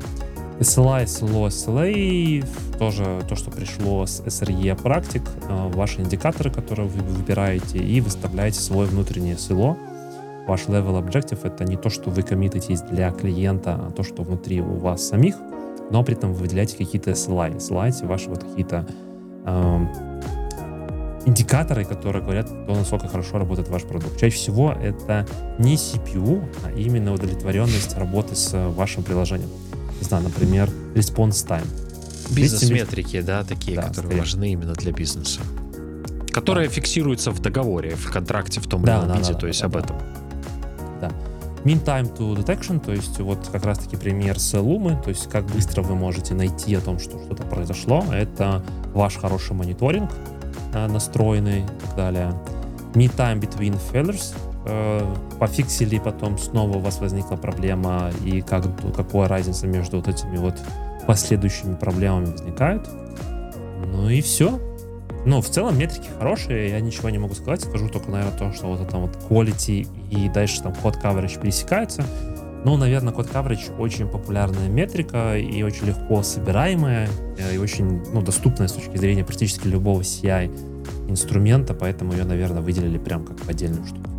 [0.60, 2.46] SLI, SLO, SLA,
[2.78, 8.60] тоже то, что пришло с SRE практик, э, ваши индикаторы, которые вы выбираете, и выставляете
[8.60, 9.76] свой внутренний SLO
[10.48, 14.60] ваш level objective это не то, что вы коммититесь для клиента, а то, что внутри
[14.60, 15.36] у вас самих,
[15.90, 18.86] но при этом вы выделяете какие-то SLI, SLI ваши вот какие-то
[19.44, 19.88] эм,
[21.26, 24.18] индикаторы, которые говорят, то, насколько хорошо работает ваш продукт.
[24.18, 25.26] Чаще всего это
[25.58, 29.50] не CPU, а именно удовлетворенность работы с вашим приложением.
[30.00, 31.66] Не знаю, например, response time.
[32.30, 34.20] Бизнес-метрики, да, такие, да, которые скорее.
[34.20, 35.40] важны именно для бизнеса.
[36.30, 36.74] Которые да.
[36.74, 39.72] фиксируются в договоре, в контракте в том или ином виде, да, то есть да, об
[39.72, 39.78] да.
[39.80, 39.96] этом.
[41.68, 45.44] Mean time to detection, то есть вот как раз-таки пример с Lume, то есть как
[45.44, 48.02] быстро вы можете найти о том, что что-то произошло.
[48.10, 48.62] Это
[48.94, 50.10] ваш хороший мониторинг
[50.72, 52.32] э, настроенный и так далее.
[52.94, 54.34] Mean time between failures,
[54.64, 58.64] э, пофиксили, потом снова у вас возникла проблема, и как,
[58.96, 60.54] какая разница между вот этими вот
[61.06, 62.88] последующими проблемами возникает.
[63.92, 64.58] Ну и все.
[65.26, 68.66] Ну, в целом метрики хорошие, я ничего не могу сказать, скажу только, наверное, то, что
[68.66, 72.04] вот это вот quality и дальше там код coverage пересекаются.
[72.64, 77.08] Ну, наверное, код coverage очень популярная метрика и очень легко собираемая,
[77.38, 80.50] э, и очень ну, доступная с точки зрения практически любого CI
[81.08, 84.10] инструмента, поэтому ее, наверное, выделили прям как отдельную штуку.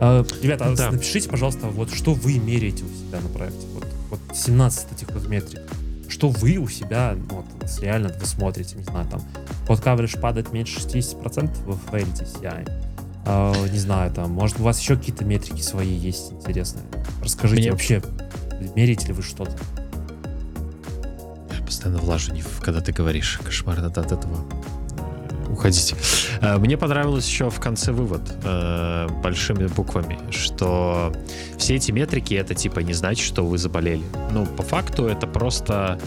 [0.00, 0.90] А, ребята, да.
[0.90, 3.66] напишите, пожалуйста, вот что вы меряете у себя на проекте.
[3.72, 5.62] Вот, вот 17 этих вот метрик
[6.14, 7.44] что вы у себя, вот,
[7.80, 9.20] реально вы смотрите, не знаю, там,
[9.66, 12.70] под coverage падает меньше 60%, вы фейлите CI.
[13.24, 16.84] Uh, не знаю, там, может, у вас еще какие-то метрики свои есть интересные.
[17.20, 17.72] Расскажите Мне...
[17.72, 18.00] вообще,
[18.76, 19.56] меряете ли вы что-то?
[21.52, 23.40] Я постоянно влажу, когда ты говоришь.
[23.42, 24.38] Кошмар, надо от этого
[25.54, 25.94] уходить.
[26.40, 31.12] Э, мне понравилось еще в конце вывод э, большими буквами, что
[31.56, 34.04] все эти метрики это типа не значит, что вы заболели.
[34.32, 35.98] Ну, по факту это просто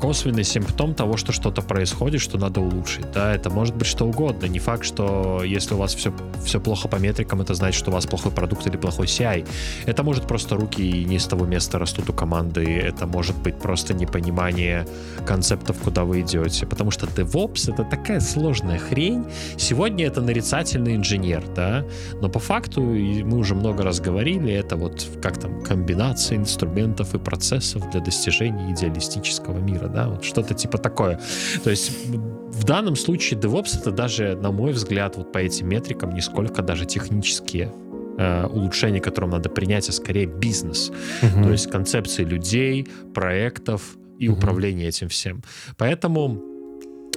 [0.00, 3.10] косвенный симптом того, что что-то происходит, что надо улучшить.
[3.12, 4.46] Да, это может быть что угодно.
[4.46, 6.12] Не факт, что если у вас все,
[6.44, 9.46] все плохо по метрикам, это значит, что у вас плохой продукт или плохой CI.
[9.86, 12.64] Это может просто руки не с того места растут у команды.
[12.64, 14.86] Это может быть просто непонимание
[15.26, 16.66] концептов, куда вы идете.
[16.66, 19.24] Потому что DevOps— это такая сложная хрень.
[19.58, 21.84] Сегодня это нарицательный инженер, да,
[22.20, 27.18] но по факту, мы уже много раз говорили, это вот как там комбинация инструментов и
[27.18, 31.20] процессов для достижения идеалистического мира да, вот что-то типа такое.
[31.64, 36.14] То есть в данном случае DevOps это даже, на мой взгляд, вот по этим метрикам,
[36.14, 37.72] нисколько даже технические
[38.18, 40.90] э, улучшения, которым надо принять, а скорее бизнес.
[41.22, 41.44] Угу.
[41.44, 44.38] То есть концепции людей, проектов и угу.
[44.38, 45.42] управления этим всем.
[45.78, 46.42] Поэтому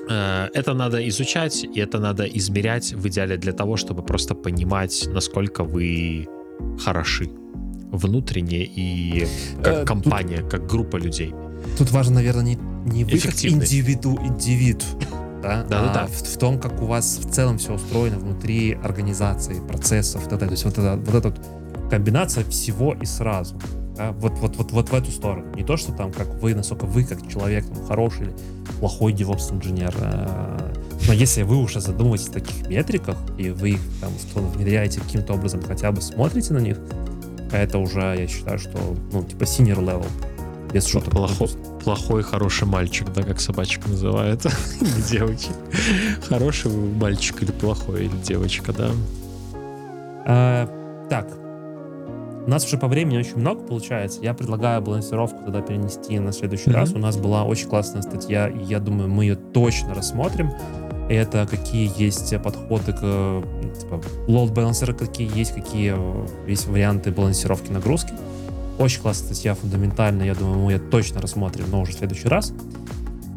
[0.10, 5.08] э, это надо изучать, и это надо измерять в идеале для того, чтобы просто понимать,
[5.08, 6.28] насколько вы
[6.80, 7.30] хороши
[7.92, 9.28] внутренне и
[9.64, 10.52] как э, компания, тут...
[10.52, 11.34] как группа людей.
[11.78, 14.84] Тут важно, наверное, не, не вы как индивиду, индивид,
[15.42, 16.08] да, да, а да.
[16.08, 20.46] В, в том, как у вас в целом все устроено внутри организации, процессов, вот это,
[20.46, 21.36] то есть вот эта вот эта
[21.90, 23.60] комбинация всего и сразу.
[23.96, 25.54] Да, вот, вот, вот, вот в эту сторону.
[25.56, 28.36] Не то, что там, как вы, насколько вы, как человек, там, хороший или
[28.80, 29.94] плохой DevOps инженер.
[30.00, 30.74] Э,
[31.06, 34.12] но если вы уже задумываетесь о таких метриках, и вы их там
[34.50, 36.80] внедряете каким-то образом, хотя бы смотрите на них,
[37.52, 38.80] это уже, я считаю, что,
[39.12, 40.08] ну, типа senior level
[40.74, 41.12] без шуток.
[41.12, 41.48] Плохой,
[41.84, 44.46] плохой, хороший мальчик, да, как собачка называет.
[44.82, 45.52] или девочек.
[46.28, 48.92] Хороший мальчик или плохой, или девочка, да.
[50.26, 50.68] А,
[51.10, 51.28] так.
[52.46, 54.22] у нас уже по времени очень много получается.
[54.22, 56.80] Я предлагаю балансировку тогда перенести на следующий Мгм.
[56.80, 56.92] раз.
[56.94, 60.52] У нас была очень классная статья, и я думаю, мы ее точно рассмотрим.
[61.10, 63.44] Это какие есть подходы к
[63.80, 68.14] типа, load balancer, какие есть, какие э, есть варианты балансировки нагрузки.
[68.80, 70.26] Очень классная статья, фундаментальная.
[70.26, 72.54] Я думаю, мы ее точно рассмотрим, но уже в следующий раз.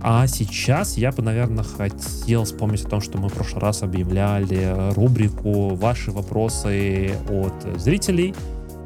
[0.03, 4.93] А сейчас я бы, наверное, хотел вспомнить о том, что мы в прошлый раз объявляли
[4.95, 8.35] рубрику «Ваши вопросы от зрителей».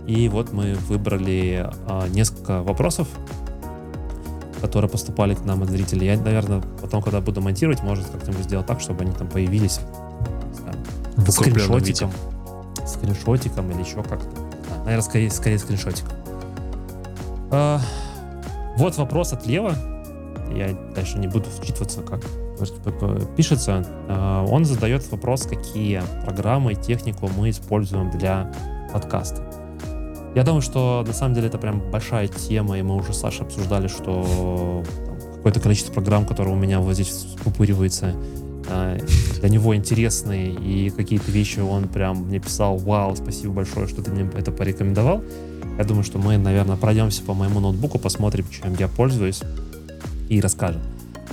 [0.06, 3.06] И вот мы выбрали а, несколько вопросов,
[4.60, 6.06] которые поступали к нам от зрителей.
[6.06, 9.80] Я, наверное, потом, когда буду монтировать, может как-нибудь сделать так, чтобы они там появились
[10.52, 10.76] знаю,
[11.16, 12.10] В скриншотиком,
[12.86, 14.30] скриншотиком или еще как-то.
[14.68, 16.19] Да, наверное, скорее, скорее скриншотиком.
[17.50, 17.80] А,
[18.76, 19.74] вот вопрос от Лева.
[20.54, 22.20] Я дальше не буду вчитываться, как
[23.36, 23.84] пишется.
[24.08, 28.52] А, Он задает вопрос, какие программы и технику мы используем для
[28.92, 29.42] подкаста.
[30.34, 33.46] Я думаю, что на самом деле это прям большая тема, и мы уже с Сашей
[33.46, 34.84] обсуждали, что
[35.36, 38.14] какое-то количество программ, которые у меня вот здесь пупыривается,
[38.68, 38.96] а,
[39.40, 44.12] для него интересные, и какие-то вещи он прям мне писал, вау, спасибо большое, что ты
[44.12, 45.24] мне это порекомендовал.
[45.80, 49.40] Я думаю, что мы, наверное, пройдемся по моему ноутбуку, посмотрим, чем я пользуюсь,
[50.28, 50.82] и расскажем.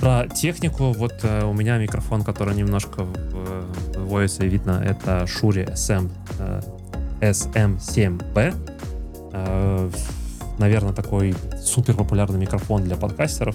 [0.00, 5.70] Про технику, вот э, у меня микрофон, который немножко в- выводится и видно, это Shure
[5.74, 6.08] SM,
[6.38, 6.62] э,
[7.20, 8.54] SM7B.
[9.34, 9.90] Э,
[10.58, 13.54] наверное, такой супер популярный микрофон для подкастеров.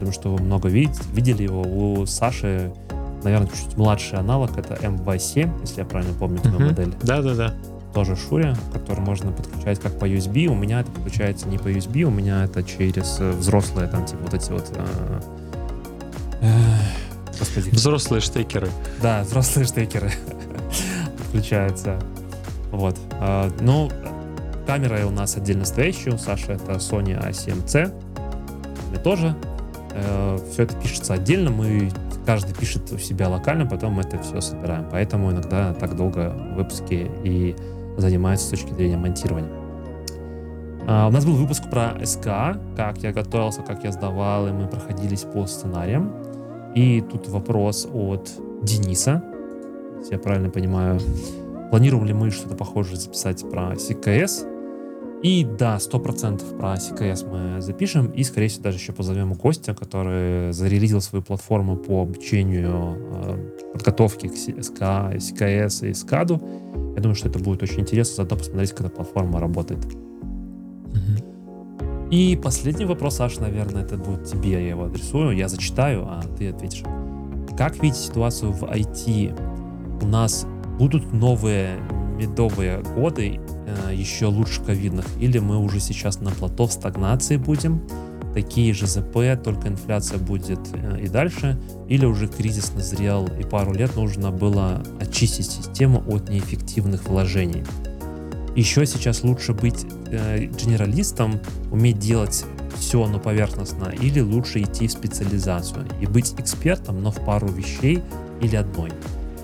[0.00, 1.62] Думаю, что вы много видите, видели его.
[1.62, 2.72] У Саши,
[3.22, 6.66] наверное, чуть младший аналог, это MV7, если я правильно помню твою Мгм.
[6.70, 7.54] модель Да-да-да.
[7.94, 10.46] Тоже Шуре, который можно подключать как по USB.
[10.46, 14.24] У меня это подключается не по USB, у меня это через э, взрослые там типа
[14.24, 14.70] вот эти вот...
[14.76, 15.20] э,
[16.42, 16.48] э,
[17.38, 17.70] Господи.
[17.70, 18.68] Взрослые штекеры.
[19.00, 20.10] Да, взрослые штекеры
[21.18, 21.98] подключаются.
[22.70, 22.98] Вот.
[23.12, 23.90] А, Ну,
[24.66, 26.12] камера у нас отдельно стоящая.
[26.14, 27.92] У Саши это Sony A7C.
[28.86, 29.34] У меня тоже.
[30.50, 31.50] Все это пишется отдельно.
[31.50, 31.92] Мы
[32.26, 34.86] каждый пишет у себя локально, потом мы это все собираем.
[34.90, 37.54] Поэтому иногда так долго выпуски и
[37.96, 39.50] занимаются с точки зрения монтирования.
[40.86, 44.66] А, у нас был выпуск про СК, как я готовился, как я сдавал, и мы
[44.66, 46.12] проходились по сценариям.
[46.74, 48.30] И тут вопрос от
[48.62, 49.22] Дениса,
[49.98, 51.00] если я правильно понимаю.
[51.70, 54.54] Планируем ли мы что-то похожее записать про CKS?
[55.24, 60.52] И да, 100% про CKS мы запишем, и, скорее всего, даже еще позовем гостя, который
[60.52, 66.42] зарелизил свою платформу по обучению э, подготовки к СК, CKS и SCAD.
[66.94, 69.84] Я думаю, что это будет очень интересно, заодно посмотреть, как эта платформа работает.
[72.10, 76.50] И последний вопрос, Саш, наверное, это будет тебе, я его адресую, я зачитаю, а ты
[76.50, 76.84] ответишь.
[77.58, 80.00] Как видите ситуацию в IT?
[80.02, 80.46] У нас
[80.78, 81.78] будут новые
[82.16, 87.82] медовые годы, э, еще лучше ковидных, или мы уже сейчас на плато в стагнации будем,
[88.34, 91.58] такие же ЗП, только инфляция будет э, и дальше,
[91.88, 97.64] или уже кризис назрел, и пару лет нужно было очистить систему от неэффективных вложений.
[98.56, 101.40] Еще сейчас лучше быть э, генералистом,
[101.70, 102.44] уметь делать
[102.76, 108.02] все, но поверхностно, или лучше идти в специализацию и быть экспертом, но в пару вещей
[108.40, 108.90] или одной.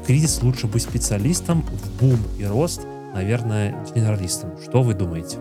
[0.03, 2.83] В кризис лучше быть специалистом, в бум и рост,
[3.15, 4.51] наверное, генералистом.
[4.63, 5.39] Что вы думаете?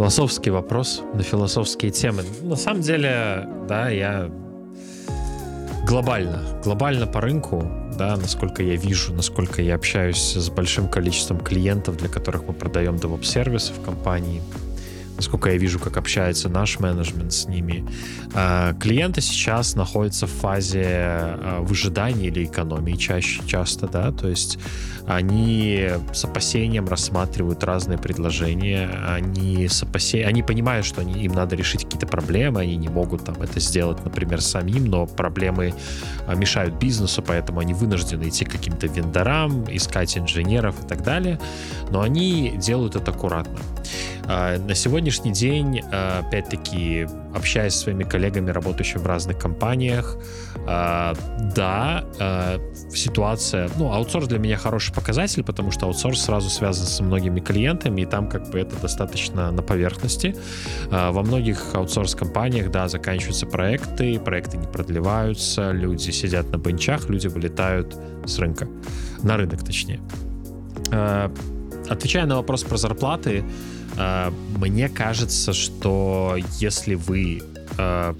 [0.00, 2.24] Философский вопрос на философские темы.
[2.40, 4.30] На самом деле, да, я
[5.86, 11.98] глобально, глобально по рынку, да, насколько я вижу, насколько я общаюсь с большим количеством клиентов,
[11.98, 14.40] для которых мы продаем DevOps-сервисы в компании,
[15.20, 17.84] насколько я вижу, как общается наш менеджмент с ними.
[18.32, 24.58] А, Клиенты сейчас находятся в фазе а, выжидания или экономии чаще, часто, да, то есть
[25.06, 31.54] они с опасением рассматривают разные предложения, они с опасением, они понимают, что они, им надо
[31.54, 35.74] решить какие-то проблемы, они не могут там это сделать, например, самим, но проблемы
[36.26, 41.38] а, мешают бизнесу, поэтому они вынуждены идти к каким-то вендорам, искать инженеров и так далее,
[41.90, 43.58] но они делают это аккуратно.
[44.32, 50.16] А, На сегодняшний день, а, опять-таки, общаясь со своими коллегами, работающими в разных компаниях,
[50.68, 51.14] а,
[51.54, 52.04] да,
[52.94, 58.02] ситуация, ну, аутсорс для меня хороший показатель, потому что аутсорс сразу связан со многими клиентами,
[58.02, 60.36] и там как бы это достаточно на поверхности.
[60.90, 67.96] Во многих аутсорс-компаниях, да, заканчиваются проекты, проекты не продлеваются, люди сидят на бенчах, люди вылетают
[68.26, 68.68] с рынка,
[69.22, 70.00] на рынок точнее.
[71.88, 73.44] Отвечая на вопрос про зарплаты,
[73.96, 77.42] мне кажется, что если вы
[77.76, 78.16] а,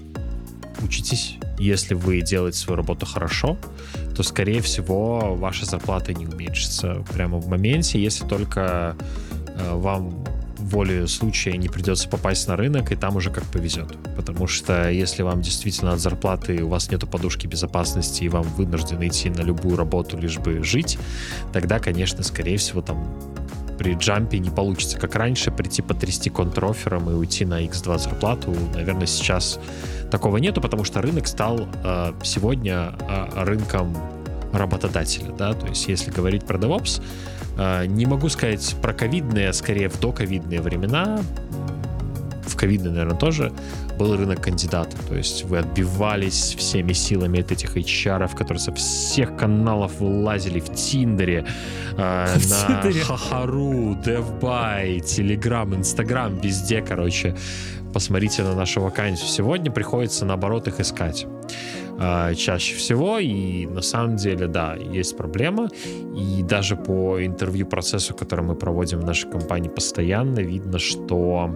[0.83, 3.57] учитесь если вы делаете свою работу хорошо,
[4.15, 8.95] то, скорее всего, ваша зарплата не уменьшится прямо в моменте, если только
[9.47, 10.25] э, вам
[10.57, 13.95] воле случая не придется попасть на рынок, и там уже как повезет.
[14.15, 19.07] Потому что если вам действительно от зарплаты у вас нету подушки безопасности, и вам вынуждены
[19.07, 20.97] идти на любую работу, лишь бы жить,
[21.53, 23.05] тогда, конечно, скорее всего, там
[23.81, 28.55] при джампе не получится, как раньше, прийти потрясти контрофером и уйти на X2 зарплату.
[28.75, 29.59] Наверное, сейчас
[30.11, 33.97] такого нету, потому что рынок стал э, сегодня э, рынком
[34.53, 37.01] работодателя, да, то есть если говорить про DevOps,
[37.57, 41.19] э, не могу сказать про ковидные, а скорее в доковидные времена,
[42.45, 43.51] в ковидные, наверное, тоже
[44.01, 44.99] был рынок кандидатов.
[45.07, 50.73] То есть вы отбивались всеми силами от этих HR, которые со всех каналов вылазили в
[50.73, 51.45] Тиндере,
[51.97, 57.35] э, на Хахару, DevBuy, Telegram, Instagram, везде, короче.
[57.93, 59.29] Посмотрите на нашу вакансию.
[59.29, 61.27] Сегодня приходится, наоборот, их искать
[61.99, 63.19] э, чаще всего.
[63.19, 65.69] И на самом деле, да, есть проблема.
[66.17, 71.51] И даже по интервью процессу, который мы проводим в нашей компании постоянно, видно, что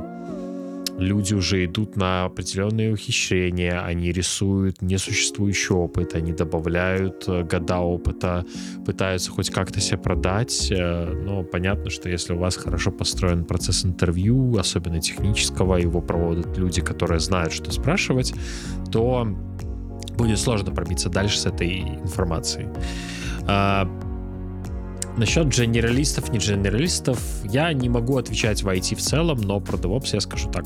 [0.98, 8.46] люди уже идут на определенные ухищрения, они рисуют несуществующий опыт, они добавляют э, года опыта,
[8.86, 13.86] пытаются хоть как-то себя продать, э, но понятно, что если у вас хорошо построен процесс
[13.86, 18.34] интервью, особенно технического, его проводят люди, которые знают, что спрашивать,
[18.92, 19.28] то
[20.18, 22.68] будет сложно пробиться дальше с этой информацией.
[25.18, 30.10] Насчет генералистов, не генералистов, я не могу отвечать в IT в целом, но про DevOps
[30.14, 30.66] я скажу так.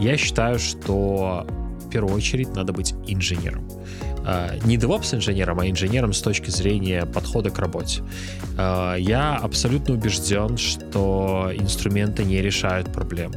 [0.00, 1.46] Я считаю, что
[1.78, 3.68] в первую очередь надо быть инженером.
[4.26, 8.02] А, не DevOps-инженером, а инженером с точки зрения подхода к работе.
[8.58, 13.32] А, я абсолютно убежден, что инструменты не решают проблем.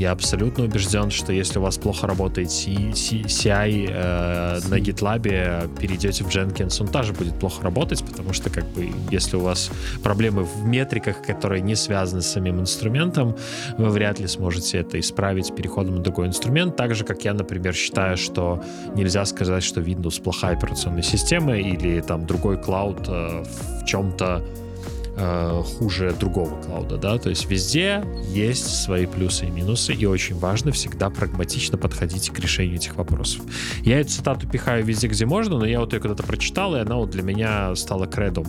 [0.00, 6.28] Я абсолютно убежден, что если у вас плохо работает CI э, на GitLab, перейдете в
[6.28, 9.70] Jenkins, он тоже будет плохо работать, потому что как бы если у вас
[10.02, 13.36] проблемы в метриках, которые не связаны с самим инструментом,
[13.76, 16.76] вы вряд ли сможете это исправить переходом на другой инструмент.
[16.76, 18.64] Так же, как я, например, считаю, что
[18.94, 23.44] нельзя сказать, что Windows плохая операционная система или там другой клауд э,
[23.82, 24.42] в чем-то
[25.20, 30.36] э, хуже другого клауда, да, то есть везде есть свои плюсы и минусы, и очень
[30.36, 33.42] важно всегда прагматично подходить к решению этих вопросов.
[33.82, 36.96] Я эту цитату пихаю везде, где можно, но я вот ее когда-то прочитал, и она
[36.96, 38.46] вот для меня стала кредом.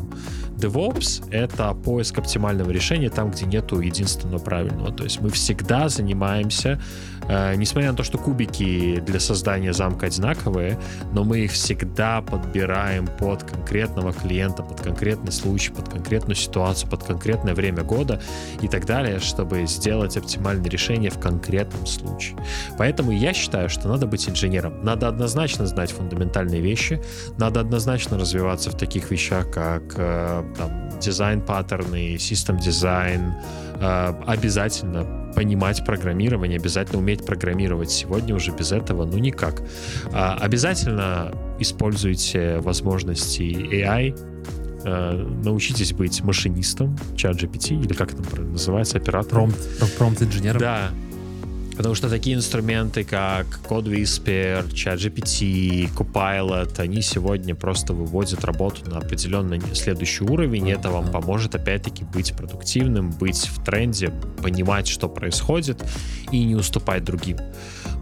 [0.57, 4.91] DevOps— это поиск оптимального решения там, где нету единственного правильного.
[4.91, 6.79] То есть мы всегда занимаемся
[7.55, 10.77] несмотря на то, что кубики для создания замка одинаковые,
[11.13, 17.03] но мы их всегда подбираем под конкретного клиента, под конкретный случай, под конкретную ситуацию, под
[17.03, 18.21] конкретное время года
[18.61, 22.37] и так далее, чтобы сделать оптимальное решение в конкретном случае.
[22.77, 24.83] Поэтому я считаю, что надо быть инженером.
[24.83, 27.01] Надо однозначно знать фундаментальные вещи,
[27.37, 36.57] надо однозначно развиваться в таких вещах, как э, там, дизайн-паттерны, систем-дизайн, э, обязательно понимать программирование,
[36.57, 37.91] обязательно уметь программировать.
[37.91, 39.63] Сегодня уже без этого, ну никак.
[40.11, 44.15] А, обязательно используйте возможности AI,
[44.83, 49.53] а, научитесь быть машинистом, чат GPT, или как это называется, оператором.
[49.97, 50.59] Промпт-инженером.
[50.59, 50.89] Да,
[51.81, 58.99] Потому что такие инструменты, как Code Whisper, ChatGPT, Copilot, они сегодня просто выводят работу на
[58.99, 64.13] определенный следующий уровень, и это вам поможет, опять-таки, быть продуктивным, быть в тренде,
[64.43, 65.83] понимать, что происходит,
[66.31, 67.37] и не уступать другим.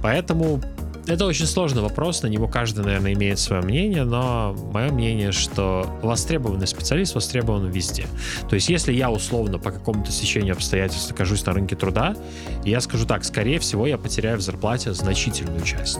[0.01, 0.61] Поэтому
[1.07, 5.85] это очень сложный вопрос, на него каждый, наверное, имеет свое мнение, но мое мнение, что
[6.01, 8.05] востребованный специалист востребован везде.
[8.49, 12.15] То есть, если я условно по какому-то сечению обстоятельств окажусь на рынке труда,
[12.63, 15.99] я скажу так, скорее всего, я потеряю в зарплате значительную часть.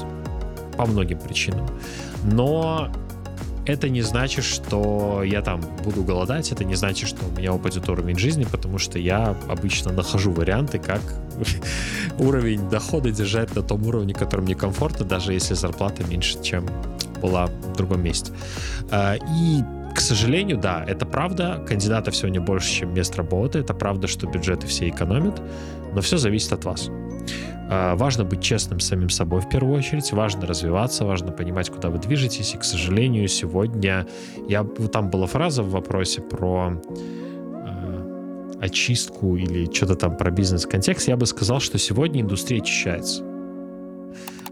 [0.77, 1.67] По многим причинам.
[2.23, 2.89] Но
[3.69, 7.87] это не значит, что я там буду голодать, это не значит, что у меня упадет
[7.87, 11.01] уровень жизни, потому что я обычно нахожу варианты, как
[12.19, 16.65] уровень дохода держать на том уровне, который мне комфортно, даже если зарплата меньше, чем
[17.21, 18.31] была в другом месте.
[18.91, 19.63] А, и
[19.93, 21.63] к сожалению, да, это правда.
[21.67, 23.59] Кандидатов сегодня больше, чем мест работы.
[23.59, 25.41] Это правда, что бюджеты все экономят.
[25.93, 26.89] Но все зависит от вас.
[27.71, 31.89] А, важно быть честным с самим собой в первую очередь, важно развиваться, важно понимать, куда
[31.89, 32.55] вы движетесь.
[32.55, 34.07] И, к сожалению, сегодня
[34.47, 36.81] я там была фраза в вопросе про
[37.63, 41.07] э, очистку или что-то там про бизнес-контекст.
[41.07, 43.23] Я бы сказал, что сегодня индустрия очищается.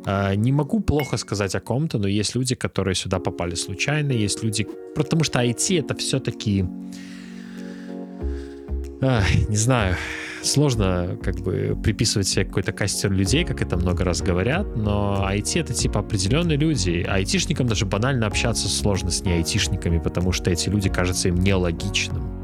[0.05, 4.43] Э, не могу плохо сказать о ком-то, но есть люди, которые сюда попали случайно, есть
[4.43, 6.65] люди, потому что IT это все-таки,
[9.01, 9.95] э, не знаю,
[10.47, 15.59] сложно как бы приписывать себе какой-то кастер людей, как это много раз говорят, но IT
[15.59, 17.05] это типа определенные люди.
[17.07, 22.36] Айтишникам даже банально общаться сложно с не айтишниками, потому что эти люди кажутся им нелогичным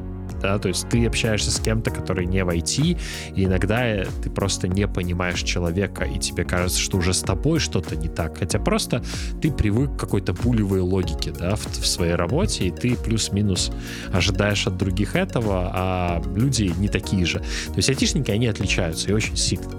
[0.44, 2.99] да, то есть ты общаешься с кем-то, который не в IT,
[3.34, 7.95] и иногда ты просто не понимаешь человека, и тебе кажется, что уже с тобой что-то
[7.95, 9.02] не так, хотя просто
[9.41, 13.72] ты привык к какой-то пулевой логике, да, в, в своей работе, и ты плюс-минус
[14.11, 17.40] ожидаешь от других этого, а люди не такие же.
[17.40, 19.72] То есть айтишники, они отличаются и очень сильно.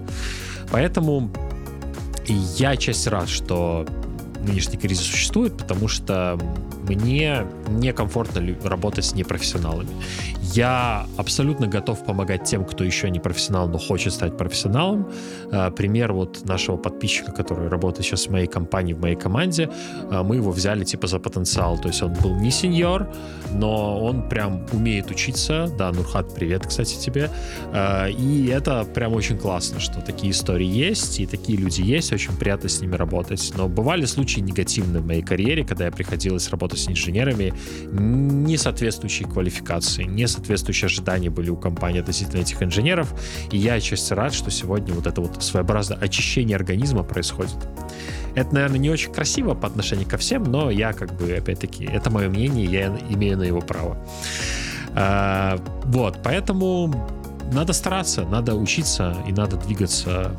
[0.70, 1.30] Поэтому
[2.26, 3.86] я часть рад, что
[4.46, 6.38] нынешний кризис существует, потому что
[6.88, 9.90] мне некомфортно работать с непрофессионалами.
[10.54, 15.08] Я абсолютно готов помогать тем, кто еще не профессионал, но хочет стать профессионалом.
[15.50, 19.68] Э, пример вот нашего подписчика, который работает сейчас в моей компании, в моей команде,
[20.10, 21.78] э, мы его взяли типа за потенциал.
[21.78, 23.08] То есть он был не сеньор,
[23.52, 25.68] но он прям умеет учиться.
[25.78, 27.30] Да, Нурхат, привет, кстати, тебе.
[27.72, 32.36] Э, и это прям очень классно, что такие истории есть, и такие люди есть, очень
[32.36, 33.52] приятно с ними работать.
[33.56, 37.52] Но бывали случаи негативные в моей карьере, когда я приходилось работать с инженерами
[37.90, 43.14] не соответствующей квалификации, не соответствующие ожидания были у компании относительно этих инженеров.
[43.50, 47.56] И я отчасти рад, что сегодня вот это вот своеобразное очищение организма происходит.
[48.34, 52.10] Это, наверное, не очень красиво по отношению ко всем, но я как бы, опять-таки, это
[52.10, 53.96] мое мнение, я имею на его право.
[54.94, 57.08] А, вот, поэтому
[57.52, 60.36] надо стараться, надо учиться и надо двигаться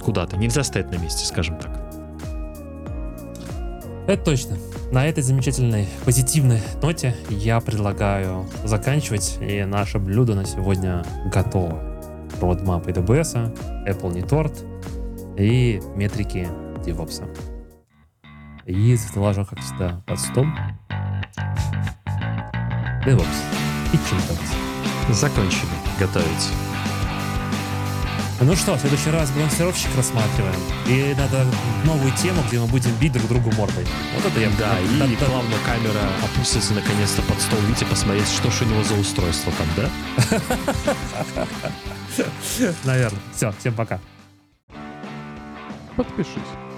[0.00, 0.36] куда-то.
[0.36, 1.79] Нельзя стоять на месте, скажем так.
[4.10, 4.56] Это точно.
[4.90, 11.78] На этой замечательной позитивной ноте я предлагаю заканчивать, и наше блюдо на сегодня готово.
[12.40, 14.64] Roadmap AWS, Apple не торт
[15.38, 16.48] и метрики
[16.84, 17.24] DevOps.
[18.66, 20.46] И заложу, как всегда, под стол
[23.06, 23.26] DevOps
[23.92, 25.12] и ChillDevOps.
[25.12, 25.70] Закончили
[26.00, 26.69] готовить.
[28.42, 30.58] Ну что, в следующий раз балансировщик рассматриваем.
[30.86, 31.44] И надо
[31.84, 33.86] новую тему, где мы будем бить друг другу мордой.
[34.14, 34.48] Вот это я...
[34.58, 35.72] Да, и да, плавно да.
[35.74, 39.90] камера опустится наконец-то под стол Вити, посмотреть, что ж у него за устройство там, да?
[42.84, 43.20] Наверное.
[43.34, 44.00] Все, всем пока.
[45.96, 46.69] Подпишись.